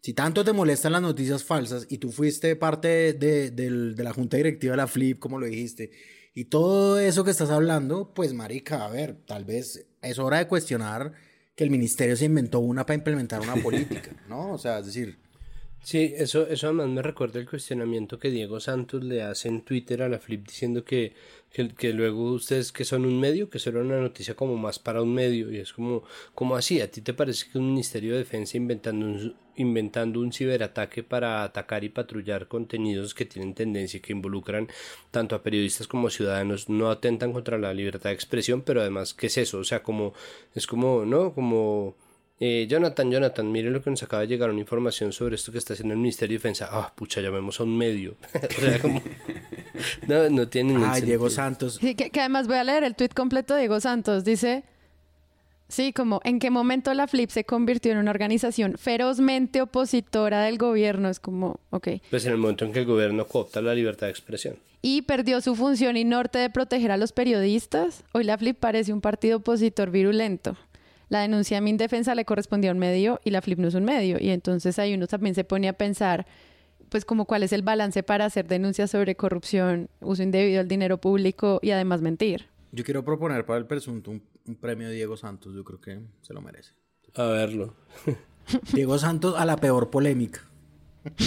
si 0.00 0.14
tanto 0.14 0.44
te 0.44 0.52
molestan 0.52 0.92
las 0.92 1.02
noticias 1.02 1.44
falsas 1.44 1.86
y 1.88 1.98
tú 1.98 2.10
fuiste 2.10 2.56
parte 2.56 3.12
de, 3.14 3.50
de 3.50 4.04
la 4.04 4.12
junta 4.12 4.36
directiva 4.36 4.72
de 4.72 4.78
la 4.78 4.86
Flip, 4.86 5.18
como 5.18 5.38
lo 5.38 5.46
dijiste, 5.46 5.90
y 6.34 6.46
todo 6.46 6.98
eso 6.98 7.24
que 7.24 7.30
estás 7.30 7.50
hablando, 7.50 8.14
pues, 8.14 8.32
marica, 8.32 8.84
a 8.84 8.90
ver, 8.90 9.16
tal 9.26 9.44
vez 9.44 9.86
es 10.00 10.18
hora 10.18 10.38
de 10.38 10.48
cuestionar 10.48 11.12
que 11.54 11.64
el 11.64 11.70
ministerio 11.70 12.16
se 12.16 12.24
inventó 12.24 12.60
una 12.60 12.86
para 12.86 12.96
implementar 12.96 13.40
una 13.40 13.54
política, 13.62 14.10
¿no? 14.28 14.52
O 14.52 14.58
sea, 14.58 14.78
es 14.78 14.86
decir, 14.86 15.18
Sí, 15.84 16.14
eso, 16.16 16.46
eso 16.46 16.68
además 16.68 16.88
me 16.90 17.02
recuerda 17.02 17.40
el 17.40 17.48
cuestionamiento 17.48 18.16
que 18.16 18.30
Diego 18.30 18.60
Santos 18.60 19.02
le 19.02 19.22
hace 19.22 19.48
en 19.48 19.62
Twitter 19.62 20.02
a 20.02 20.08
la 20.08 20.20
Flip 20.20 20.46
diciendo 20.46 20.84
que, 20.84 21.12
que, 21.50 21.92
luego 21.92 22.30
ustedes 22.30 22.70
que 22.70 22.84
son 22.84 23.04
un 23.04 23.18
medio, 23.18 23.50
que 23.50 23.58
solo 23.58 23.80
una 23.80 24.00
noticia 24.00 24.36
como 24.36 24.56
más 24.56 24.78
para 24.78 25.02
un 25.02 25.12
medio, 25.12 25.50
y 25.50 25.58
es 25.58 25.72
como, 25.72 26.04
como 26.34 26.54
así, 26.54 26.80
¿a 26.80 26.88
ti 26.88 27.00
te 27.00 27.14
parece 27.14 27.46
que 27.50 27.58
un 27.58 27.66
Ministerio 27.72 28.12
de 28.12 28.18
Defensa 28.18 28.56
inventando 28.56 29.06
un, 29.06 29.34
inventando 29.56 30.20
un 30.20 30.32
ciberataque 30.32 31.02
para 31.02 31.42
atacar 31.42 31.82
y 31.82 31.88
patrullar 31.88 32.46
contenidos 32.46 33.12
que 33.12 33.24
tienen 33.24 33.52
tendencia 33.54 33.98
y 33.98 34.00
que 34.00 34.12
involucran 34.12 34.68
tanto 35.10 35.34
a 35.34 35.42
periodistas 35.42 35.88
como 35.88 36.06
a 36.06 36.10
ciudadanos 36.10 36.68
no 36.68 36.90
atentan 36.92 37.32
contra 37.32 37.58
la 37.58 37.74
libertad 37.74 38.10
de 38.10 38.14
expresión, 38.14 38.62
pero 38.62 38.82
además, 38.82 39.14
¿qué 39.14 39.26
es 39.26 39.36
eso? 39.36 39.58
O 39.58 39.64
sea, 39.64 39.82
como, 39.82 40.14
es 40.54 40.68
como, 40.68 41.04
¿no? 41.04 41.34
Como 41.34 41.96
eh, 42.44 42.66
Jonathan, 42.68 43.08
Jonathan, 43.08 43.52
mire 43.52 43.70
lo 43.70 43.80
que 43.80 43.88
nos 43.88 44.02
acaba 44.02 44.22
de 44.22 44.26
llegar 44.26 44.50
una 44.50 44.58
información 44.58 45.12
sobre 45.12 45.36
esto 45.36 45.52
que 45.52 45.58
está 45.58 45.74
haciendo 45.74 45.94
el 45.94 46.00
Ministerio 46.00 46.34
de 46.34 46.38
Defensa. 46.38 46.68
Ah, 46.72 46.92
pucha, 46.92 47.20
llamemos 47.20 47.60
a 47.60 47.62
un 47.62 47.78
medio. 47.78 48.16
no, 50.08 50.28
no 50.28 50.48
tiene 50.48 50.72
ningún 50.72 50.86
sentido. 50.86 51.06
Diego 51.06 51.30
Santos. 51.30 51.78
Sí, 51.80 51.94
que, 51.94 52.10
que 52.10 52.18
además 52.18 52.48
voy 52.48 52.56
a 52.56 52.64
leer 52.64 52.82
el 52.82 52.96
tuit 52.96 53.14
completo 53.14 53.54
de 53.54 53.60
Diego 53.60 53.78
Santos. 53.78 54.24
Dice, 54.24 54.64
sí, 55.68 55.92
como, 55.92 56.20
¿en 56.24 56.40
qué 56.40 56.50
momento 56.50 56.92
la 56.94 57.06
Flip 57.06 57.30
se 57.30 57.44
convirtió 57.44 57.92
en 57.92 57.98
una 57.98 58.10
organización 58.10 58.76
ferozmente 58.76 59.62
opositora 59.62 60.42
del 60.42 60.58
gobierno? 60.58 61.10
Es 61.10 61.20
como, 61.20 61.60
ok. 61.70 61.90
Pues 62.10 62.26
en 62.26 62.32
el 62.32 62.38
momento 62.38 62.64
en 62.64 62.72
que 62.72 62.80
el 62.80 62.86
gobierno 62.86 63.24
coopta 63.24 63.62
la 63.62 63.72
libertad 63.72 64.08
de 64.08 64.10
expresión. 64.10 64.56
Y 64.82 65.02
perdió 65.02 65.40
su 65.40 65.54
función 65.54 65.96
y 65.96 66.02
norte 66.02 66.40
de 66.40 66.50
proteger 66.50 66.90
a 66.90 66.96
los 66.96 67.12
periodistas. 67.12 68.02
Hoy 68.10 68.24
la 68.24 68.36
Flip 68.36 68.58
parece 68.58 68.92
un 68.92 69.00
partido 69.00 69.36
opositor 69.36 69.92
virulento. 69.92 70.56
La 71.12 71.20
denuncia 71.20 71.58
de 71.58 71.60
mi 71.60 71.68
indefensa 71.68 72.14
le 72.14 72.24
correspondía 72.24 72.70
a 72.70 72.72
un 72.72 72.78
medio 72.78 73.20
y 73.22 73.32
la 73.32 73.42
Flip 73.42 73.58
no 73.58 73.68
es 73.68 73.74
un 73.74 73.84
medio. 73.84 74.16
Y 74.18 74.30
entonces 74.30 74.78
ahí 74.78 74.94
uno 74.94 75.06
también 75.06 75.34
se 75.34 75.44
pone 75.44 75.68
a 75.68 75.74
pensar, 75.74 76.24
pues 76.88 77.04
como 77.04 77.26
cuál 77.26 77.42
es 77.42 77.52
el 77.52 77.60
balance 77.60 78.02
para 78.02 78.24
hacer 78.24 78.48
denuncias 78.48 78.92
sobre 78.92 79.14
corrupción, 79.14 79.90
uso 80.00 80.22
indebido 80.22 80.56
del 80.56 80.68
dinero 80.68 80.96
público 80.96 81.60
y 81.60 81.72
además 81.72 82.00
mentir. 82.00 82.46
Yo 82.70 82.82
quiero 82.82 83.04
proponer 83.04 83.44
para 83.44 83.58
el 83.58 83.66
presunto 83.66 84.10
un, 84.10 84.22
un 84.46 84.54
premio 84.54 84.88
Diego 84.88 85.18
Santos. 85.18 85.54
Yo 85.54 85.62
creo 85.64 85.82
que 85.82 86.00
se 86.22 86.32
lo 86.32 86.40
merece. 86.40 86.72
A 87.14 87.24
verlo. 87.24 87.74
Diego 88.72 88.96
Santos 88.98 89.34
a 89.36 89.44
la 89.44 89.58
peor 89.58 89.90
polémica. 89.90 90.40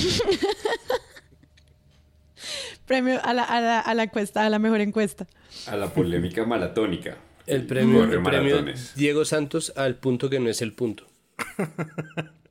Premio 2.88 3.20
a 3.24 3.36
la, 3.36 3.44
a 3.44 3.62
la, 3.62 3.80
a 3.82 3.94
la 3.94 4.02
encuesta, 4.02 4.44
a 4.48 4.50
la 4.50 4.58
mejor 4.58 4.82
encuesta. 4.82 5.28
A 5.68 5.76
la 5.76 5.94
polémica 5.94 6.44
maratónica. 6.44 7.20
El 7.48 7.66
premio, 7.66 8.04
el 8.04 8.24
premio. 8.24 8.66
Diego 8.96 9.26
Santos 9.26 9.74
al 9.76 9.96
punto 9.96 10.30
que 10.30 10.40
no 10.40 10.50
es 10.50 10.62
el 10.62 10.74
punto. 10.74 11.06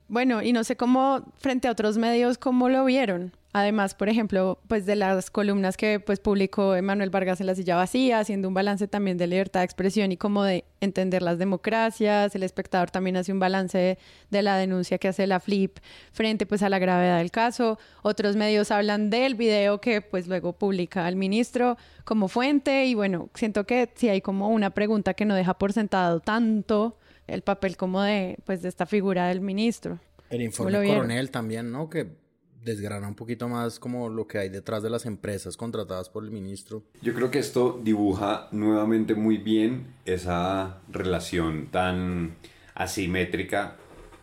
Bueno, 0.09 0.43
y 0.43 0.53
no 0.53 0.63
sé 0.65 0.77
cómo, 0.77 1.33
frente 1.39 1.67
a 1.67 1.73
otros 1.73 1.97
medios, 1.97 2.39
cómo 2.39 2.69
lo 2.69 2.85
vieron. 2.85 3.33
Además, 3.57 3.95
por 3.95 4.09
ejemplo, 4.09 4.59
pues 4.67 4.85
de 4.85 4.97
las 4.97 5.31
columnas 5.31 5.77
que 5.77 6.01
pues 6.01 6.19
publicó 6.19 6.75
Emanuel 6.75 7.11
Vargas 7.11 7.41
en 7.41 7.47
La 7.47 7.55
Silla 7.55 7.77
Vacía, 7.77 8.19
haciendo 8.19 8.49
un 8.49 8.55
balance 8.55 8.89
también 8.89 9.17
de 9.17 9.29
libertad 9.29 9.61
de 9.61 9.65
expresión 9.65 10.11
y 10.11 10.17
como 10.17 10.43
de 10.43 10.65
entender 10.81 11.23
las 11.23 11.39
democracias. 11.39 12.35
El 12.35 12.43
espectador 12.43 12.91
también 12.91 13.17
hace 13.17 13.31
un 13.31 13.39
balance 13.39 13.97
de 14.29 14.43
la 14.43 14.57
denuncia 14.57 14.99
que 14.99 15.07
hace 15.07 15.29
la 15.29 15.39
FLIP 15.39 15.79
frente 16.13 16.47
pues 16.47 16.65
a 16.65 16.69
la 16.69 16.81
gravedad 16.81 17.19
del 17.19 17.31
caso. 17.31 17.79
Otros 18.03 18.35
medios 18.35 18.73
hablan 18.73 19.09
del 19.09 19.37
video 19.37 19.81
que 19.81 20.01
pues 20.01 20.27
luego 20.27 20.55
publica 20.55 21.09
el 21.09 21.15
ministro 21.15 21.77
como 22.03 22.27
fuente 22.27 22.87
y 22.87 22.95
bueno, 22.95 23.31
siento 23.35 23.67
que 23.67 23.89
sí 23.95 24.09
hay 24.09 24.21
como 24.21 24.49
una 24.49 24.71
pregunta 24.71 25.15
que 25.15 25.27
no 25.27 25.37
deja 25.37 25.57
por 25.59 25.73
sentado 25.73 26.19
tanto 26.19 26.99
el 27.29 27.43
papel 27.43 27.77
como 27.77 28.03
de 28.03 28.37
pues 28.45 28.63
de 28.63 28.69
esta 28.69 28.85
figura 28.85 29.29
del 29.29 29.41
ministro. 29.41 30.01
El 30.29 30.39
¿Cómo 30.39 30.71
informe 30.71 30.89
coronel 30.89 31.31
también, 31.31 31.71
¿no? 31.71 31.89
Que 31.89 32.24
desgrana 32.65 33.09
un 33.09 33.15
poquito 33.15 33.49
más 33.49 33.79
como 33.79 34.09
lo 34.09 34.27
que 34.27 34.39
hay 34.39 34.49
detrás 34.49 34.83
de 34.83 34.91
las 34.91 35.07
empresas 35.07 35.57
contratadas 35.57 36.09
por 36.09 36.25
el 36.25 36.31
ministro. 36.31 36.83
Yo 37.03 37.15
creo 37.15 37.31
que 37.31 37.39
esto 37.39 37.81
dibuja 37.83 38.49
nuevamente 38.53 39.15
muy 39.15 39.39
bien 39.39 39.87
esa 40.05 40.79
relación 40.91 41.67
tan 41.71 42.37
asimétrica, 42.75 43.77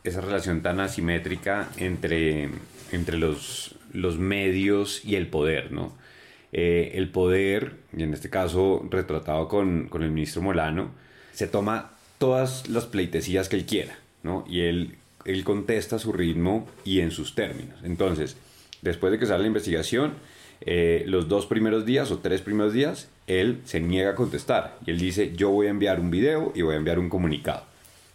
esa 0.04 0.22
relación 0.22 0.62
tan 0.62 0.80
asimétrica 0.80 1.70
entre, 1.78 2.50
entre 2.92 3.18
los, 3.18 3.76
los 3.94 4.18
medios 4.18 5.06
y 5.06 5.16
el 5.16 5.28
poder, 5.28 5.72
¿no? 5.72 5.94
Eh, 6.54 6.92
el 6.96 7.10
poder, 7.10 7.78
y 7.96 8.04
en 8.04 8.14
este 8.14 8.30
caso 8.30 8.86
retratado 8.90 9.48
con, 9.48 9.88
con 9.88 10.04
el 10.04 10.12
ministro 10.12 10.42
Molano, 10.42 10.92
se 11.34 11.48
toma 11.48 11.92
todas 12.18 12.68
las 12.68 12.86
pleitesías 12.86 13.48
que 13.48 13.56
él 13.56 13.66
quiera, 13.66 13.98
¿no? 14.22 14.44
Y 14.50 14.62
él, 14.62 14.98
él 15.26 15.44
contesta 15.44 15.98
a 15.98 16.00
su 16.00 16.14
ritmo 16.14 16.68
y 16.84 17.00
en 17.00 17.12
sus 17.12 17.36
términos. 17.36 17.80
Entonces, 17.84 18.38
después 18.82 19.12
de 19.12 19.20
que 19.20 19.26
sale 19.26 19.42
la 19.42 19.48
investigación, 19.48 20.14
eh, 20.62 21.04
los 21.08 21.28
dos 21.28 21.46
primeros 21.46 21.86
días 21.86 22.12
o 22.12 22.20
tres 22.20 22.42
primeros 22.42 22.74
días, 22.74 23.10
él 23.28 23.62
se 23.66 23.80
niega 23.80 24.12
a 24.12 24.16
contestar. 24.16 24.78
Y 24.86 24.92
él 24.92 25.00
dice, 25.00 25.34
yo 25.36 25.50
voy 25.50 25.68
a 25.68 25.72
enviar 25.72 26.00
un 26.00 26.12
video 26.12 26.52
y 26.56 26.62
voy 26.62 26.76
a 26.76 26.78
enviar 26.78 27.00
un 27.00 27.10
comunicado. 27.10 27.64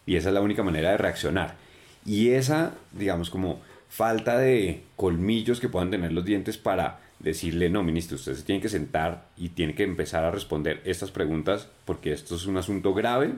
Y 0.07 0.17
esa 0.17 0.29
es 0.29 0.35
la 0.35 0.41
única 0.41 0.63
manera 0.63 0.91
de 0.91 0.97
reaccionar. 0.97 1.57
Y 2.05 2.31
esa, 2.31 2.75
digamos, 2.93 3.31
como 3.31 3.61
falta 3.89 4.39
de 4.39 4.83
colmillos 4.95 5.61
que 5.61 5.69
puedan 5.69 5.91
tener 5.91 6.13
los 6.13 6.25
dientes 6.25 6.57
para 6.57 7.01
decirle, 7.19 7.71
no, 7.71 7.83
ministro, 7.83 8.17
usted 8.17 8.35
se 8.35 8.43
tiene 8.43 8.61
que 8.61 8.69
sentar 8.69 9.27
y 9.37 9.51
tiene 9.51 9.75
que 9.75 9.83
empezar 9.83 10.25
a 10.25 10.31
responder 10.31 10.81
estas 10.85 11.11
preguntas 11.11 11.69
porque 11.85 12.13
esto 12.13 12.37
es 12.37 12.47
un 12.47 12.57
asunto 12.57 12.95
grave, 12.95 13.33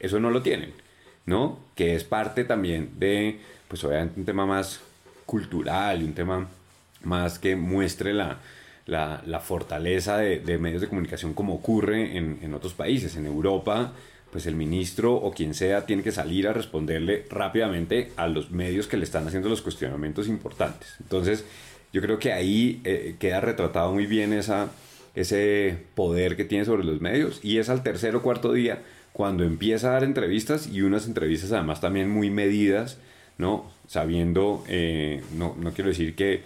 eso 0.00 0.18
no 0.18 0.30
lo 0.30 0.42
tienen, 0.42 0.72
¿no? 1.26 1.58
Que 1.74 1.94
es 1.94 2.04
parte 2.04 2.44
también 2.44 2.90
de, 2.98 3.40
pues 3.68 3.84
obviamente 3.84 4.18
un 4.18 4.26
tema 4.26 4.46
más 4.46 4.80
cultural 5.26 6.02
y 6.02 6.04
un 6.04 6.14
tema 6.14 6.48
más 7.04 7.38
que 7.38 7.54
muestre 7.54 8.14
la, 8.14 8.38
la, 8.86 9.22
la 9.26 9.40
fortaleza 9.40 10.16
de, 10.16 10.40
de, 10.40 10.58
medios 10.58 10.80
de 10.80 10.88
comunicación 10.88 11.34
como 11.34 11.54
ocurre 11.54 12.16
en, 12.16 12.38
en 12.42 12.54
otros 12.54 12.72
países. 12.72 13.16
En 13.16 13.26
Europa, 13.26 13.92
pues 14.32 14.46
el 14.46 14.56
ministro 14.56 15.14
o 15.14 15.32
quien 15.32 15.54
sea 15.54 15.86
tiene 15.86 16.02
que 16.02 16.12
salir 16.12 16.48
a 16.48 16.52
responderle 16.52 17.24
rápidamente 17.30 18.12
a 18.16 18.26
los 18.26 18.50
medios 18.50 18.86
que 18.86 18.96
le 18.96 19.04
están 19.04 19.26
haciendo 19.26 19.48
los 19.48 19.62
cuestionamientos 19.62 20.28
importantes. 20.28 20.96
Entonces, 21.00 21.44
yo 21.92 22.00
creo 22.02 22.18
que 22.18 22.32
ahí 22.32 22.80
eh, 22.84 23.16
queda 23.18 23.40
retratado 23.40 23.92
muy 23.92 24.06
bien 24.06 24.32
esa, 24.32 24.70
ese 25.14 25.78
poder 25.94 26.36
que 26.36 26.44
tiene 26.44 26.64
sobre 26.64 26.84
los 26.84 27.00
medios 27.00 27.40
y 27.42 27.58
es 27.58 27.68
al 27.68 27.82
tercer 27.82 28.14
o 28.16 28.22
cuarto 28.22 28.52
día 28.52 28.82
cuando 29.18 29.42
empieza 29.42 29.88
a 29.88 29.92
dar 29.94 30.04
entrevistas 30.04 30.68
y 30.68 30.82
unas 30.82 31.08
entrevistas 31.08 31.50
además 31.50 31.80
también 31.80 32.08
muy 32.08 32.30
medidas, 32.30 32.98
¿no? 33.36 33.68
Sabiendo, 33.88 34.62
eh, 34.68 35.24
no, 35.36 35.56
no 35.58 35.72
quiero 35.72 35.88
decir 35.88 36.14
que, 36.14 36.44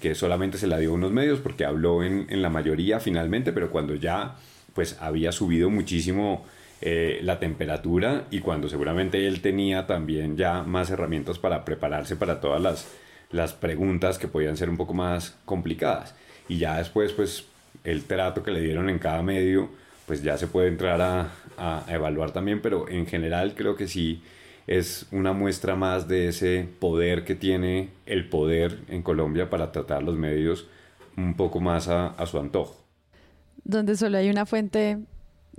que 0.00 0.14
solamente 0.14 0.56
se 0.56 0.68
la 0.68 0.78
dio 0.78 0.90
a 0.90 0.94
unos 0.94 1.10
medios 1.10 1.40
porque 1.40 1.64
habló 1.64 2.04
en, 2.04 2.26
en 2.28 2.40
la 2.40 2.48
mayoría 2.48 3.00
finalmente, 3.00 3.50
pero 3.50 3.72
cuando 3.72 3.96
ya 3.96 4.36
pues 4.72 4.98
había 5.00 5.32
subido 5.32 5.68
muchísimo 5.68 6.46
eh, 6.80 7.18
la 7.24 7.40
temperatura 7.40 8.28
y 8.30 8.38
cuando 8.38 8.68
seguramente 8.68 9.26
él 9.26 9.40
tenía 9.40 9.88
también 9.88 10.36
ya 10.36 10.62
más 10.62 10.90
herramientas 10.90 11.40
para 11.40 11.64
prepararse 11.64 12.14
para 12.14 12.40
todas 12.40 12.62
las, 12.62 12.86
las 13.32 13.52
preguntas 13.52 14.18
que 14.18 14.28
podían 14.28 14.56
ser 14.56 14.70
un 14.70 14.76
poco 14.76 14.94
más 14.94 15.36
complicadas. 15.44 16.14
Y 16.48 16.58
ya 16.58 16.78
después, 16.78 17.12
pues, 17.14 17.46
el 17.82 18.04
trato 18.04 18.44
que 18.44 18.52
le 18.52 18.60
dieron 18.60 18.88
en 18.88 19.00
cada 19.00 19.24
medio, 19.24 19.70
pues 20.12 20.22
ya 20.22 20.36
se 20.36 20.46
puede 20.46 20.68
entrar 20.68 21.00
a, 21.00 21.86
evaluar 21.88 22.32
también, 22.32 22.60
pero 22.60 22.86
en 22.86 23.06
general 23.06 23.54
creo 23.54 23.76
que 23.76 23.88
sí 23.88 24.22
es 24.66 25.06
una 25.10 25.32
muestra 25.32 25.74
más 25.74 26.06
de 26.06 26.28
ese 26.28 26.68
poder 26.80 27.24
que 27.24 27.34
tiene 27.34 27.88
el 28.04 28.28
poder 28.28 28.80
en 28.88 29.00
Colombia 29.02 29.48
para 29.48 29.72
tratar 29.72 30.02
los 30.02 30.18
medios 30.18 30.68
un 31.16 31.32
poco 31.32 31.60
más 31.60 31.88
a, 31.88 32.08
a 32.08 32.26
su 32.26 32.38
antojo. 32.38 32.76
Donde 33.64 33.96
solo 33.96 34.18
hay 34.18 34.28
una 34.28 34.44
fuente 34.44 34.98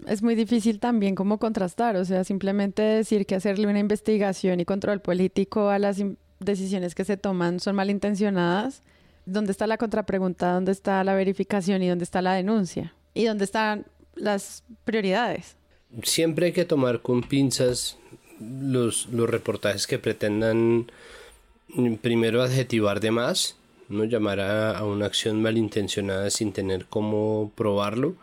es 0.06 0.22
muy 0.22 0.36
difícil 0.36 0.80
también 0.80 1.16
como 1.16 1.39
contrastar, 1.39 1.95
o 1.95 2.06
sea, 2.06 2.24
simplemente 2.24 2.84
decir 2.84 3.26
que 3.26 3.34
hacerle 3.34 3.66
una 3.66 3.80
investigación 3.80 4.60
y 4.60 4.66
control 4.66 5.01
político 5.01 5.70
a 5.70 5.80
las 5.80 5.97
decisiones 6.39 6.93
que 6.93 7.06
se 7.06 7.18
toman 7.18 7.60
son 7.60 7.76
malintencionadas. 7.76 8.84
¿Dónde 9.26 9.51
está 9.51 9.66
la 9.66 9.80
contrapregunta? 9.80 10.54
¿Dónde 10.54 10.74
está 10.74 11.04
la 11.04 11.16
verificación 11.16 11.82
y 11.82 11.89
dónde 11.89 12.04
está 12.04 12.22
la 12.22 12.36
denuncia? 12.36 12.93
¿Y 13.16 13.26
dónde 13.26 13.45
están 13.45 13.86
las 14.16 14.64
prioridades? 14.86 15.55
Siempre 16.03 16.47
hay 16.47 16.51
que 16.53 16.66
tomar 16.66 17.01
con 17.01 17.22
pinzas 17.22 17.97
los, 18.39 19.07
los 19.07 19.30
reportajes 19.30 19.88
que 19.88 19.99
pretendan 19.99 20.91
primero 22.01 22.41
adjetivar 22.41 22.99
de 22.99 23.11
más, 23.11 23.55
no 23.89 24.05
llamar 24.05 24.39
a, 24.39 24.84
una 24.84 25.05
acción 25.05 25.41
malintencionada 25.41 26.30
sin 26.30 26.51
tener 26.51 26.86
cómo 26.86 27.51
probarlo 27.55 28.16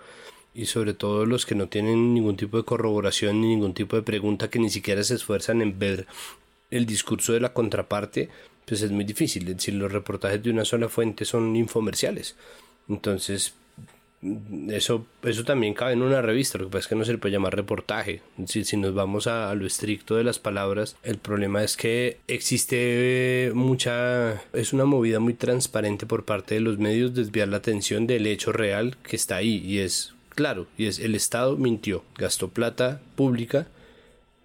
y 0.55 0.67
sobre 0.67 0.95
todo 0.95 1.27
los 1.27 1.47
que 1.47 1.55
no 1.55 1.69
tienen 1.69 2.15
ningún 2.15 2.37
tipo 2.37 2.57
de 2.57 2.65
corroboración 2.65 3.41
ni 3.41 3.49
ningún 3.49 3.75
tipo 3.75 3.97
de 3.97 4.03
pregunta 4.03 4.51
que 4.51 4.59
ni 4.59 4.71
siquiera 4.71 5.03
se 5.05 5.15
esfuerzan 5.15 5.63
en 5.63 5.79
ver 5.79 6.07
el 6.71 6.87
discurso 6.87 7.33
de 7.33 7.41
la 7.41 7.53
contraparte, 7.53 8.29
pues 8.65 8.83
es 8.83 8.91
muy 8.91 9.05
difícil. 9.05 9.49
Es 9.49 9.69
los 9.69 9.91
reportajes 9.91 10.43
de 10.43 10.51
una 10.51 10.65
sola 10.65 10.89
fuente 10.89 11.25
son 11.25 11.55
infomerciales. 11.57 12.37
Entonces, 12.89 13.55
eso, 14.69 15.07
eso 15.23 15.45
también 15.45 15.75
cabe 15.75 15.93
en 15.93 16.03
una 16.03 16.21
revista, 16.21 16.59
lo 16.59 16.65
que 16.67 16.73
pasa 16.73 16.81
es 16.81 16.89
que 16.89 16.95
no 16.95 17.05
se 17.05 17.13
le 17.13 17.19
puede 17.19 17.33
llamar 17.33 17.57
reportaje. 17.57 18.21
Si, 18.47 18.65
si 18.65 18.77
nos 18.77 18.95
vamos 18.95 19.27
a, 19.27 19.51
a, 19.51 19.55
lo 19.55 19.67
estricto 19.67 20.17
de 20.17 20.25
las 20.25 20.39
palabras, 20.39 20.97
el 21.03 21.19
problema 21.19 21.65
es 21.65 21.77
que 21.77 22.19
existe 22.29 23.51
mucha, 23.55 24.43
es 24.53 24.73
una 24.73 24.85
movida 24.85 25.21
muy 25.21 25.35
transparente 25.35 26.07
por 26.07 26.25
parte 26.25 26.55
de 26.55 26.61
los 26.61 26.79
medios 26.79 27.15
desviar 27.15 27.49
la 27.49 27.59
atención 27.59 28.07
del 28.07 28.27
hecho 28.27 28.53
real 28.53 28.97
que 29.03 29.17
está 29.17 29.37
ahí 29.37 29.63
y 29.65 29.79
es 29.79 30.15
claro, 30.35 30.67
y 30.77 30.87
es 30.87 30.99
el 30.99 31.15
Estado 31.15 31.57
mintió, 31.57 32.05
gastó 32.17 32.49
plata 32.49 33.01
pública 33.17 33.67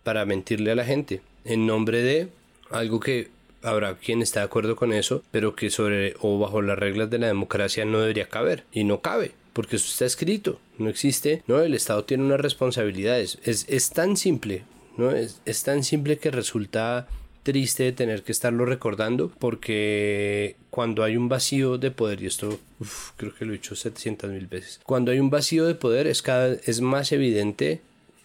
para 0.03 0.25
mentirle 0.25 0.71
a 0.71 0.75
la 0.75 0.85
gente 0.85 1.21
en 1.45 1.65
nombre 1.65 2.01
de 2.01 2.29
algo 2.69 2.99
que 2.99 3.29
habrá 3.61 3.95
quien 3.95 4.21
está 4.21 4.41
de 4.41 4.45
acuerdo 4.45 4.75
con 4.75 4.93
eso, 4.93 5.23
pero 5.31 5.55
que 5.55 5.69
sobre 5.69 6.15
o 6.21 6.39
bajo 6.39 6.61
las 6.61 6.77
reglas 6.77 7.09
de 7.09 7.19
la 7.19 7.27
democracia 7.27 7.85
no 7.85 7.99
debería 7.99 8.29
caber 8.29 8.63
y 8.71 8.83
no 8.83 9.01
cabe. 9.01 9.31
Porque 9.55 9.77
eso 9.77 9.87
está 9.89 10.03
escrito, 10.03 10.59
no 10.77 10.89
existe, 10.89 11.41
no, 11.47 11.61
el 11.61 11.73
Estado 11.73 12.03
tiene 12.03 12.25
unas 12.25 12.41
responsabilidades, 12.41 13.39
es, 13.45 13.65
es 13.69 13.91
tan 13.91 14.17
simple, 14.17 14.63
¿no? 14.97 15.11
Es, 15.11 15.39
es 15.45 15.63
tan 15.63 15.85
simple 15.85 16.17
que 16.17 16.29
resulta 16.29 17.07
triste 17.41 17.93
tener 17.93 18.23
que 18.23 18.33
estarlo 18.33 18.65
recordando 18.65 19.31
porque 19.39 20.57
cuando 20.71 21.03
hay 21.03 21.15
un 21.15 21.29
vacío 21.29 21.77
de 21.77 21.91
poder, 21.91 22.21
y 22.21 22.25
esto 22.25 22.59
uf, 22.81 23.11
creo 23.15 23.33
que 23.33 23.45
lo 23.45 23.53
he 23.53 23.57
dicho 23.57 23.77
700 23.77 24.29
mil 24.31 24.47
veces, 24.47 24.81
cuando 24.83 25.11
hay 25.11 25.19
un 25.19 25.29
vacío 25.29 25.65
de 25.65 25.75
poder 25.75 26.07
es, 26.07 26.21
cada, 26.21 26.55
es 26.65 26.81
más 26.81 27.13
evidente 27.13 27.79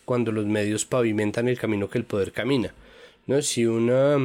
cuando 0.04 0.32
los 0.32 0.46
medios 0.46 0.84
pavimentan 0.84 1.46
el 1.46 1.60
camino 1.60 1.88
que 1.88 1.98
el 1.98 2.04
poder 2.04 2.32
camina. 2.32 2.74
¿no? 3.28 3.40
Si, 3.42 3.66
una, 3.66 4.16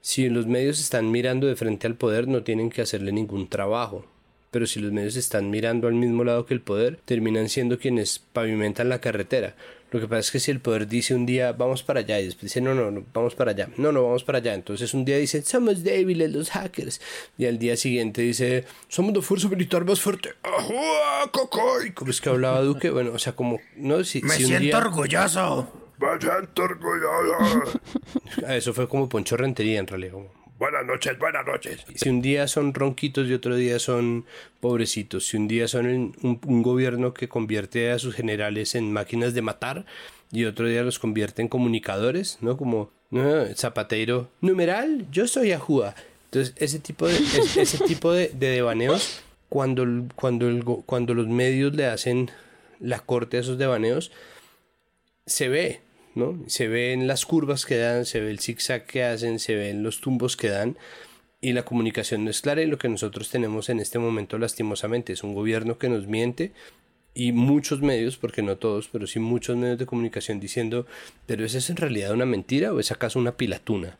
si 0.00 0.30
los 0.30 0.46
medios 0.46 0.80
están 0.80 1.10
mirando 1.10 1.46
de 1.46 1.56
frente 1.56 1.86
al 1.86 1.96
poder 1.96 2.28
no 2.28 2.42
tienen 2.42 2.70
que 2.70 2.80
hacerle 2.80 3.12
ningún 3.12 3.46
trabajo 3.46 4.06
pero 4.50 4.66
si 4.66 4.80
los 4.80 4.92
medios 4.92 5.16
están 5.16 5.50
mirando 5.50 5.88
al 5.88 5.94
mismo 5.94 6.24
lado 6.24 6.46
que 6.46 6.54
el 6.54 6.60
poder, 6.60 6.98
terminan 7.04 7.48
siendo 7.48 7.78
quienes 7.78 8.18
pavimentan 8.18 8.88
la 8.88 9.00
carretera. 9.00 9.54
Lo 9.92 9.98
que 9.98 10.06
pasa 10.06 10.20
es 10.20 10.30
que 10.30 10.38
si 10.40 10.52
el 10.52 10.60
poder 10.60 10.86
dice 10.86 11.16
un 11.16 11.26
día 11.26 11.52
vamos 11.52 11.82
para 11.82 12.00
allá 12.00 12.20
y 12.20 12.26
después 12.26 12.44
dice 12.44 12.60
no, 12.60 12.74
no, 12.74 12.92
no, 12.92 13.04
vamos 13.12 13.34
para 13.34 13.50
allá, 13.50 13.70
no, 13.76 13.90
no, 13.90 14.04
vamos 14.04 14.22
para 14.22 14.38
allá, 14.38 14.54
entonces 14.54 14.94
un 14.94 15.04
día 15.04 15.16
dice 15.18 15.42
somos 15.42 15.82
débiles 15.82 16.30
los 16.30 16.50
hackers 16.50 17.00
y 17.36 17.46
al 17.46 17.58
día 17.58 17.76
siguiente 17.76 18.22
dice 18.22 18.66
somos 18.86 19.12
la 19.16 19.20
fuerza 19.20 19.48
militar 19.48 19.84
más 19.84 20.00
fuerte, 20.00 20.34
cocoy! 21.32 21.92
¿Cómo 21.92 22.10
es 22.10 22.20
que 22.20 22.28
hablaba 22.28 22.60
Duque? 22.60 22.90
Bueno, 22.90 23.12
o 23.12 23.18
sea, 23.18 23.34
como, 23.34 23.60
no, 23.76 24.04
si, 24.04 24.22
Me 24.22 24.34
si 24.34 24.44
un 24.44 24.48
siento 24.48 24.64
día... 24.64 24.78
orgulloso. 24.78 25.72
Me 25.98 26.20
siento 26.20 26.62
orgulloso. 26.62 27.80
Eso 28.48 28.72
fue 28.72 28.88
como 28.88 29.08
Poncho 29.08 29.36
Rentería 29.36 29.78
en 29.80 29.86
realidad, 29.86 30.12
como, 30.12 30.39
Buenas 30.60 30.84
noches, 30.84 31.18
buenas 31.18 31.46
noches. 31.46 31.86
Si 31.94 32.10
un 32.10 32.20
día 32.20 32.46
son 32.46 32.74
ronquitos 32.74 33.26
y 33.26 33.32
otro 33.32 33.56
día 33.56 33.78
son 33.78 34.26
pobrecitos, 34.60 35.26
si 35.26 35.38
un 35.38 35.48
día 35.48 35.66
son 35.66 36.14
un, 36.20 36.62
gobierno 36.62 37.14
que 37.14 37.30
convierte 37.30 37.90
a 37.90 37.98
sus 37.98 38.14
generales 38.14 38.74
en 38.74 38.92
máquinas 38.92 39.32
de 39.32 39.40
matar 39.40 39.86
y 40.30 40.44
otro 40.44 40.66
día 40.66 40.82
los 40.82 40.98
convierte 40.98 41.40
en 41.40 41.48
comunicadores, 41.48 42.36
¿no? 42.42 42.58
Como 42.58 42.90
¿no? 43.10 43.46
Zapatero, 43.54 44.28
numeral, 44.42 45.06
yo 45.10 45.26
soy 45.26 45.52
Ajúa. 45.52 45.94
Entonces, 46.26 46.54
ese 46.58 46.78
tipo 46.78 47.08
de, 47.08 47.16
ese, 47.56 47.78
tipo 47.86 48.12
de, 48.12 48.28
de 48.28 48.50
devaneos, 48.50 49.22
cuando, 49.48 49.86
cuando, 50.14 50.82
cuando 50.84 51.14
los 51.14 51.26
medios 51.26 51.74
le 51.74 51.86
hacen 51.86 52.30
la 52.80 52.98
corte 52.98 53.38
a 53.38 53.40
esos 53.40 53.56
devaneos, 53.56 54.12
se 55.24 55.48
ve, 55.48 55.80
¿no? 56.14 56.38
Se 56.46 56.68
ven 56.68 57.06
las 57.06 57.26
curvas 57.26 57.66
que 57.66 57.76
dan, 57.76 58.06
se 58.06 58.20
ve 58.20 58.30
el 58.30 58.40
zigzag 58.40 58.84
que 58.86 59.04
hacen, 59.04 59.38
se 59.38 59.54
ven 59.54 59.82
los 59.82 60.00
tumbos 60.00 60.36
que 60.36 60.48
dan 60.48 60.76
y 61.40 61.52
la 61.52 61.64
comunicación 61.64 62.24
no 62.24 62.30
es 62.30 62.40
clara 62.40 62.62
y 62.62 62.66
lo 62.66 62.78
que 62.78 62.88
nosotros 62.88 63.30
tenemos 63.30 63.68
en 63.68 63.80
este 63.80 63.98
momento 63.98 64.38
lastimosamente 64.38 65.12
es 65.12 65.22
un 65.22 65.34
gobierno 65.34 65.78
que 65.78 65.88
nos 65.88 66.06
miente 66.06 66.52
y 67.14 67.32
muchos 67.32 67.80
medios, 67.82 68.16
porque 68.16 68.42
no 68.42 68.56
todos, 68.56 68.88
pero 68.88 69.06
sí 69.06 69.18
muchos 69.18 69.56
medios 69.56 69.78
de 69.78 69.86
comunicación 69.86 70.38
diciendo, 70.38 70.86
pero 71.26 71.44
¿es 71.44 71.54
eso 71.54 71.72
en 71.72 71.76
realidad 71.76 72.12
una 72.12 72.26
mentira 72.26 72.72
o 72.72 72.78
es 72.78 72.92
acaso 72.92 73.18
una 73.18 73.36
pilatuna? 73.36 73.98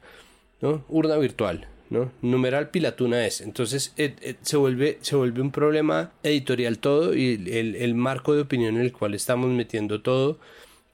¿No? 0.61 0.85
Urna 0.89 1.17
virtual, 1.17 1.67
¿no? 1.89 2.13
Numeral 2.23 2.71
pilatuna 2.71 3.27
es. 3.27 3.41
Entonces 3.41 3.95
eh, 3.97 4.15
eh, 4.21 4.35
se, 4.43 4.57
vuelve, 4.57 4.99
se 5.01 5.17
vuelve 5.17 5.41
un 5.41 5.51
problema 5.51 6.13
editorial 6.23 6.79
todo 6.79 7.17
y 7.17 7.35
el, 7.51 7.75
el 7.75 7.95
marco 7.95 8.35
de 8.35 8.43
opinión 8.43 8.77
en 8.77 8.83
el 8.83 8.93
cual 8.93 9.15
estamos 9.15 9.51
metiendo 9.51 10.03
todo, 10.03 10.39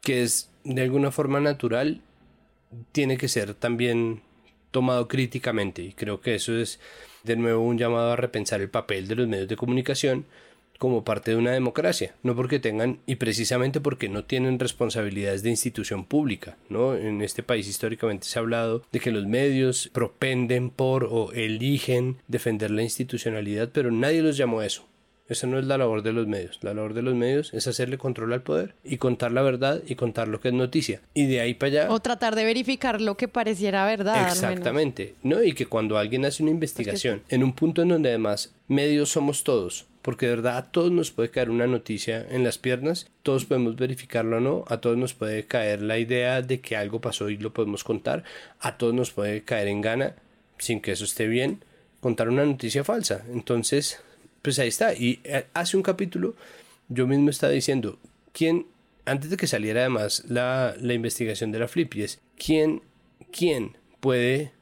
que 0.01 0.23
es 0.23 0.49
de 0.75 0.83
alguna 0.83 1.11
forma 1.11 1.41
natural 1.41 2.01
tiene 2.93 3.17
que 3.17 3.29
ser 3.29 3.55
también 3.55 4.21
tomado 4.71 5.09
críticamente 5.09 5.83
y 5.83 5.93
creo 5.93 6.21
que 6.21 6.35
eso 6.35 6.57
es 6.57 6.81
de 7.23 7.37
nuevo 7.37 7.63
un 7.63 7.79
llamado 7.79 8.13
a 8.13 8.17
repensar 8.17 8.61
el 8.61 8.69
papel 8.69 9.09
de 9.09 9.15
los 9.15 9.29
medios 9.29 9.49
de 9.49 9.57
comunicación 9.57 10.27
como 10.79 11.05
parte 11.05 11.31
de 11.31 11.39
una 11.39 11.53
democracia, 11.53 12.15
no 12.23 12.37
porque 12.37 12.59
tengan 12.59 12.99
y 13.07 13.17
precisamente 13.17 13.81
porque 13.81 14.11
no 14.11 14.25
tienen 14.25 14.59
responsabilidades 14.59 15.43
de 15.43 15.51
institución 15.51 16.05
pública, 16.05 16.59
¿no? 16.69 16.95
En 16.95 17.23
este 17.23 17.43
país 17.43 17.67
históricamente 17.67 18.27
se 18.27 18.39
ha 18.39 18.43
hablado 18.43 18.83
de 18.93 19.01
que 19.01 19.11
los 19.11 19.27
medios 19.27 19.89
propenden 19.95 20.69
por 20.69 21.05
o 21.05 21.33
eligen 21.33 22.19
defender 22.29 22.71
la 22.71 22.83
institucionalidad, 22.83 23.71
pero 23.73 23.91
nadie 23.91 24.21
los 24.21 24.37
llamó 24.37 24.61
a 24.61 24.67
eso. 24.67 24.87
Esa 25.29 25.47
no 25.47 25.59
es 25.59 25.65
la 25.67 25.77
labor 25.77 26.03
de 26.03 26.13
los 26.13 26.27
medios. 26.27 26.59
La 26.63 26.73
labor 26.73 26.95
de 26.95 27.03
los 27.03 27.15
medios 27.15 27.53
es 27.53 27.67
hacerle 27.67 27.99
control 27.99 28.33
al 28.33 28.43
poder 28.43 28.75
y 28.85 28.99
contar 28.99 29.33
la 29.33 29.43
verdad 29.43 29.83
y 29.87 29.97
contar 29.97 30.29
lo 30.29 30.41
que 30.41 30.49
es 30.49 30.55
noticia. 30.55 31.01
Y 31.15 31.27
de 31.27 31.41
ahí 31.41 31.55
para 31.55 31.83
allá. 31.83 31.91
O 31.91 32.01
tratar 32.01 32.37
de 32.37 32.45
verificar 32.45 33.01
lo 33.01 33.17
que 33.17 33.27
pareciera 33.27 33.85
verdad. 33.87 34.29
Exactamente. 34.29 35.15
¿no? 35.23 35.43
Y 35.43 35.53
que 35.53 35.67
cuando 35.67 35.99
alguien 35.99 36.25
hace 36.25 36.43
una 36.43 36.53
investigación 36.53 37.23
en 37.29 37.43
un 37.43 37.53
punto 37.53 37.83
en 37.83 37.89
donde 37.89 38.11
además 38.11 38.53
medios 38.69 39.11
somos 39.11 39.43
todos, 39.43 39.87
porque 40.03 40.27
de 40.27 40.37
verdad 40.37 40.59
a 40.59 40.71
todos 40.71 40.93
nos 40.93 41.11
puede 41.11 41.31
caer 41.31 41.51
una 41.51 41.67
noticia 41.67 42.25
en 42.31 42.45
las 42.45 42.59
piernas, 42.59 43.09
todos 43.25 43.45
podemos 43.45 43.75
verificarlo 43.75 44.37
o 44.37 44.41
no, 44.41 44.65
a 44.69 44.77
todos 44.79 44.97
nos 44.97 45.15
puede 45.15 45.47
caer 45.47 45.83
la 45.83 45.99
idea 45.99 46.43
de 46.43 46.61
que 46.61 46.77
algo 46.77 47.01
pasó 47.01 47.29
y 47.29 47.37
lo 47.37 47.53
podemos 47.53 47.83
contar, 47.83 48.23
a 48.61 48.77
todos 48.79 48.95
nos 48.95 49.11
puede 49.11 49.43
caer 49.43 49.67
en 49.67 49.81
gana, 49.81 50.15
sin 50.59 50.81
que 50.81 50.93
eso 50.93 51.05
esté 51.05 51.27
bien, 51.27 51.65
contar 52.01 52.29
una 52.29 52.45
noticia 52.45 52.85
falsa. 52.85 53.25
Entonces, 53.33 54.01
pues 54.47 54.61
ahí 54.61 54.69
está. 54.69 54.95
Y 54.95 55.19
hace 55.55 55.77
un 55.77 55.83
capítulo 55.83 56.37
yo 56.89 57.09
mismo 57.09 57.31
estaba 57.31 57.53
diciendo, 57.53 57.99
¿quién, 58.33 58.67
antes 59.05 59.29
de 59.29 59.37
que 59.37 59.49
saliera 59.49 59.81
además 59.81 60.23
la, 60.29 60.77
la 60.81 60.95
investigación 60.95 61.51
de 61.51 61.59
la 61.59 61.67
Flip, 61.67 61.93
y 61.97 62.03
es, 62.03 62.21
¿quién, 62.39 62.81
quién 63.33 63.77
puede 63.99 64.53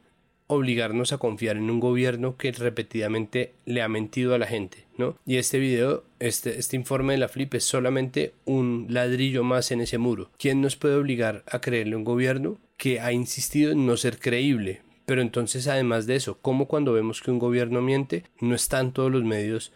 obligarnos 0.46 1.12
a 1.12 1.18
confiar 1.18 1.58
en 1.58 1.68
un 1.68 1.80
gobierno 1.80 2.38
que 2.38 2.50
repetidamente 2.52 3.52
le 3.66 3.82
ha 3.82 3.88
mentido 3.88 4.34
a 4.34 4.38
la 4.38 4.46
gente, 4.46 4.86
¿no? 4.96 5.18
Y 5.26 5.36
este 5.36 5.58
video, 5.58 6.02
este, 6.18 6.58
este 6.58 6.76
informe 6.76 7.12
de 7.12 7.18
la 7.18 7.28
Flip 7.28 7.52
es 7.52 7.64
solamente 7.64 8.32
un 8.46 8.86
ladrillo 8.88 9.44
más 9.44 9.70
en 9.70 9.82
ese 9.82 9.98
muro. 9.98 10.30
¿Quién 10.38 10.62
nos 10.62 10.76
puede 10.76 10.94
obligar 10.94 11.44
a 11.46 11.60
creerle 11.60 11.92
a 11.92 11.98
un 11.98 12.04
gobierno 12.04 12.56
que 12.78 13.00
ha 13.00 13.12
insistido 13.12 13.72
en 13.72 13.84
no 13.84 13.98
ser 13.98 14.18
creíble? 14.18 14.80
Pero 15.06 15.20
entonces, 15.20 15.68
además 15.68 16.06
de 16.06 16.16
eso, 16.16 16.38
¿cómo 16.40 16.66
cuando 16.66 16.92
vemos 16.92 17.20
que 17.20 17.30
un 17.30 17.38
gobierno 17.38 17.82
miente, 17.82 18.24
no 18.40 18.54
están 18.54 18.92
todos 18.92 19.12
los 19.12 19.24
medios 19.24 19.72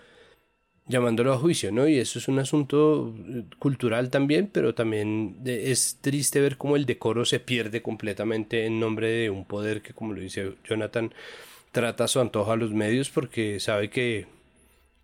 llamándolo 0.88 1.32
a 1.32 1.38
juicio, 1.38 1.70
¿no? 1.70 1.86
Y 1.86 1.98
eso 1.98 2.18
es 2.18 2.28
un 2.28 2.38
asunto 2.38 3.14
cultural 3.58 4.10
también, 4.10 4.48
pero 4.50 4.74
también 4.74 5.36
es 5.44 5.98
triste 6.00 6.40
ver 6.40 6.56
cómo 6.56 6.76
el 6.76 6.86
decoro 6.86 7.24
se 7.24 7.40
pierde 7.40 7.82
completamente 7.82 8.64
en 8.66 8.80
nombre 8.80 9.10
de 9.10 9.30
un 9.30 9.44
poder 9.44 9.82
que, 9.82 9.92
como 9.92 10.14
lo 10.14 10.20
dice 10.20 10.54
Jonathan, 10.64 11.12
trata 11.72 12.04
a 12.04 12.08
su 12.08 12.20
antojo 12.20 12.52
a 12.52 12.56
los 12.56 12.72
medios 12.72 13.10
porque 13.10 13.60
sabe 13.60 13.90
que, 13.90 14.26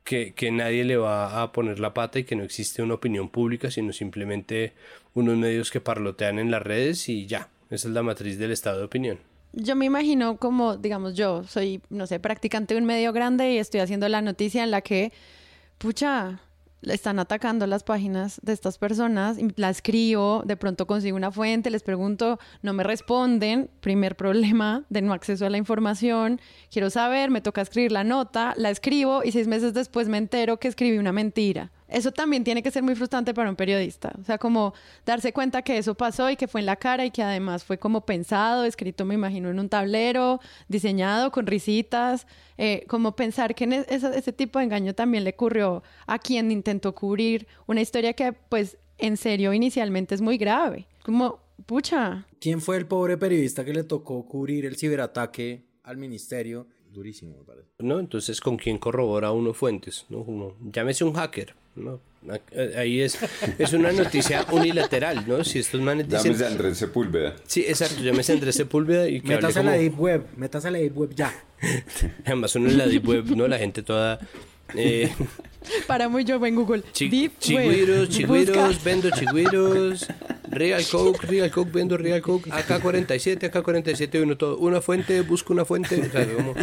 que, 0.05 0.33
que 0.35 0.51
nadie 0.51 0.85
le 0.85 0.97
va 0.97 1.43
a 1.43 1.53
poner 1.53 1.81
la 1.81 1.95
pata 1.95 2.19
y 2.19 2.25
que 2.25 2.37
no 2.37 2.45
existe 2.45 2.83
una 2.83 2.95
opinión 2.95 3.29
pública, 3.29 3.71
sino 3.71 3.93
simplemente 3.93 4.73
unos 5.15 5.37
medios 5.37 5.71
que 5.71 5.81
parlotean 5.81 6.39
en 6.39 6.51
las 6.51 6.63
redes 6.63 7.09
y 7.11 7.27
ya, 7.27 7.51
esa 7.71 7.89
es 7.89 7.95
la 7.95 8.03
matriz 8.03 8.39
del 8.39 8.53
estado 8.53 8.79
de 8.79 8.85
opinión 8.85 9.34
yo 9.57 9.77
me 9.77 9.87
imagino 9.87 10.37
como, 10.37 10.77
digamos, 10.77 11.15
yo 11.15 11.45
soy, 11.45 11.81
no 11.91 12.07
sé, 12.07 12.21
practicante 12.21 12.75
de 12.75 12.81
un 12.81 12.87
medio 12.87 13.13
grande 13.13 13.53
y 13.53 13.59
estoy 13.59 13.81
haciendo 13.81 14.09
la 14.09 14.23
noticia 14.23 14.65
en 14.65 14.71
la 14.71 14.81
que, 14.81 15.13
pucha, 15.79 16.41
le 16.85 16.95
están 16.95 17.19
atacando 17.19 17.67
las 17.67 17.83
páginas 17.83 18.41
de 18.43 18.53
estas 18.53 18.79
personas, 18.79 19.39
la 19.57 19.71
escribo, 19.71 20.43
de 20.45 20.57
pronto 20.57 20.87
consigo 20.87 21.17
una 21.17 21.31
fuente, 21.31 21.71
les 21.71 21.83
pregunto, 21.83 22.39
no 22.63 22.73
me 22.73 22.85
responden, 22.85 23.71
primer 23.81 24.17
problema 24.17 24.85
de 24.91 25.03
no 25.03 25.13
acceso 25.13 25.47
a 25.47 25.51
la 25.51 25.57
información, 25.57 26.41
quiero 26.71 26.91
saber, 26.91 27.31
me 27.31 27.41
toca 27.41 27.63
escribir 27.63 27.93
la 27.93 28.05
nota, 28.05 28.55
la 28.57 28.71
escribo 28.71 29.23
y 29.25 29.33
seis 29.33 29.47
meses 29.47 29.73
después 29.73 30.09
me 30.09 30.19
entero 30.19 30.59
que 30.59 30.69
escribí 30.69 30.99
una 30.99 31.13
mentira. 31.13 31.71
Eso 31.89 32.13
también 32.13 32.45
tiene 32.45 32.63
que 32.63 32.71
ser 32.71 32.83
muy 32.83 32.95
frustrante 32.95 33.35
para 33.35 33.51
un 33.51 33.57
periodista, 33.57 34.13
o 34.21 34.25
sea, 34.25 34.39
como 34.39 34.73
darse 35.05 35.33
cuenta 35.33 35.63
que 35.63 35.77
eso 35.77 35.95
pasó 35.95 36.31
y 36.31 36.37
que 36.37 36.49
fue 36.49 36.61
en 36.61 36.67
la 36.67 36.77
cara 36.77 37.05
y 37.05 37.11
que 37.11 37.23
además 37.23 37.63
fue 37.63 37.79
como 37.79 38.07
pensado, 38.07 38.65
escrito, 38.65 39.05
me 39.05 39.15
imagino, 39.15 39.51
en 39.51 39.59
un 39.59 39.69
tablero, 39.69 40.41
diseñado 40.69 41.31
con 41.31 41.47
risitas, 41.47 42.27
eh, 42.57 42.85
como 42.89 43.15
pensar 43.17 43.55
que 43.55 43.85
ese, 43.89 44.17
ese 44.17 44.33
tipo 44.33 44.59
de 44.59 44.65
engaño 44.65 44.95
también 44.95 45.25
le 45.25 45.31
ocurrió 45.31 45.83
a 46.07 46.19
quien 46.19 46.51
intentó 46.51 46.95
cubrir 46.95 47.47
una 47.67 47.83
historia 47.83 48.15
que, 48.15 48.33
pues, 48.33 48.79
en 48.99 49.17
serio, 49.17 49.53
inicialmente 49.53 50.15
es 50.15 50.21
muy 50.21 50.39
grave. 50.39 50.87
Como, 51.03 51.41
pucha. 51.67 52.27
¿Quién 52.41 52.61
fue 52.61 52.77
el 52.77 52.87
pobre 52.87 53.17
periodista 53.17 53.65
que 53.65 53.75
le 53.75 53.85
tocó 53.85 54.27
cubrir 54.27 54.65
el 54.65 54.77
ciberataque 54.77 55.67
al 55.83 55.97
ministerio? 55.97 56.67
Durísimo, 56.91 57.37
me 57.39 57.45
parece. 57.45 57.69
¿No? 57.81 57.99
Entonces, 57.99 58.41
¿con 58.41 58.57
quién 58.57 58.79
corrobora 58.79 59.33
uno 59.33 59.53
fuentes? 59.53 60.07
¿No? 60.09 60.25
Como, 60.25 60.57
llámese 60.61 61.05
un 61.05 61.15
hacker. 61.15 61.55
¿No? 61.77 62.01
Ahí 62.77 63.03
es, 63.03 63.19
es 63.59 63.73
una 63.75 63.93
noticia 63.93 64.47
unilateral, 64.51 65.25
¿no? 65.27 65.45
Si 65.45 65.59
estos 65.59 65.81
manes 65.81 66.09
dicen... 66.09 66.33
Llámese 66.33 66.47
Andrés 66.47 66.79
Sepúlveda. 66.79 67.37
Sí, 67.47 67.65
exacto, 67.67 68.03
llámese 68.03 68.33
Andrés 68.33 68.55
Sepúlveda 68.55 69.09
y 69.09 69.21
que 69.21 69.29
Metas 69.29 69.57
a 69.59 69.63
la 69.63 69.73
Deep 69.73 70.01
Web, 70.01 70.27
metas 70.37 70.65
a 70.65 70.71
la 70.71 70.79
Deep 70.79 70.97
Web 70.97 71.15
ya. 71.15 71.35
Además, 72.25 72.55
uno 72.57 72.71
en 72.71 72.79
la 72.79 72.87
Deep 72.87 73.07
Web, 73.07 73.37
¿no? 73.37 73.47
La 73.47 73.59
gente 73.59 73.83
toda... 73.83 74.19
Eh... 74.75 75.13
Para 75.87 76.09
muy 76.09 76.25
yo 76.25 76.45
en 76.45 76.55
Google. 76.55 76.83
Chi 76.93 77.31
chigüiros, 77.39 78.09
chigüiros, 78.09 78.85
vendo 78.85 79.11
chigüiros. 79.11 80.07
Real 80.51 80.83
Coke, 80.91 81.27
Real 81.27 81.51
Coke, 81.51 81.71
vendo 81.73 81.97
Real 81.97 82.21
Coke. 82.21 82.51
AK-47, 82.51 83.45
AK-47, 83.45 84.23
uno 84.23 84.37
todo. 84.37 84.59
Una 84.59 84.81
fuente, 84.81 85.23
busco 85.23 85.53
una 85.53 85.65
fuente. 85.65 86.01
O 86.01 86.11
sea, 86.11 86.27
como... 86.35 86.55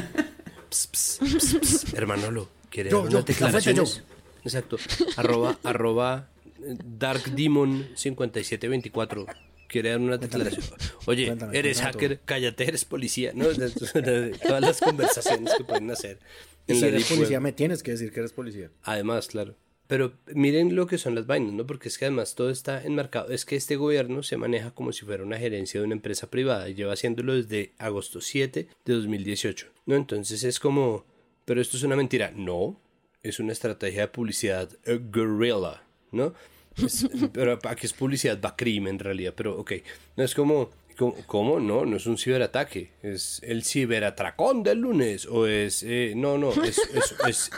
Pss, 0.69 0.87
pss, 0.87 1.19
pss, 1.59 1.93
Hermanolo, 1.93 2.47
¿quiere 2.69 2.91
yo, 2.91 3.09
yo, 3.09 3.23
declaraciones? 3.23 4.03
Exacto. 4.43 4.77
arroba, 5.17 5.57
arroba 5.63 6.29
Dark 6.59 7.23
Demon 7.35 7.87
5724. 7.95 9.25
quiere 9.67 9.89
dar 9.91 9.99
una 9.99 10.17
declaración. 10.17 10.63
Oye, 11.05 11.27
Cuéntame, 11.27 11.57
eres 11.57 11.77
cuéntame 11.81 11.93
hacker, 12.07 12.19
cállate, 12.25 12.63
eres 12.67 12.85
policía. 12.85 13.31
¿no? 13.33 13.45
Todas 13.45 14.61
las 14.61 14.79
conversaciones 14.79 15.53
que 15.57 15.63
pueden 15.63 15.89
hacer. 15.91 16.19
En 16.67 16.75
si 16.75 16.81
la 16.81 16.87
eres 16.89 17.09
Web. 17.09 17.17
policía, 17.19 17.39
me 17.39 17.51
tienes 17.53 17.81
que 17.81 17.91
decir 17.91 18.11
que 18.11 18.19
eres 18.19 18.33
policía. 18.33 18.69
Además, 18.83 19.27
claro. 19.27 19.55
Pero 19.87 20.13
miren 20.27 20.73
lo 20.75 20.87
que 20.87 20.97
son 20.97 21.15
las 21.15 21.27
vainas, 21.27 21.53
¿no? 21.53 21.65
Porque 21.67 21.89
es 21.89 21.97
que 21.97 22.05
además 22.05 22.35
todo 22.35 22.49
está 22.49 22.81
enmarcado. 22.83 23.29
Es 23.29 23.43
que 23.43 23.57
este 23.57 23.75
gobierno 23.75 24.23
se 24.23 24.37
maneja 24.37 24.71
como 24.71 24.93
si 24.93 25.03
fuera 25.05 25.23
una 25.23 25.37
gerencia 25.37 25.81
de 25.81 25.85
una 25.85 25.95
empresa 25.95 26.29
privada 26.29 26.69
y 26.69 26.75
lleva 26.75 26.93
haciéndolo 26.93 27.35
desde 27.35 27.73
agosto 27.77 28.21
7 28.21 28.67
de 28.85 28.93
2018, 28.93 29.67
¿no? 29.87 29.95
Entonces 29.95 30.45
es 30.45 30.61
como, 30.61 31.05
pero 31.43 31.59
esto 31.59 31.75
es 31.75 31.83
una 31.83 31.97
mentira. 31.97 32.31
No, 32.33 32.79
es 33.23 33.39
una 33.39 33.53
estrategia 33.53 34.01
de 34.01 34.07
publicidad 34.07 34.69
eh, 34.85 34.99
guerrilla, 35.11 35.83
¿no? 36.11 36.33
Es- 36.77 37.07
pero 37.33 37.59
aquí 37.67 37.85
es 37.85 37.93
publicidad 37.93 38.39
Bacrim 38.39 38.87
en 38.87 38.99
realidad, 38.99 39.33
pero 39.35 39.57
ok. 39.59 39.73
No 40.17 40.23
es 40.23 40.33
como, 40.33 40.69
¿cómo? 40.97 41.15
cómo? 41.27 41.59
No, 41.59 41.85
no 41.85 41.97
es 41.97 42.05
un 42.07 42.17
ciberataque. 42.17 42.91
Es 43.03 43.39
el 43.43 43.63
ciberatracón 43.63 44.63
del 44.63 44.79
lunes. 44.79 45.25
O 45.25 45.45
es, 45.47 45.83
eh, 45.83 46.13
no, 46.15 46.37
no, 46.37 46.51
es- 46.63 47.51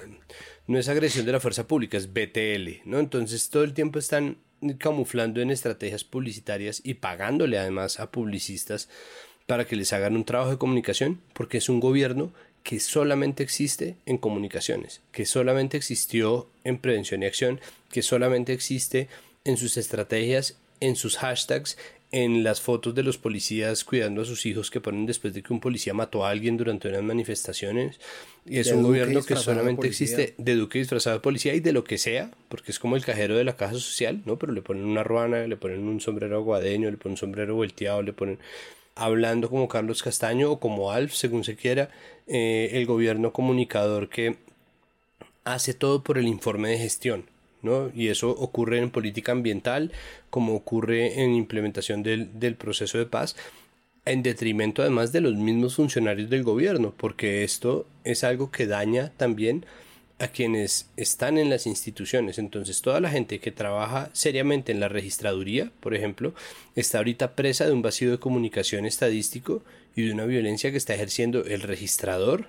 no 0.68 0.80
es 0.80 0.88
agresión 0.90 1.26
de 1.26 1.32
la 1.32 1.40
fuerza 1.40 1.68
pública, 1.68 1.98
es 1.98 2.12
BTL, 2.14 2.82
¿no? 2.86 3.00
Entonces 3.00 3.50
todo 3.50 3.64
el 3.64 3.74
tiempo 3.74 4.00
están 4.00 4.38
camuflando 4.78 5.42
en 5.42 5.52
estrategias 5.52 6.06
publicitarias 6.06 6.82
y 6.86 6.94
pagándole 6.96 7.58
además 7.58 8.00
a 8.00 8.12
publicistas 8.12 8.88
para 9.46 9.66
que 9.66 9.76
les 9.76 9.92
hagan 9.92 10.16
un 10.16 10.24
trabajo 10.24 10.52
de 10.52 10.58
comunicación, 10.58 11.20
porque 11.34 11.58
es 11.58 11.68
un 11.68 11.82
gobierno 11.82 12.32
que 12.64 12.80
solamente 12.80 13.44
existe 13.44 13.96
en 14.06 14.18
comunicaciones, 14.18 15.02
que 15.12 15.26
solamente 15.26 15.78
existió 15.78 16.48
en 16.64 16.78
prevención 16.78 17.22
y 17.22 17.26
acción, 17.26 17.60
que 17.92 18.02
solamente 18.02 18.54
existe 18.54 19.10
en 19.44 19.58
sus 19.58 19.78
estrategias, 19.78 20.58
en 20.80 20.96
sus 20.96 21.18
hashtags, 21.18 21.78
en 22.14 22.44
las 22.44 22.62
fotos 22.62 22.94
de 22.94 23.02
los 23.02 23.18
policías 23.18 23.84
cuidando 23.84 24.22
a 24.22 24.26
sus 24.26 24.46
hijos 24.46 24.70
que 24.70 24.80
ponen 24.80 25.08
después 25.08 25.34
de 25.34 25.42
que 25.42 25.52
un 25.52 25.60
policía 25.60 25.96
mató 25.96 26.24
a 26.24 26.30
alguien 26.30 26.58
durante 26.58 26.88
unas 26.88 27.02
manifestaciones. 27.02 28.00
Y 28.46 28.60
es 28.60 28.68
De 28.68 28.74
un 28.74 28.84
Duque 28.84 29.00
gobierno 29.00 29.24
que 29.24 29.36
solamente 29.36 29.88
existe 29.88 30.36
de 30.38 30.56
Duque 30.56 30.78
disfrazado 30.78 31.18
de 31.18 31.22
policía 31.22 31.56
y 31.56 31.60
de 31.60 31.74
lo 31.74 31.84
que 31.84 31.98
sea, 31.98 32.30
porque 32.50 32.72
es 32.72 32.78
como 32.78 32.96
el 32.96 33.04
cajero 33.04 33.36
de 33.36 33.44
la 33.44 33.56
caja 33.56 33.74
social, 33.74 34.22
¿no? 34.26 34.38
Pero 34.38 34.54
le 34.54 34.62
ponen 34.62 34.86
una 34.86 35.04
ruana, 35.04 35.48
le 35.48 35.58
ponen 35.58 35.80
un 35.88 36.00
sombrero 36.02 36.38
aguadeño, 36.38 36.92
le 36.92 36.98
ponen 36.98 37.14
un 37.14 37.18
sombrero 37.18 37.56
volteado, 37.56 38.04
le 38.04 38.14
ponen 38.14 38.38
hablando 38.96 39.50
como 39.50 39.68
Carlos 39.68 40.04
Castaño 40.04 40.52
o 40.52 40.60
como 40.60 40.92
Alf, 40.92 41.14
según 41.14 41.44
se 41.44 41.56
quiera, 41.56 41.90
eh, 42.28 42.70
el 42.74 42.86
gobierno 42.86 43.34
comunicador 43.34 44.10
que 44.10 44.38
hace 45.44 45.74
todo 45.74 46.04
por 46.04 46.18
el 46.18 46.28
informe 46.28 46.70
de 46.70 46.78
gestión, 46.78 47.26
¿no? 47.62 47.92
Y 47.94 48.08
eso 48.08 48.30
ocurre 48.30 48.80
en 48.80 48.92
política 48.92 49.32
ambiental, 49.32 49.92
como 50.30 50.56
ocurre 50.56 51.22
en 51.22 51.34
implementación 51.34 52.04
del, 52.04 52.40
del 52.40 52.56
proceso 52.56 52.98
de 52.98 53.06
paz, 53.06 53.36
en 54.06 54.24
detrimento 54.24 54.82
además 54.82 55.12
de 55.12 55.22
los 55.22 55.36
mismos 55.36 55.76
funcionarios 55.76 56.30
del 56.30 56.44
gobierno, 56.44 56.94
porque 56.96 57.44
esto 57.44 57.86
es 58.04 58.24
algo 58.24 58.52
que 58.52 58.68
daña 58.68 59.12
también 59.18 59.66
a 60.20 60.28
quienes 60.28 60.90
están 60.96 61.38
en 61.38 61.50
las 61.50 61.68
instituciones. 61.68 62.38
Entonces, 62.38 62.82
toda 62.82 63.00
la 63.00 63.10
gente 63.10 63.40
que 63.40 63.52
trabaja 63.52 64.10
seriamente 64.14 64.72
en 64.72 64.80
la 64.80 64.88
registraduría, 64.88 65.72
por 65.80 65.96
ejemplo, 65.96 66.34
está 66.76 67.00
ahorita 67.00 67.36
presa 67.36 67.66
de 67.66 67.74
un 67.74 67.82
vacío 67.82 68.12
de 68.12 68.20
comunicación 68.20 68.86
estadístico 68.86 69.64
y 69.96 70.08
de 70.08 70.14
una 70.14 70.26
violencia 70.26 70.72
que 70.72 70.78
está 70.78 70.94
ejerciendo 70.94 71.44
el 71.46 71.62
registrador, 71.62 72.48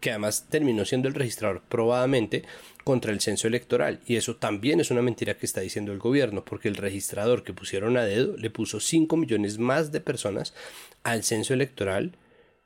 que 0.00 0.10
además 0.10 0.46
terminó 0.50 0.84
siendo 0.84 1.08
el 1.08 1.14
registrador 1.14 1.62
probadamente 1.68 2.44
contra 2.84 3.12
el 3.12 3.20
censo 3.20 3.48
electoral. 3.48 4.00
Y 4.06 4.16
eso 4.16 4.36
también 4.36 4.80
es 4.80 4.90
una 4.90 5.02
mentira 5.02 5.36
que 5.38 5.46
está 5.46 5.62
diciendo 5.62 5.92
el 5.92 5.98
gobierno, 5.98 6.44
porque 6.44 6.68
el 6.68 6.76
registrador 6.76 7.42
que 7.42 7.54
pusieron 7.54 7.96
a 7.96 8.04
dedo 8.04 8.36
le 8.36 8.50
puso 8.50 8.78
5 8.78 9.16
millones 9.16 9.58
más 9.58 9.90
de 9.90 10.00
personas 10.00 10.54
al 11.02 11.24
censo 11.24 11.54
electoral 11.54 12.12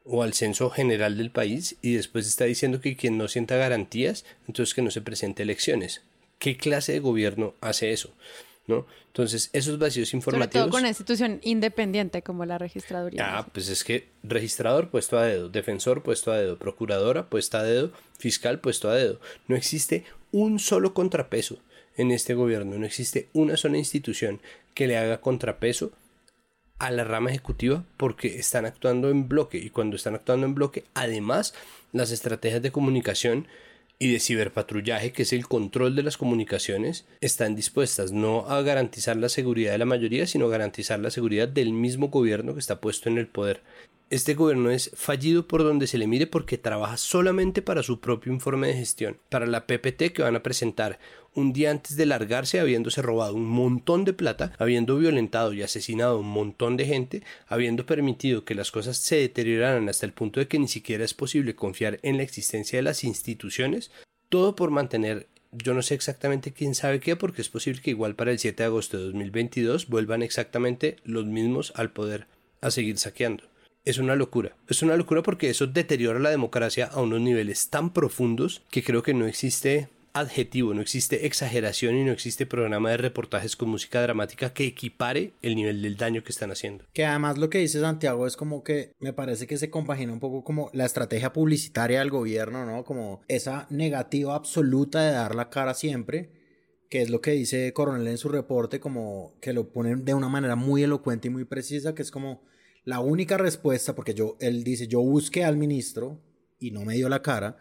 o 0.08 0.22
al 0.22 0.34
censo 0.34 0.70
general 0.70 1.16
del 1.16 1.30
país 1.30 1.76
y 1.82 1.94
después 1.94 2.26
está 2.26 2.44
diciendo 2.44 2.80
que 2.80 2.96
quien 2.96 3.18
no 3.18 3.28
sienta 3.28 3.56
garantías, 3.56 4.24
entonces 4.46 4.74
que 4.74 4.82
no 4.82 4.90
se 4.90 5.02
presente 5.02 5.42
elecciones. 5.42 6.02
¿Qué 6.38 6.56
clase 6.56 6.92
de 6.92 7.00
gobierno 7.00 7.54
hace 7.60 7.92
eso? 7.92 8.10
¿No? 8.66 8.86
Entonces, 9.08 9.50
esos 9.52 9.78
vacíos 9.78 10.10
Sobre 10.10 10.18
informativos... 10.18 10.66
todo 10.66 10.70
con 10.70 10.80
una 10.80 10.88
institución 10.88 11.40
independiente 11.42 12.22
como 12.22 12.44
la 12.44 12.58
registraduría. 12.58 13.38
Ah, 13.38 13.46
pues 13.50 13.68
es 13.68 13.82
que 13.82 14.08
registrador 14.22 14.90
puesto 14.90 15.18
a 15.18 15.24
dedo, 15.24 15.48
defensor 15.48 16.02
puesto 16.02 16.32
a 16.32 16.38
dedo, 16.38 16.58
procuradora 16.58 17.28
puesta 17.28 17.60
a 17.60 17.62
dedo, 17.62 17.92
fiscal 18.18 18.60
puesto 18.60 18.90
a 18.90 18.94
dedo. 18.94 19.20
No 19.46 19.56
existe 19.56 20.04
un 20.32 20.58
solo 20.58 20.94
contrapeso 20.94 21.58
en 21.96 22.12
este 22.12 22.34
gobierno, 22.34 22.78
no 22.78 22.86
existe 22.86 23.28
una 23.32 23.56
sola 23.56 23.78
institución 23.78 24.40
que 24.74 24.86
le 24.86 24.96
haga 24.96 25.20
contrapeso 25.20 25.90
a 26.78 26.90
la 26.90 27.04
rama 27.04 27.30
ejecutiva 27.30 27.84
porque 27.96 28.38
están 28.38 28.64
actuando 28.64 29.10
en 29.10 29.28
bloque 29.28 29.58
y 29.58 29.70
cuando 29.70 29.96
están 29.96 30.14
actuando 30.14 30.46
en 30.46 30.54
bloque, 30.54 30.84
además 30.94 31.54
las 31.92 32.10
estrategias 32.10 32.62
de 32.62 32.72
comunicación 32.72 33.48
y 33.98 34.12
de 34.12 34.20
ciberpatrullaje, 34.20 35.12
que 35.12 35.22
es 35.22 35.32
el 35.32 35.48
control 35.48 35.96
de 35.96 36.04
las 36.04 36.16
comunicaciones, 36.16 37.06
están 37.20 37.56
dispuestas 37.56 38.12
no 38.12 38.48
a 38.48 38.62
garantizar 38.62 39.16
la 39.16 39.28
seguridad 39.28 39.72
de 39.72 39.78
la 39.78 39.84
mayoría, 39.86 40.26
sino 40.26 40.46
a 40.46 40.50
garantizar 40.50 41.00
la 41.00 41.10
seguridad 41.10 41.48
del 41.48 41.72
mismo 41.72 42.08
gobierno 42.08 42.54
que 42.54 42.60
está 42.60 42.80
puesto 42.80 43.08
en 43.08 43.18
el 43.18 43.26
poder. 43.26 43.62
Este 44.10 44.34
gobierno 44.34 44.70
es 44.70 44.90
fallido 44.94 45.46
por 45.46 45.64
donde 45.64 45.86
se 45.86 45.98
le 45.98 46.06
mire 46.06 46.26
porque 46.26 46.56
trabaja 46.56 46.96
solamente 46.96 47.60
para 47.60 47.82
su 47.82 48.00
propio 48.00 48.32
informe 48.32 48.68
de 48.68 48.74
gestión, 48.74 49.18
para 49.28 49.46
la 49.46 49.66
PPT 49.66 50.12
que 50.14 50.22
van 50.22 50.36
a 50.36 50.42
presentar 50.42 50.98
un 51.38 51.52
día 51.52 51.70
antes 51.70 51.96
de 51.96 52.06
largarse 52.06 52.60
habiéndose 52.60 53.00
robado 53.00 53.34
un 53.34 53.46
montón 53.46 54.04
de 54.04 54.12
plata, 54.12 54.52
habiendo 54.58 54.96
violentado 54.98 55.52
y 55.52 55.62
asesinado 55.62 56.18
un 56.18 56.28
montón 56.28 56.76
de 56.76 56.86
gente, 56.86 57.22
habiendo 57.46 57.86
permitido 57.86 58.44
que 58.44 58.54
las 58.54 58.70
cosas 58.70 58.98
se 58.98 59.16
deterioraran 59.16 59.88
hasta 59.88 60.06
el 60.06 60.12
punto 60.12 60.40
de 60.40 60.48
que 60.48 60.58
ni 60.58 60.68
siquiera 60.68 61.04
es 61.04 61.14
posible 61.14 61.54
confiar 61.54 62.00
en 62.02 62.16
la 62.16 62.24
existencia 62.24 62.78
de 62.78 62.82
las 62.82 63.04
instituciones, 63.04 63.90
todo 64.28 64.54
por 64.56 64.70
mantener 64.70 65.28
yo 65.50 65.72
no 65.72 65.80
sé 65.80 65.94
exactamente 65.94 66.52
quién 66.52 66.74
sabe 66.74 67.00
qué, 67.00 67.16
porque 67.16 67.40
es 67.40 67.48
posible 67.48 67.80
que 67.80 67.90
igual 67.90 68.14
para 68.14 68.32
el 68.32 68.38
7 68.38 68.62
de 68.62 68.66
agosto 68.66 68.98
de 68.98 69.04
2022 69.04 69.88
vuelvan 69.88 70.22
exactamente 70.22 70.96
los 71.04 71.24
mismos 71.24 71.72
al 71.74 71.90
poder 71.90 72.26
a 72.60 72.70
seguir 72.70 72.98
saqueando. 72.98 73.44
Es 73.84 73.96
una 73.96 74.16
locura. 74.16 74.54
Es 74.68 74.82
una 74.82 74.96
locura 74.96 75.22
porque 75.22 75.48
eso 75.48 75.66
deteriora 75.66 76.18
la 76.18 76.28
democracia 76.28 76.86
a 76.86 77.00
unos 77.00 77.22
niveles 77.22 77.70
tan 77.70 77.94
profundos 77.94 78.60
que 78.70 78.82
creo 78.82 79.02
que 79.02 79.14
no 79.14 79.26
existe 79.26 79.88
adjetivo, 80.20 80.74
no 80.74 80.80
existe 80.80 81.26
exageración 81.26 81.96
y 81.96 82.04
no 82.04 82.12
existe 82.12 82.46
programa 82.46 82.90
de 82.90 82.96
reportajes 82.98 83.56
con 83.56 83.68
música 83.68 84.02
dramática 84.02 84.52
que 84.52 84.66
equipare 84.66 85.32
el 85.42 85.56
nivel 85.56 85.82
del 85.82 85.96
daño 85.96 86.22
que 86.22 86.32
están 86.32 86.50
haciendo. 86.50 86.84
Que 86.92 87.04
además 87.04 87.38
lo 87.38 87.50
que 87.50 87.58
dice 87.58 87.80
Santiago 87.80 88.26
es 88.26 88.36
como 88.36 88.62
que 88.62 88.92
me 89.00 89.12
parece 89.12 89.46
que 89.46 89.58
se 89.58 89.70
compagina 89.70 90.12
un 90.12 90.20
poco 90.20 90.44
como 90.44 90.70
la 90.72 90.84
estrategia 90.84 91.32
publicitaria 91.32 92.00
del 92.00 92.10
gobierno, 92.10 92.66
¿no? 92.66 92.84
Como 92.84 93.22
esa 93.28 93.66
negativa 93.70 94.34
absoluta 94.34 95.02
de 95.02 95.12
dar 95.12 95.34
la 95.34 95.50
cara 95.50 95.74
siempre, 95.74 96.30
que 96.88 97.02
es 97.02 97.10
lo 97.10 97.20
que 97.20 97.32
dice 97.32 97.72
Coronel 97.72 98.08
en 98.08 98.18
su 98.18 98.28
reporte, 98.28 98.80
como 98.80 99.34
que 99.40 99.52
lo 99.52 99.72
ponen 99.72 100.04
de 100.04 100.14
una 100.14 100.28
manera 100.28 100.56
muy 100.56 100.82
elocuente 100.82 101.28
y 101.28 101.30
muy 101.30 101.44
precisa, 101.44 101.94
que 101.94 102.02
es 102.02 102.10
como 102.10 102.42
la 102.84 103.00
única 103.00 103.36
respuesta, 103.36 103.94
porque 103.94 104.14
yo, 104.14 104.36
él 104.40 104.64
dice, 104.64 104.88
yo 104.88 105.00
busqué 105.00 105.44
al 105.44 105.56
ministro 105.56 106.20
y 106.58 106.70
no 106.70 106.84
me 106.84 106.94
dio 106.94 107.08
la 107.08 107.22
cara. 107.22 107.58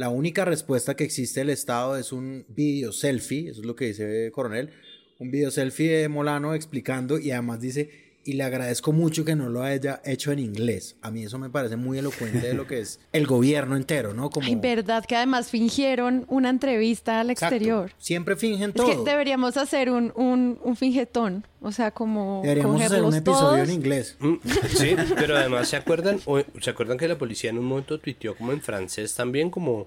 La 0.00 0.08
única 0.08 0.46
respuesta 0.46 0.96
que 0.96 1.04
existe 1.04 1.40
del 1.40 1.50
Estado 1.50 1.98
es 1.98 2.10
un 2.10 2.46
video 2.48 2.90
selfie, 2.90 3.50
eso 3.50 3.60
es 3.60 3.66
lo 3.66 3.76
que 3.76 3.88
dice 3.88 4.30
Coronel, 4.32 4.70
un 5.18 5.30
video 5.30 5.50
selfie 5.50 5.90
de 5.90 6.08
Molano 6.08 6.54
explicando 6.54 7.18
y 7.18 7.32
además 7.32 7.60
dice, 7.60 7.90
y 8.24 8.32
le 8.32 8.44
agradezco 8.44 8.92
mucho 8.92 9.26
que 9.26 9.36
no 9.36 9.50
lo 9.50 9.62
haya 9.62 10.00
hecho 10.06 10.32
en 10.32 10.38
inglés. 10.38 10.96
A 11.02 11.10
mí 11.10 11.24
eso 11.24 11.38
me 11.38 11.50
parece 11.50 11.76
muy 11.76 11.98
elocuente 11.98 12.46
de 12.46 12.54
lo 12.54 12.66
que 12.66 12.80
es 12.80 12.98
el 13.12 13.26
gobierno 13.26 13.76
entero, 13.76 14.14
¿no? 14.14 14.30
Como 14.30 14.46
Ay, 14.46 14.54
verdad 14.54 15.04
que 15.04 15.16
además 15.16 15.50
fingieron 15.50 16.24
una 16.28 16.48
entrevista 16.48 17.20
al 17.20 17.28
Exacto. 17.28 17.56
exterior. 17.56 17.92
siempre 17.98 18.36
fingen 18.36 18.70
Es 18.70 18.76
todo. 18.76 19.04
que 19.04 19.10
deberíamos 19.10 19.58
hacer 19.58 19.90
un, 19.90 20.14
un, 20.16 20.58
un 20.64 20.76
fingetón. 20.76 21.46
O 21.62 21.72
sea, 21.72 21.90
como. 21.90 22.40
Deberíamos 22.42 22.80
hacer 22.80 23.02
un 23.02 23.14
episodio 23.14 23.48
todos. 23.58 23.68
en 23.68 23.74
inglés. 23.74 24.16
Mm, 24.18 24.34
Sí, 24.76 24.96
pero 25.16 25.36
además 25.36 25.68
se 25.68 25.76
acuerdan, 25.76 26.18
o- 26.24 26.40
se 26.60 26.70
acuerdan 26.70 26.96
que 26.96 27.06
la 27.06 27.18
policía 27.18 27.50
en 27.50 27.58
un 27.58 27.66
momento 27.66 27.98
tuiteó 28.00 28.34
como 28.34 28.52
en 28.52 28.60
francés 28.62 29.14
también, 29.14 29.50
como 29.50 29.86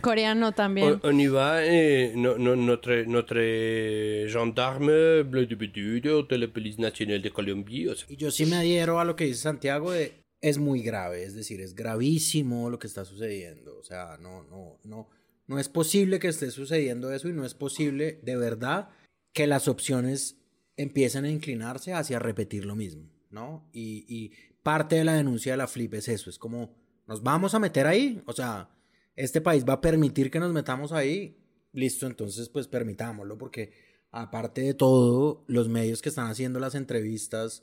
Coreano 0.00 0.52
también. 0.52 0.94
on, 0.94 1.00
on 1.04 1.20
y 1.20 1.26
va, 1.28 1.64
eh, 1.64 2.12
no, 2.16 2.38
no, 2.38 2.56
notre, 2.56 3.06
notre 3.06 4.26
gendarme 4.28 5.22
bleu 5.22 5.46
de 5.46 6.38
la 6.38 6.48
police 6.48 6.80
nationale 6.80 7.20
de 7.20 7.30
Colombie. 7.30 7.88
o 7.88 7.94
sea, 7.94 8.06
Y 8.10 8.16
yo 8.16 8.30
sí 8.30 8.46
me 8.46 8.56
adhiero 8.56 8.98
a 9.00 9.04
lo 9.04 9.16
que 9.16 9.24
dice 9.26 9.40
Santiago 9.42 9.92
de 9.92 10.24
es 10.40 10.58
muy 10.58 10.82
grave, 10.82 11.24
es 11.24 11.34
decir, 11.34 11.60
es 11.60 11.74
gravísimo 11.74 12.68
lo 12.70 12.78
que 12.78 12.86
está 12.86 13.04
sucediendo. 13.04 13.76
O 13.78 13.82
sea, 13.82 14.16
no, 14.20 14.42
no, 14.44 14.78
no, 14.84 15.08
no 15.46 15.58
es 15.58 15.68
posible 15.68 16.18
que 16.18 16.28
esté 16.28 16.50
sucediendo 16.50 17.12
eso 17.12 17.28
y 17.28 17.32
no 17.32 17.44
es 17.44 17.54
posible 17.54 18.18
de 18.22 18.36
verdad 18.36 18.88
que 19.32 19.46
las 19.46 19.66
opciones 19.68 20.36
empiecen 20.76 21.24
a 21.24 21.30
inclinarse 21.30 21.92
hacia 21.92 22.18
repetir 22.18 22.64
lo 22.64 22.76
mismo, 22.76 23.10
¿no? 23.30 23.68
Y, 23.72 24.32
parte 24.62 24.96
de 24.96 25.04
la 25.04 25.14
denuncia 25.14 25.52
de 25.52 25.58
la 25.58 25.68
FLIP 25.68 25.94
es 25.94 26.08
eso, 26.08 26.28
es 26.28 26.38
como, 26.38 26.74
nos 27.06 27.22
vamos 27.22 27.54
a 27.54 27.60
meter 27.60 27.86
ahí, 27.86 28.20
o 28.26 28.32
sea, 28.32 28.68
este 29.14 29.40
país 29.40 29.64
va 29.64 29.74
a 29.74 29.80
permitir 29.80 30.28
que 30.28 30.40
nos 30.40 30.52
metamos 30.52 30.90
ahí, 30.90 31.38
listo, 31.72 32.08
entonces 32.08 32.48
pues 32.48 32.66
permitámoslo, 32.66 33.38
porque 33.38 33.72
aparte 34.10 34.62
de 34.62 34.74
todo, 34.74 35.44
los 35.46 35.68
medios 35.68 36.02
que 36.02 36.08
están 36.08 36.28
haciendo 36.28 36.58
las 36.58 36.74
entrevistas, 36.74 37.62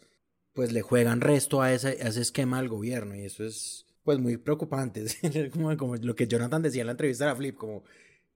pues 0.54 0.72
le 0.72 0.82
juegan 0.82 1.20
resto 1.20 1.62
a 1.62 1.74
ese, 1.74 1.90
a 1.90 2.08
ese 2.08 2.22
esquema 2.22 2.60
del 2.60 2.70
gobierno 2.70 3.16
y 3.16 3.26
eso 3.26 3.44
es 3.44 3.86
pues 4.04 4.20
muy 4.20 4.38
preocupante. 4.38 5.06
como, 5.52 5.76
como 5.78 5.96
lo 5.98 6.16
que 6.16 6.28
Jonathan 6.28 6.62
decía 6.62 6.82
en 6.82 6.88
la 6.88 6.92
entrevista 6.92 7.26
de 7.26 7.32
la 7.32 7.36
Flip, 7.36 7.56
como, 7.56 7.84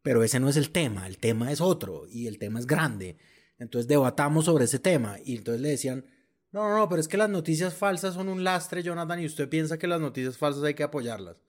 pero 0.01 0.23
ese 0.23 0.39
no 0.39 0.49
es 0.49 0.57
el 0.57 0.71
tema, 0.71 1.07
el 1.07 1.17
tema 1.17 1.51
es 1.51 1.61
otro 1.61 2.07
y 2.09 2.27
el 2.27 2.37
tema 2.37 2.59
es 2.59 2.67
grande. 2.67 3.17
Entonces 3.59 3.87
debatamos 3.87 4.45
sobre 4.45 4.65
ese 4.65 4.79
tema 4.79 5.17
y 5.23 5.37
entonces 5.37 5.61
le 5.61 5.69
decían, 5.69 6.05
no, 6.51 6.69
no, 6.69 6.77
no, 6.77 6.89
pero 6.89 7.01
es 7.01 7.07
que 7.07 7.17
las 7.17 7.29
noticias 7.29 7.73
falsas 7.73 8.13
son 8.13 8.29
un 8.29 8.43
lastre, 8.43 8.83
Jonathan, 8.83 9.19
y 9.19 9.25
usted 9.25 9.49
piensa 9.49 9.77
que 9.77 9.87
las 9.87 9.99
noticias 9.99 10.37
falsas 10.37 10.63
hay 10.63 10.73
que 10.73 10.83
apoyarlas. 10.83 11.43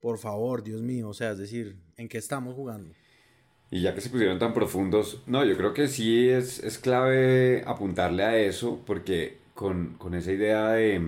Por 0.00 0.18
favor, 0.18 0.62
Dios 0.62 0.82
mío, 0.82 1.08
o 1.08 1.14
sea, 1.14 1.32
es 1.32 1.38
decir, 1.38 1.76
¿en 1.96 2.08
qué 2.08 2.18
estamos 2.18 2.54
jugando? 2.54 2.94
Y 3.70 3.80
ya 3.80 3.94
que 3.94 4.00
se 4.00 4.10
pusieron 4.10 4.38
tan 4.38 4.54
profundos, 4.54 5.22
no, 5.26 5.44
yo 5.44 5.56
creo 5.56 5.74
que 5.74 5.88
sí 5.88 6.28
es, 6.28 6.62
es 6.62 6.78
clave 6.78 7.64
apuntarle 7.66 8.22
a 8.22 8.36
eso, 8.36 8.80
porque 8.86 9.38
con, 9.54 9.94
con 9.94 10.14
esa 10.14 10.32
idea 10.32 10.72
de, 10.72 11.00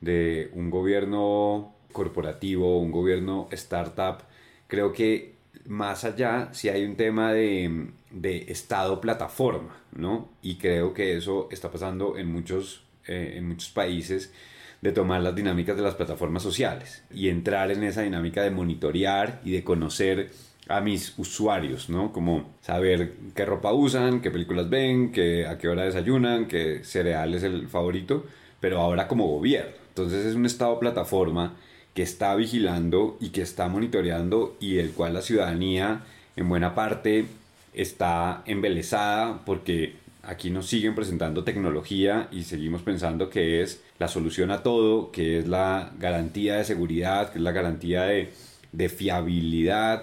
de 0.00 0.50
un 0.54 0.70
gobierno 0.70 1.74
corporativo, 1.92 2.80
un 2.80 2.90
gobierno 2.90 3.48
startup, 3.52 4.18
creo 4.66 4.92
que 4.92 5.35
más 5.68 6.04
allá 6.04 6.48
si 6.52 6.68
hay 6.68 6.84
un 6.84 6.96
tema 6.96 7.32
de, 7.32 7.88
de 8.10 8.46
Estado 8.48 9.00
plataforma, 9.00 9.76
¿no? 9.92 10.28
Y 10.42 10.56
creo 10.56 10.94
que 10.94 11.16
eso 11.16 11.48
está 11.50 11.70
pasando 11.70 12.16
en 12.16 12.30
muchos, 12.30 12.82
eh, 13.06 13.34
en 13.36 13.48
muchos 13.48 13.70
países 13.70 14.32
de 14.80 14.92
tomar 14.92 15.22
las 15.22 15.34
dinámicas 15.34 15.76
de 15.76 15.82
las 15.82 15.94
plataformas 15.94 16.42
sociales 16.42 17.02
y 17.10 17.28
entrar 17.28 17.70
en 17.70 17.82
esa 17.82 18.02
dinámica 18.02 18.42
de 18.42 18.50
monitorear 18.50 19.40
y 19.44 19.52
de 19.52 19.64
conocer 19.64 20.30
a 20.68 20.80
mis 20.80 21.16
usuarios, 21.18 21.88
¿no? 21.88 22.12
Como 22.12 22.50
saber 22.60 23.12
qué 23.34 23.44
ropa 23.44 23.72
usan, 23.72 24.20
qué 24.20 24.30
películas 24.30 24.68
ven, 24.68 25.12
qué, 25.12 25.46
a 25.46 25.58
qué 25.58 25.68
hora 25.68 25.84
desayunan, 25.84 26.46
qué 26.46 26.82
cereal 26.82 27.34
es 27.34 27.44
el 27.44 27.68
favorito, 27.68 28.26
pero 28.60 28.80
ahora 28.80 29.06
como 29.06 29.28
gobierno. 29.28 29.72
Entonces 29.88 30.26
es 30.26 30.34
un 30.34 30.44
estado 30.44 30.78
plataforma 30.78 31.56
que 31.96 32.02
está 32.02 32.34
vigilando 32.34 33.16
y 33.20 33.30
que 33.30 33.40
está 33.40 33.68
monitoreando 33.68 34.54
y 34.60 34.76
el 34.76 34.90
cual 34.92 35.14
la 35.14 35.22
ciudadanía 35.22 36.02
en 36.36 36.46
buena 36.46 36.74
parte 36.74 37.24
está 37.72 38.42
embelesada 38.44 39.40
porque 39.46 39.94
aquí 40.22 40.50
nos 40.50 40.66
siguen 40.66 40.94
presentando 40.94 41.42
tecnología 41.42 42.28
y 42.30 42.42
seguimos 42.42 42.82
pensando 42.82 43.30
que 43.30 43.62
es 43.62 43.82
la 43.98 44.08
solución 44.08 44.50
a 44.50 44.62
todo, 44.62 45.10
que 45.10 45.38
es 45.38 45.48
la 45.48 45.90
garantía 45.98 46.56
de 46.56 46.64
seguridad, 46.64 47.32
que 47.32 47.38
es 47.38 47.42
la 47.42 47.52
garantía 47.52 48.02
de, 48.02 48.30
de 48.72 48.88
fiabilidad, 48.90 50.02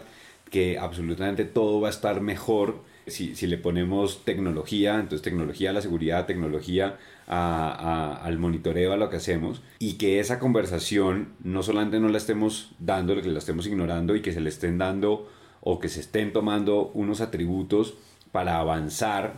que 0.50 0.80
absolutamente 0.80 1.46
todo 1.46 1.80
va 1.80 1.90
a 1.90 1.92
estar 1.92 2.22
mejor 2.22 2.82
si, 3.08 3.36
si 3.36 3.48
le 3.48 3.58
ponemos 3.58 4.24
tecnología, 4.26 4.96
entonces 4.96 5.22
tecnología 5.22 5.70
a 5.70 5.74
la 5.74 5.82
seguridad, 5.82 6.26
tecnología 6.26 6.98
al 7.28 8.38
monitoreo, 8.38 8.94
a 8.94 8.98
lo 8.98 9.10
que 9.10 9.18
hacemos, 9.18 9.62
y 9.80 9.94
que 9.94 10.20
esa 10.20 10.40
conversación 10.40 11.30
no 11.44 11.64
solamente 11.64 12.00
no 12.00 12.10
la 12.10 12.18
estemos 12.18 12.72
dando, 12.80 13.20
que 13.22 13.30
la 13.30 13.40
estemos 13.40 13.68
ignorando 13.68 14.16
y 14.16 14.22
que 14.22 14.34
se 14.34 14.42
le 14.42 14.50
estén 14.50 14.78
dando 14.78 15.30
o 15.62 15.80
que 15.80 15.90
se 15.90 16.02
estén 16.02 16.34
tomando 16.34 16.92
unos 16.94 17.22
atributos 17.22 17.96
para 18.32 18.58
avanzar 18.58 19.36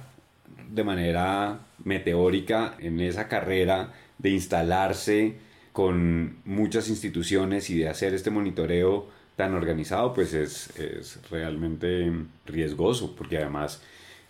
de 0.72 0.84
manera 0.84 1.60
meteórica 1.84 2.76
en 2.80 3.00
esa 3.00 3.28
carrera 3.28 3.94
de 4.18 4.32
instalarse 4.32 5.38
con 5.72 6.38
muchas 6.46 6.90
instituciones 6.90 7.70
y 7.70 7.78
de 7.78 7.90
hacer 7.90 8.14
este 8.14 8.32
monitoreo 8.32 9.08
tan 9.36 9.54
organizado, 9.54 10.14
pues 10.14 10.34
es, 10.34 10.76
es 10.78 11.20
realmente 11.30 12.12
riesgoso, 12.46 13.16
porque 13.16 13.38
además 13.38 13.82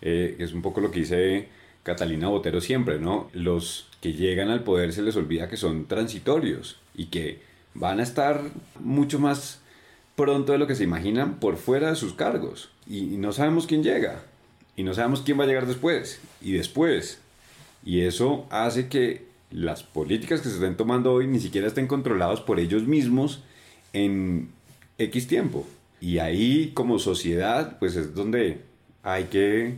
eh, 0.01 0.35
es 0.39 0.53
un 0.53 0.61
poco 0.61 0.81
lo 0.81 0.91
que 0.91 1.01
dice 1.01 1.47
Catalina 1.83 2.27
Botero 2.27 2.61
siempre, 2.61 2.99
¿no? 2.99 3.29
Los 3.33 3.87
que 4.01 4.13
llegan 4.13 4.49
al 4.49 4.63
poder 4.63 4.93
se 4.93 5.03
les 5.03 5.15
olvida 5.15 5.47
que 5.47 5.57
son 5.57 5.85
transitorios 5.85 6.79
y 6.95 7.07
que 7.07 7.41
van 7.73 7.99
a 7.99 8.03
estar 8.03 8.41
mucho 8.79 9.19
más 9.19 9.61
pronto 10.15 10.53
de 10.53 10.57
lo 10.57 10.67
que 10.67 10.75
se 10.75 10.83
imaginan 10.83 11.39
por 11.39 11.57
fuera 11.57 11.89
de 11.89 11.95
sus 11.95 12.13
cargos. 12.13 12.71
Y, 12.87 13.13
y 13.13 13.17
no 13.17 13.31
sabemos 13.31 13.67
quién 13.67 13.83
llega. 13.83 14.23
Y 14.75 14.83
no 14.83 14.93
sabemos 14.93 15.21
quién 15.21 15.39
va 15.39 15.43
a 15.43 15.47
llegar 15.47 15.67
después. 15.67 16.19
Y 16.41 16.53
después. 16.53 17.19
Y 17.83 18.01
eso 18.01 18.47
hace 18.49 18.87
que 18.87 19.25
las 19.51 19.83
políticas 19.83 20.41
que 20.41 20.49
se 20.49 20.55
estén 20.55 20.75
tomando 20.75 21.13
hoy 21.13 21.27
ni 21.27 21.39
siquiera 21.39 21.67
estén 21.67 21.87
controladas 21.87 22.41
por 22.41 22.59
ellos 22.59 22.83
mismos 22.83 23.43
en 23.93 24.49
X 24.97 25.27
tiempo. 25.27 25.65
Y 25.99 26.19
ahí 26.19 26.71
como 26.73 26.99
sociedad, 26.99 27.77
pues 27.79 27.95
es 27.95 28.13
donde 28.13 28.61
hay 29.03 29.25
que 29.25 29.75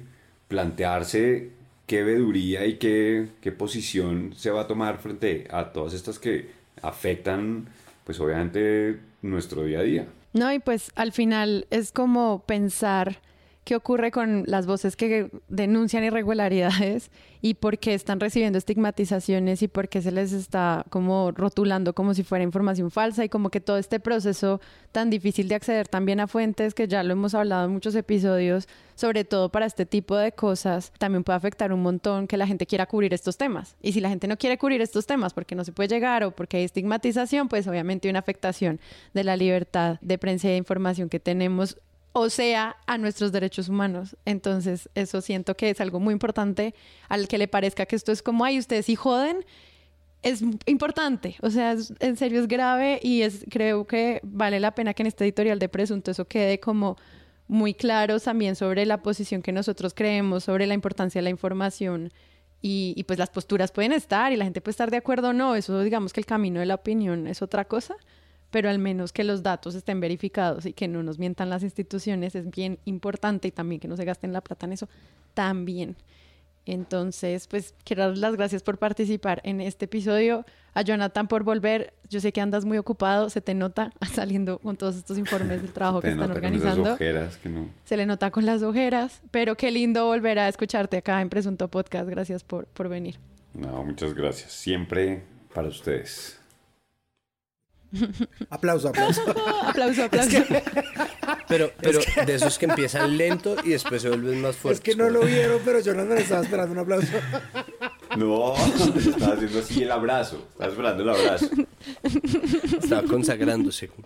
plantearse 0.47 1.51
qué 1.85 2.03
veduría 2.03 2.65
y 2.65 2.77
qué, 2.77 3.27
qué 3.41 3.51
posición 3.51 4.33
se 4.35 4.51
va 4.51 4.61
a 4.61 4.67
tomar 4.67 4.99
frente 4.99 5.47
a 5.51 5.71
todas 5.71 5.93
estas 5.93 6.19
que 6.19 6.49
afectan, 6.81 7.69
pues 8.03 8.19
obviamente, 8.19 8.99
nuestro 9.21 9.63
día 9.63 9.79
a 9.79 9.83
día. 9.83 10.07
No, 10.33 10.51
y 10.53 10.59
pues 10.59 10.91
al 10.95 11.11
final 11.11 11.65
es 11.71 11.91
como 11.91 12.43
pensar 12.45 13.21
qué 13.63 13.75
ocurre 13.75 14.11
con 14.11 14.43
las 14.45 14.65
voces 14.65 14.95
que 14.95 15.29
denuncian 15.47 16.03
irregularidades 16.03 17.11
y 17.47 17.53
por 17.53 17.77
qué 17.77 17.93
están 17.93 18.19
recibiendo 18.19 18.57
estigmatizaciones 18.57 19.61
y 19.61 19.69
por 19.69 19.87
qué 19.87 20.01
se 20.01 20.11
les 20.11 20.33
está 20.33 20.85
como 20.89 21.31
rotulando 21.31 21.93
como 21.93 22.13
si 22.13 22.23
fuera 22.23 22.43
información 22.43 22.91
falsa 22.91 23.23
y 23.23 23.29
como 23.29 23.49
que 23.49 23.61
todo 23.61 23.77
este 23.77 24.01
proceso 24.01 24.59
tan 24.91 25.09
difícil 25.09 25.47
de 25.47 25.55
acceder 25.55 25.87
también 25.87 26.19
a 26.19 26.27
fuentes 26.27 26.73
que 26.73 26.89
ya 26.89 27.03
lo 27.03 27.13
hemos 27.13 27.33
hablado 27.35 27.65
en 27.65 27.71
muchos 27.71 27.95
episodios, 27.95 28.67
sobre 28.95 29.23
todo 29.23 29.49
para 29.49 29.65
este 29.65 29.85
tipo 29.85 30.17
de 30.17 30.33
cosas, 30.33 30.91
también 30.97 31.23
puede 31.23 31.37
afectar 31.37 31.71
un 31.71 31.81
montón 31.81 32.27
que 32.27 32.35
la 32.35 32.47
gente 32.47 32.65
quiera 32.65 32.85
cubrir 32.85 33.13
estos 33.13 33.37
temas. 33.37 33.77
Y 33.81 33.93
si 33.93 34.01
la 34.01 34.09
gente 34.09 34.27
no 34.27 34.35
quiere 34.35 34.57
cubrir 34.57 34.81
estos 34.81 35.05
temas 35.05 35.33
porque 35.33 35.55
no 35.55 35.63
se 35.63 35.71
puede 35.71 35.87
llegar 35.87 36.25
o 36.25 36.31
porque 36.31 36.57
hay 36.57 36.63
estigmatización, 36.65 37.47
pues 37.47 37.65
obviamente 37.67 38.07
hay 38.07 38.09
una 38.09 38.19
afectación 38.19 38.81
de 39.13 39.23
la 39.23 39.37
libertad 39.37 39.99
de 40.01 40.17
prensa 40.17 40.47
y 40.47 40.51
de 40.51 40.57
información 40.57 41.07
que 41.07 41.21
tenemos 41.21 41.77
o 42.19 42.29
sea 42.29 42.77
a 42.85 42.97
nuestros 42.97 43.31
derechos 43.31 43.69
humanos. 43.69 44.15
Entonces, 44.25 44.89
eso 44.95 45.21
siento 45.21 45.55
que 45.55 45.69
es 45.69 45.81
algo 45.81 45.99
muy 45.99 46.13
importante 46.13 46.73
al 47.09 47.27
que 47.27 47.37
le 47.37 47.47
parezca 47.47 47.85
que 47.85 47.95
esto 47.95 48.11
es 48.11 48.21
como, 48.21 48.45
ay, 48.45 48.59
ustedes 48.59 48.85
sí 48.85 48.95
joden, 48.95 49.45
es 50.23 50.43
importante, 50.65 51.35
o 51.41 51.49
sea, 51.49 51.75
en 51.99 52.17
serio 52.17 52.39
es 52.39 52.47
grave 52.47 52.99
y 53.03 53.21
es, 53.21 53.45
creo 53.49 53.85
que 53.85 54.19
vale 54.23 54.59
la 54.59 54.73
pena 54.73 54.93
que 54.93 55.03
en 55.03 55.07
este 55.07 55.23
editorial 55.23 55.59
de 55.59 55.69
presunto 55.69 56.11
eso 56.11 56.25
quede 56.25 56.59
como 56.59 56.97
muy 57.47 57.73
claro 57.73 58.19
también 58.19 58.55
sobre 58.55 58.85
la 58.85 59.01
posición 59.03 59.41
que 59.41 59.51
nosotros 59.51 59.93
creemos, 59.93 60.43
sobre 60.43 60.65
la 60.67 60.73
importancia 60.73 61.19
de 61.19 61.23
la 61.23 61.29
información 61.29 62.11
y, 62.61 62.93
y 62.97 63.03
pues 63.03 63.19
las 63.19 63.29
posturas 63.29 63.71
pueden 63.71 63.93
estar 63.93 64.33
y 64.33 64.37
la 64.37 64.43
gente 64.43 64.59
puede 64.59 64.71
estar 64.71 64.91
de 64.91 64.97
acuerdo 64.97 65.29
o 65.29 65.33
no, 65.33 65.55
eso 65.55 65.81
digamos 65.81 66.13
que 66.13 66.19
el 66.19 66.25
camino 66.25 66.59
de 66.59 66.65
la 66.65 66.75
opinión 66.75 67.27
es 67.27 67.41
otra 67.41 67.65
cosa, 67.65 67.95
pero 68.57 68.71
al 68.71 68.79
menos 68.79 69.13
que 69.13 69.23
los 69.23 69.43
datos 69.43 69.75
estén 69.75 69.99
verificados 69.99 70.65
y 70.65 70.73
que 70.73 70.87
no 70.87 71.03
nos 71.03 71.19
mientan 71.19 71.47
las 71.47 71.61
instituciones 71.61 72.33
es 72.33 72.49
bien 72.49 72.79
importante 72.85 73.47
y 73.47 73.51
también 73.51 73.79
que 73.79 73.87
no 73.87 73.95
se 73.95 74.03
gasten 74.03 74.33
la 74.33 74.41
plata 74.41 74.65
en 74.65 74.73
eso 74.73 74.89
también. 75.35 75.95
Entonces, 76.65 77.45
pues 77.45 77.75
quiero 77.83 78.07
dar 78.07 78.17
las 78.17 78.35
gracias 78.35 78.63
por 78.63 78.79
participar 78.79 79.41
en 79.43 79.61
este 79.61 79.85
episodio. 79.85 80.43
A 80.73 80.81
Jonathan 80.81 81.27
por 81.27 81.43
volver. 81.43 81.93
Yo 82.09 82.19
sé 82.19 82.31
que 82.31 82.41
andas 82.41 82.65
muy 82.65 82.79
ocupado, 82.79 83.29
se 83.29 83.41
te 83.41 83.53
nota 83.53 83.91
saliendo 84.11 84.57
con 84.57 84.75
todos 84.75 84.95
estos 84.95 85.19
informes 85.19 85.61
del 85.61 85.71
trabajo 85.71 86.01
que 86.01 86.09
están 86.09 86.31
organizando. 86.31 86.93
Ojeras, 86.93 87.37
que 87.37 87.49
no. 87.49 87.69
Se 87.85 87.95
le 87.95 88.07
nota 88.07 88.31
con 88.31 88.47
las 88.47 88.63
ojeras, 88.63 89.21
pero 89.29 89.55
qué 89.55 89.69
lindo 89.69 90.07
volver 90.07 90.39
a 90.39 90.47
escucharte 90.47 90.97
acá 90.97 91.21
en 91.21 91.29
Presunto 91.29 91.67
Podcast. 91.67 92.09
Gracias 92.09 92.43
por, 92.43 92.65
por 92.65 92.89
venir. 92.89 93.19
No, 93.53 93.83
muchas 93.83 94.15
gracias. 94.15 94.51
Siempre 94.51 95.21
para 95.53 95.67
ustedes. 95.67 96.39
Aplauso, 98.49 98.89
aplauso. 98.89 99.21
aplauso, 99.63 100.03
aplauso. 100.03 100.37
pero 101.47 101.71
pero 101.79 101.99
de 102.25 102.35
esos 102.35 102.57
que 102.57 102.65
empiezan 102.65 103.17
lento 103.17 103.55
y 103.63 103.69
después 103.69 104.01
se 104.01 104.09
vuelven 104.09 104.41
más 104.41 104.55
fuertes. 104.55 104.79
Es 104.79 104.83
que 104.83 104.95
no 104.95 105.09
lo 105.09 105.21
vieron, 105.21 105.61
pero 105.63 105.79
yo 105.79 105.93
no 105.93 106.13
estaba 106.15 106.43
esperando 106.43 106.73
un 106.73 106.79
aplauso. 106.79 107.13
No, 108.17 108.55
estaba 108.97 109.33
haciendo 109.33 109.59
así 109.59 109.83
el 109.83 109.91
abrazo. 109.91 110.47
Estaba 110.51 110.71
esperando 110.71 111.03
el 111.03 111.09
abrazo. 111.09 111.49
Estaba 112.81 113.03
consagrándose. 113.03 113.89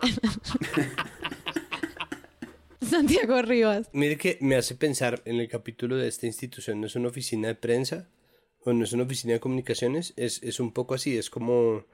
Santiago 2.88 3.40
Rivas. 3.42 3.88
Mire 3.92 4.18
que 4.18 4.38
me 4.40 4.56
hace 4.56 4.74
pensar 4.74 5.22
en 5.24 5.40
el 5.40 5.48
capítulo 5.48 5.96
de 5.96 6.08
esta 6.08 6.26
institución, 6.26 6.80
no 6.80 6.86
es 6.86 6.94
una 6.94 7.08
oficina 7.08 7.48
de 7.48 7.54
prensa 7.54 8.10
o 8.64 8.72
no 8.72 8.84
es 8.84 8.92
una 8.92 9.04
oficina 9.04 9.32
de 9.32 9.40
comunicaciones, 9.40 10.12
es, 10.16 10.42
es 10.42 10.60
un 10.60 10.72
poco 10.72 10.94
así, 10.94 11.16
es 11.16 11.30
como 11.30 11.86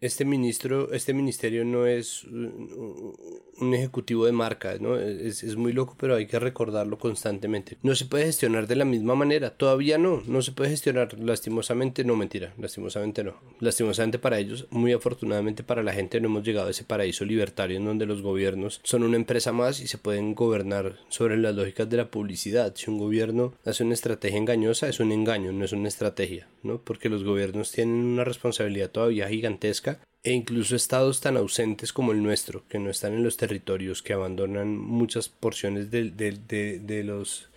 este 0.00 0.24
ministro, 0.24 0.92
este 0.92 1.14
ministerio 1.14 1.64
no 1.64 1.86
es 1.86 2.24
un 2.24 3.74
ejecutivo 3.74 4.26
de 4.26 4.32
marca, 4.32 4.76
¿no? 4.78 4.98
Es, 4.98 5.42
es, 5.42 5.56
muy 5.56 5.72
loco, 5.72 5.96
pero 5.98 6.16
hay 6.16 6.26
que 6.26 6.38
recordarlo 6.38 6.98
constantemente. 6.98 7.78
No 7.82 7.94
se 7.94 8.04
puede 8.04 8.26
gestionar 8.26 8.66
de 8.66 8.76
la 8.76 8.84
misma 8.84 9.14
manera, 9.14 9.50
todavía 9.50 9.96
no, 9.96 10.22
no 10.26 10.42
se 10.42 10.52
puede 10.52 10.70
gestionar 10.70 11.18
lastimosamente, 11.18 12.04
no 12.04 12.16
mentira, 12.16 12.52
lastimosamente 12.58 13.24
no. 13.24 13.34
Lastimosamente 13.60 14.18
para 14.18 14.38
ellos, 14.38 14.66
muy 14.70 14.92
afortunadamente 14.92 15.62
para 15.62 15.82
la 15.82 15.94
gente 15.94 16.20
no 16.20 16.28
hemos 16.28 16.44
llegado 16.44 16.68
a 16.68 16.72
ese 16.72 16.84
paraíso 16.84 17.24
libertario 17.24 17.78
en 17.78 17.86
donde 17.86 18.04
los 18.04 18.20
gobiernos 18.20 18.80
son 18.84 19.02
una 19.02 19.16
empresa 19.16 19.52
más 19.52 19.80
y 19.80 19.86
se 19.86 19.98
pueden 19.98 20.34
gobernar 20.34 20.98
sobre 21.08 21.38
las 21.38 21.54
lógicas 21.54 21.88
de 21.88 21.96
la 21.96 22.10
publicidad. 22.10 22.74
Si 22.76 22.90
un 22.90 22.98
gobierno 22.98 23.54
hace 23.64 23.84
una 23.84 23.94
estrategia 23.94 24.38
engañosa, 24.38 24.88
es 24.88 25.00
un 25.00 25.12
engaño, 25.12 25.52
no 25.52 25.64
es 25.64 25.72
una 25.72 25.88
estrategia, 25.88 26.48
¿no? 26.62 26.82
Porque 26.82 27.08
los 27.08 27.24
gobiernos 27.24 27.72
tienen 27.72 27.94
una 27.94 28.24
responsabilidad 28.24 28.90
todavía 28.90 29.28
gigantesca 29.28 29.86
e 30.26 30.32
incluso 30.32 30.74
estados 30.74 31.20
tan 31.20 31.36
ausentes 31.36 31.92
como 31.92 32.10
el 32.10 32.20
nuestro, 32.20 32.64
que 32.68 32.80
no 32.80 32.90
están 32.90 33.14
en 33.14 33.22
los 33.22 33.36
territorios, 33.36 34.02
que 34.02 34.12
abandonan 34.12 34.76
muchas 34.76 35.28
porciones 35.28 35.92
de, 35.92 36.10
de, 36.10 37.04
los 37.04 37.48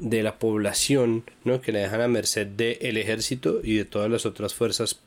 de 0.00 0.24
la 0.24 0.40
población, 0.40 1.22
¿no? 1.44 1.60
que 1.60 1.70
la 1.70 1.78
dejan 1.78 2.00
a 2.00 2.08
merced 2.08 2.48
del 2.48 2.96
ejército 2.96 3.60
y 3.62 3.76
de 3.76 3.84
todas 3.84 4.10
las 4.10 4.26
otras 4.26 4.52
fuerzas 4.52 4.98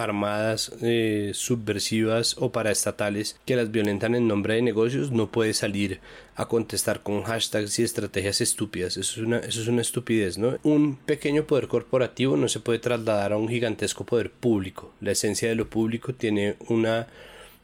armadas 0.00 0.72
eh, 0.82 1.30
subversivas 1.34 2.36
o 2.38 2.50
paraestatales 2.50 3.38
que 3.44 3.56
las 3.56 3.70
violentan 3.70 4.14
en 4.14 4.26
nombre 4.26 4.54
de 4.54 4.62
negocios 4.62 5.10
no 5.10 5.30
puede 5.30 5.54
salir 5.54 6.00
a 6.34 6.46
contestar 6.46 7.02
con 7.02 7.22
hashtags 7.22 7.78
y 7.78 7.82
estrategias 7.82 8.40
estúpidas. 8.40 8.96
Eso 8.96 9.20
es 9.20 9.26
una, 9.26 9.38
eso 9.38 9.60
es 9.60 9.68
una 9.68 9.82
estupidez, 9.82 10.38
¿no? 10.38 10.58
Un 10.62 10.96
pequeño 10.96 11.44
poder 11.44 11.68
corporativo 11.68 12.36
no 12.36 12.48
se 12.48 12.60
puede 12.60 12.78
trasladar 12.78 13.32
a 13.32 13.36
un 13.36 13.48
gigantesco 13.48 14.04
poder 14.04 14.30
público. 14.30 14.92
La 15.00 15.12
esencia 15.12 15.48
de 15.48 15.54
lo 15.54 15.68
público 15.68 16.14
tiene 16.14 16.56
una 16.68 17.06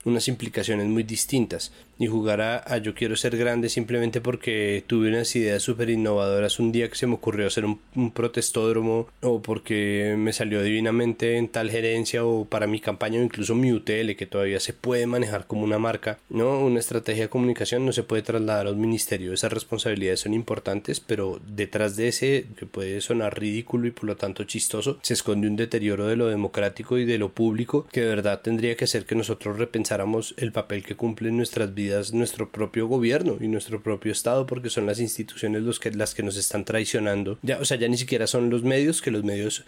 unas 0.06 0.28
implicaciones 0.28 0.86
muy 0.86 1.02
distintas 1.02 1.72
y 1.98 2.06
jugar 2.06 2.40
a, 2.40 2.78
yo 2.78 2.94
quiero 2.94 3.16
ser 3.16 3.36
grande 3.36 3.68
simplemente 3.68 4.20
porque 4.20 4.84
tuve 4.86 5.08
unas 5.08 5.34
ideas 5.36 5.62
súper 5.62 5.90
innovadoras 5.90 6.58
un 6.58 6.72
día 6.72 6.88
que 6.88 6.96
se 6.96 7.06
me 7.06 7.14
ocurrió 7.14 7.46
hacer 7.46 7.64
un, 7.64 7.80
protestódromo 8.12 9.08
o 9.22 9.42
porque 9.42 10.14
me 10.18 10.32
salió 10.32 10.62
divinamente 10.62 11.36
en 11.36 11.48
tal 11.48 11.70
gerencia 11.70 12.24
o 12.24 12.44
para 12.44 12.66
mi 12.66 12.80
campaña 12.80 13.20
o 13.20 13.22
incluso 13.22 13.54
mi 13.54 13.72
UTL 13.72 14.14
que 14.16 14.26
todavía 14.26 14.60
se 14.60 14.72
puede 14.72 15.06
manejar 15.06 15.46
como 15.46 15.64
una 15.64 15.78
marca, 15.78 16.18
¿no? 16.28 16.60
Una 16.60 16.80
estrategia 16.80 17.24
de 17.24 17.28
comunicación 17.28 17.84
no 17.84 17.92
se 17.92 18.02
puede 18.02 18.22
trasladar 18.22 18.66
a 18.66 18.70
un 18.70 18.80
ministerio, 18.80 19.32
esas 19.32 19.52
responsabilidades 19.52 20.20
son 20.20 20.34
importantes, 20.34 21.00
pero 21.00 21.40
detrás 21.46 21.96
de 21.96 22.08
ese, 22.08 22.46
que 22.58 22.66
puede 22.66 23.00
sonar 23.00 23.38
ridículo 23.38 23.86
y 23.86 23.90
por 23.90 24.04
lo 24.04 24.16
tanto 24.16 24.44
chistoso, 24.44 24.98
se 25.02 25.14
esconde 25.14 25.48
un 25.48 25.56
deterioro 25.56 26.06
de 26.06 26.16
lo 26.16 26.28
democrático 26.28 26.98
y 26.98 27.04
de 27.04 27.18
lo 27.18 27.30
público 27.30 27.86
que 27.90 28.02
de 28.02 28.08
verdad 28.08 28.40
tendría 28.42 28.76
que 28.76 28.84
hacer 28.84 29.04
que 29.04 29.14
nosotros 29.14 29.58
repensáramos 29.58 30.34
el 30.36 30.52
papel 30.52 30.84
que 30.84 30.96
cumplen 30.96 31.36
nuestras 31.36 31.74
vidas 31.74 31.85
nuestro 32.12 32.50
propio 32.50 32.86
gobierno 32.86 33.36
y 33.40 33.48
nuestro 33.48 33.82
propio 33.82 34.12
Estado, 34.12 34.46
porque 34.46 34.70
son 34.70 34.86
las 34.86 35.00
instituciones 35.00 35.62
los 35.62 35.80
que, 35.80 35.90
las 35.90 36.14
que 36.14 36.22
nos 36.22 36.36
están 36.36 36.64
traicionando. 36.64 37.38
Ya, 37.42 37.58
o 37.58 37.64
sea, 37.64 37.76
ya 37.76 37.88
ni 37.88 37.96
siquiera 37.96 38.26
son 38.26 38.50
los 38.50 38.62
medios, 38.62 39.02
que 39.02 39.10
los 39.10 39.24
medios 39.24 39.64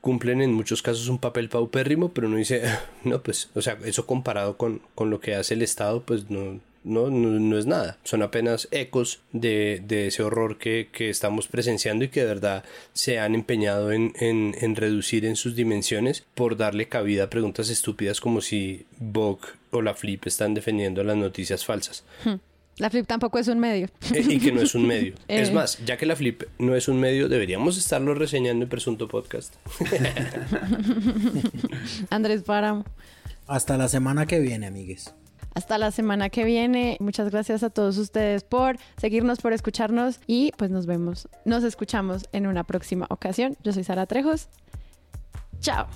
cumplen 0.00 0.42
en 0.42 0.52
muchos 0.52 0.82
casos 0.82 1.08
un 1.08 1.18
papel 1.18 1.48
paupérrimo, 1.48 2.12
pero 2.12 2.26
uno 2.26 2.36
dice, 2.36 2.62
no, 3.04 3.22
pues, 3.22 3.50
o 3.54 3.62
sea, 3.62 3.78
eso 3.84 4.06
comparado 4.06 4.56
con, 4.56 4.82
con 4.94 5.10
lo 5.10 5.20
que 5.20 5.34
hace 5.34 5.54
el 5.54 5.62
Estado, 5.62 6.02
pues 6.02 6.28
no, 6.30 6.60
no, 6.84 7.10
no, 7.10 7.58
es 7.58 7.66
nada. 7.66 7.98
Son 8.04 8.22
apenas 8.22 8.68
ecos 8.70 9.20
de, 9.32 9.82
de 9.86 10.08
ese 10.08 10.22
horror 10.22 10.58
que, 10.58 10.88
que, 10.92 11.10
estamos 11.10 11.46
presenciando 11.46 12.04
y 12.04 12.08
que 12.08 12.20
de 12.20 12.26
verdad 12.26 12.64
se 12.92 13.18
han 13.18 13.34
empeñado 13.34 13.92
en, 13.92 14.12
en, 14.18 14.54
en, 14.60 14.76
reducir 14.76 15.24
en 15.24 15.36
sus 15.36 15.54
dimensiones 15.54 16.24
por 16.34 16.56
darle 16.56 16.88
cabida 16.88 17.24
a 17.24 17.30
preguntas 17.30 17.70
estúpidas 17.70 18.20
como 18.20 18.40
si 18.40 18.86
Vogue 18.98 19.48
o 19.70 19.82
la 19.82 19.94
Flip 19.94 20.26
están 20.26 20.54
defendiendo 20.54 21.04
las 21.04 21.16
noticias 21.16 21.64
falsas. 21.64 22.04
Hmm. 22.24 22.36
La 22.78 22.88
Flip 22.88 23.06
tampoco 23.06 23.38
es 23.38 23.48
un 23.48 23.58
medio. 23.58 23.88
Eh, 24.14 24.24
y 24.26 24.38
que 24.38 24.50
no 24.50 24.62
es 24.62 24.74
un 24.74 24.86
medio. 24.86 25.14
Es 25.28 25.50
eh. 25.50 25.52
más, 25.52 25.78
ya 25.84 25.96
que 25.96 26.06
la 26.06 26.16
Flip 26.16 26.42
no 26.58 26.74
es 26.74 26.88
un 26.88 26.98
medio, 26.98 27.28
deberíamos 27.28 27.76
estarlo 27.76 28.14
reseñando 28.14 28.64
en 28.64 28.68
Presunto 28.68 29.08
Podcast. 29.08 29.54
Andrés 32.10 32.42
Páramo. 32.42 32.84
Hasta 33.46 33.76
la 33.76 33.88
semana 33.88 34.26
que 34.26 34.40
viene, 34.40 34.66
amigues. 34.66 35.14
Hasta 35.54 35.78
la 35.78 35.90
semana 35.90 36.30
que 36.30 36.44
viene. 36.44 36.96
Muchas 37.00 37.30
gracias 37.30 37.62
a 37.62 37.70
todos 37.70 37.98
ustedes 37.98 38.44
por 38.44 38.76
seguirnos, 38.96 39.40
por 39.40 39.52
escucharnos 39.52 40.20
y 40.26 40.52
pues 40.56 40.70
nos 40.70 40.86
vemos, 40.86 41.28
nos 41.44 41.64
escuchamos 41.64 42.24
en 42.32 42.46
una 42.46 42.64
próxima 42.64 43.06
ocasión. 43.10 43.56
Yo 43.62 43.72
soy 43.72 43.84
Sara 43.84 44.06
Trejos. 44.06 44.48
Chao. 45.60 45.86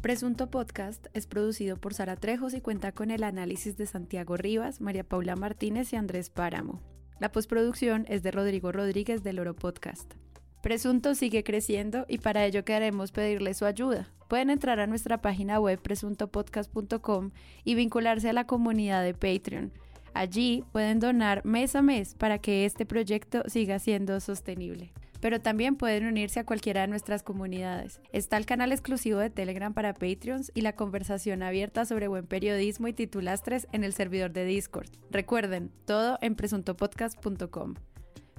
Presunto 0.00 0.48
Podcast 0.48 1.08
es 1.12 1.26
producido 1.26 1.76
por 1.76 1.92
Sara 1.92 2.16
Trejos 2.16 2.54
y 2.54 2.60
cuenta 2.60 2.92
con 2.92 3.10
el 3.10 3.24
análisis 3.24 3.76
de 3.76 3.84
Santiago 3.84 4.36
Rivas, 4.36 4.80
María 4.80 5.04
Paula 5.04 5.34
Martínez 5.34 5.92
y 5.92 5.96
Andrés 5.96 6.30
Páramo. 6.30 6.80
La 7.18 7.32
postproducción 7.32 8.06
es 8.08 8.22
de 8.22 8.30
Rodrigo 8.30 8.70
Rodríguez 8.70 9.24
del 9.24 9.40
Oro 9.40 9.56
Podcast. 9.56 10.14
Presunto 10.62 11.14
sigue 11.14 11.44
creciendo 11.44 12.04
y 12.08 12.18
para 12.18 12.44
ello 12.44 12.64
queremos 12.64 13.12
pedirle 13.12 13.54
su 13.54 13.64
ayuda. 13.64 14.08
Pueden 14.28 14.50
entrar 14.50 14.80
a 14.80 14.86
nuestra 14.86 15.22
página 15.22 15.60
web 15.60 15.80
presuntopodcast.com 15.80 17.30
y 17.64 17.74
vincularse 17.74 18.28
a 18.28 18.32
la 18.32 18.46
comunidad 18.46 19.04
de 19.04 19.14
Patreon. 19.14 19.72
Allí 20.14 20.64
pueden 20.72 20.98
donar 20.98 21.44
mes 21.44 21.76
a 21.76 21.82
mes 21.82 22.14
para 22.14 22.38
que 22.38 22.64
este 22.64 22.84
proyecto 22.84 23.44
siga 23.46 23.78
siendo 23.78 24.18
sostenible. 24.20 24.92
Pero 25.20 25.40
también 25.40 25.76
pueden 25.76 26.06
unirse 26.06 26.40
a 26.40 26.44
cualquiera 26.44 26.82
de 26.82 26.88
nuestras 26.88 27.22
comunidades. 27.22 28.00
Está 28.12 28.36
el 28.36 28.46
canal 28.46 28.72
exclusivo 28.72 29.18
de 29.18 29.30
Telegram 29.30 29.74
para 29.74 29.94
Patreons 29.94 30.52
y 30.54 30.60
la 30.60 30.74
conversación 30.74 31.42
abierta 31.42 31.84
sobre 31.84 32.08
buen 32.08 32.26
periodismo 32.26 32.88
y 32.88 32.92
titulastres 32.92 33.66
en 33.72 33.84
el 33.84 33.94
servidor 33.94 34.32
de 34.32 34.44
Discord. 34.44 34.88
Recuerden, 35.10 35.70
todo 35.86 36.18
en 36.20 36.34
presuntopodcast.com. 36.34 37.74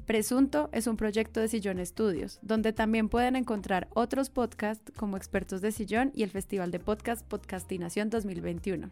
Presunto 0.10 0.70
es 0.72 0.88
un 0.88 0.97
proyecto 0.97 1.39
de 1.39 1.47
Sillón 1.47 1.78
Estudios, 1.78 2.39
donde 2.41 2.74
también 2.74 3.10
pueden 3.10 3.36
encontrar 3.36 3.88
otros 3.93 4.32
podcasts 4.32 4.91
como 4.97 5.18
Expertos 5.18 5.62
de 5.62 5.72
Sillón 5.72 6.12
y 6.16 6.24
el 6.24 6.32
Festival 6.32 6.72
de 6.72 6.80
Podcast 6.80 7.24
Podcastinación 7.28 8.10
2021. 8.10 8.89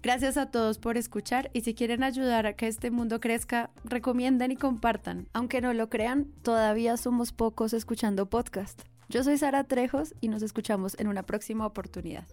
Gracias 0.00 0.36
a 0.36 0.52
todos 0.52 0.78
por 0.78 0.96
escuchar 0.96 1.50
y 1.54 1.62
si 1.62 1.74
quieren 1.74 2.04
ayudar 2.04 2.46
a 2.46 2.52
que 2.52 2.68
este 2.68 2.92
mundo 2.92 3.18
crezca, 3.18 3.72
recomienden 3.82 4.52
y 4.52 4.56
compartan. 4.56 5.26
Aunque 5.32 5.60
no 5.60 5.74
lo 5.74 5.90
crean, 5.90 6.26
todavía 6.42 6.96
somos 6.96 7.32
pocos 7.32 7.72
escuchando 7.72 8.30
podcast. 8.30 8.80
Yo 9.08 9.24
soy 9.24 9.38
Sara 9.38 9.64
Trejos 9.64 10.14
y 10.20 10.28
nos 10.28 10.40
escuchamos 10.42 10.94
en 11.00 11.08
una 11.08 11.24
próxima 11.24 11.66
oportunidad. 11.66 12.28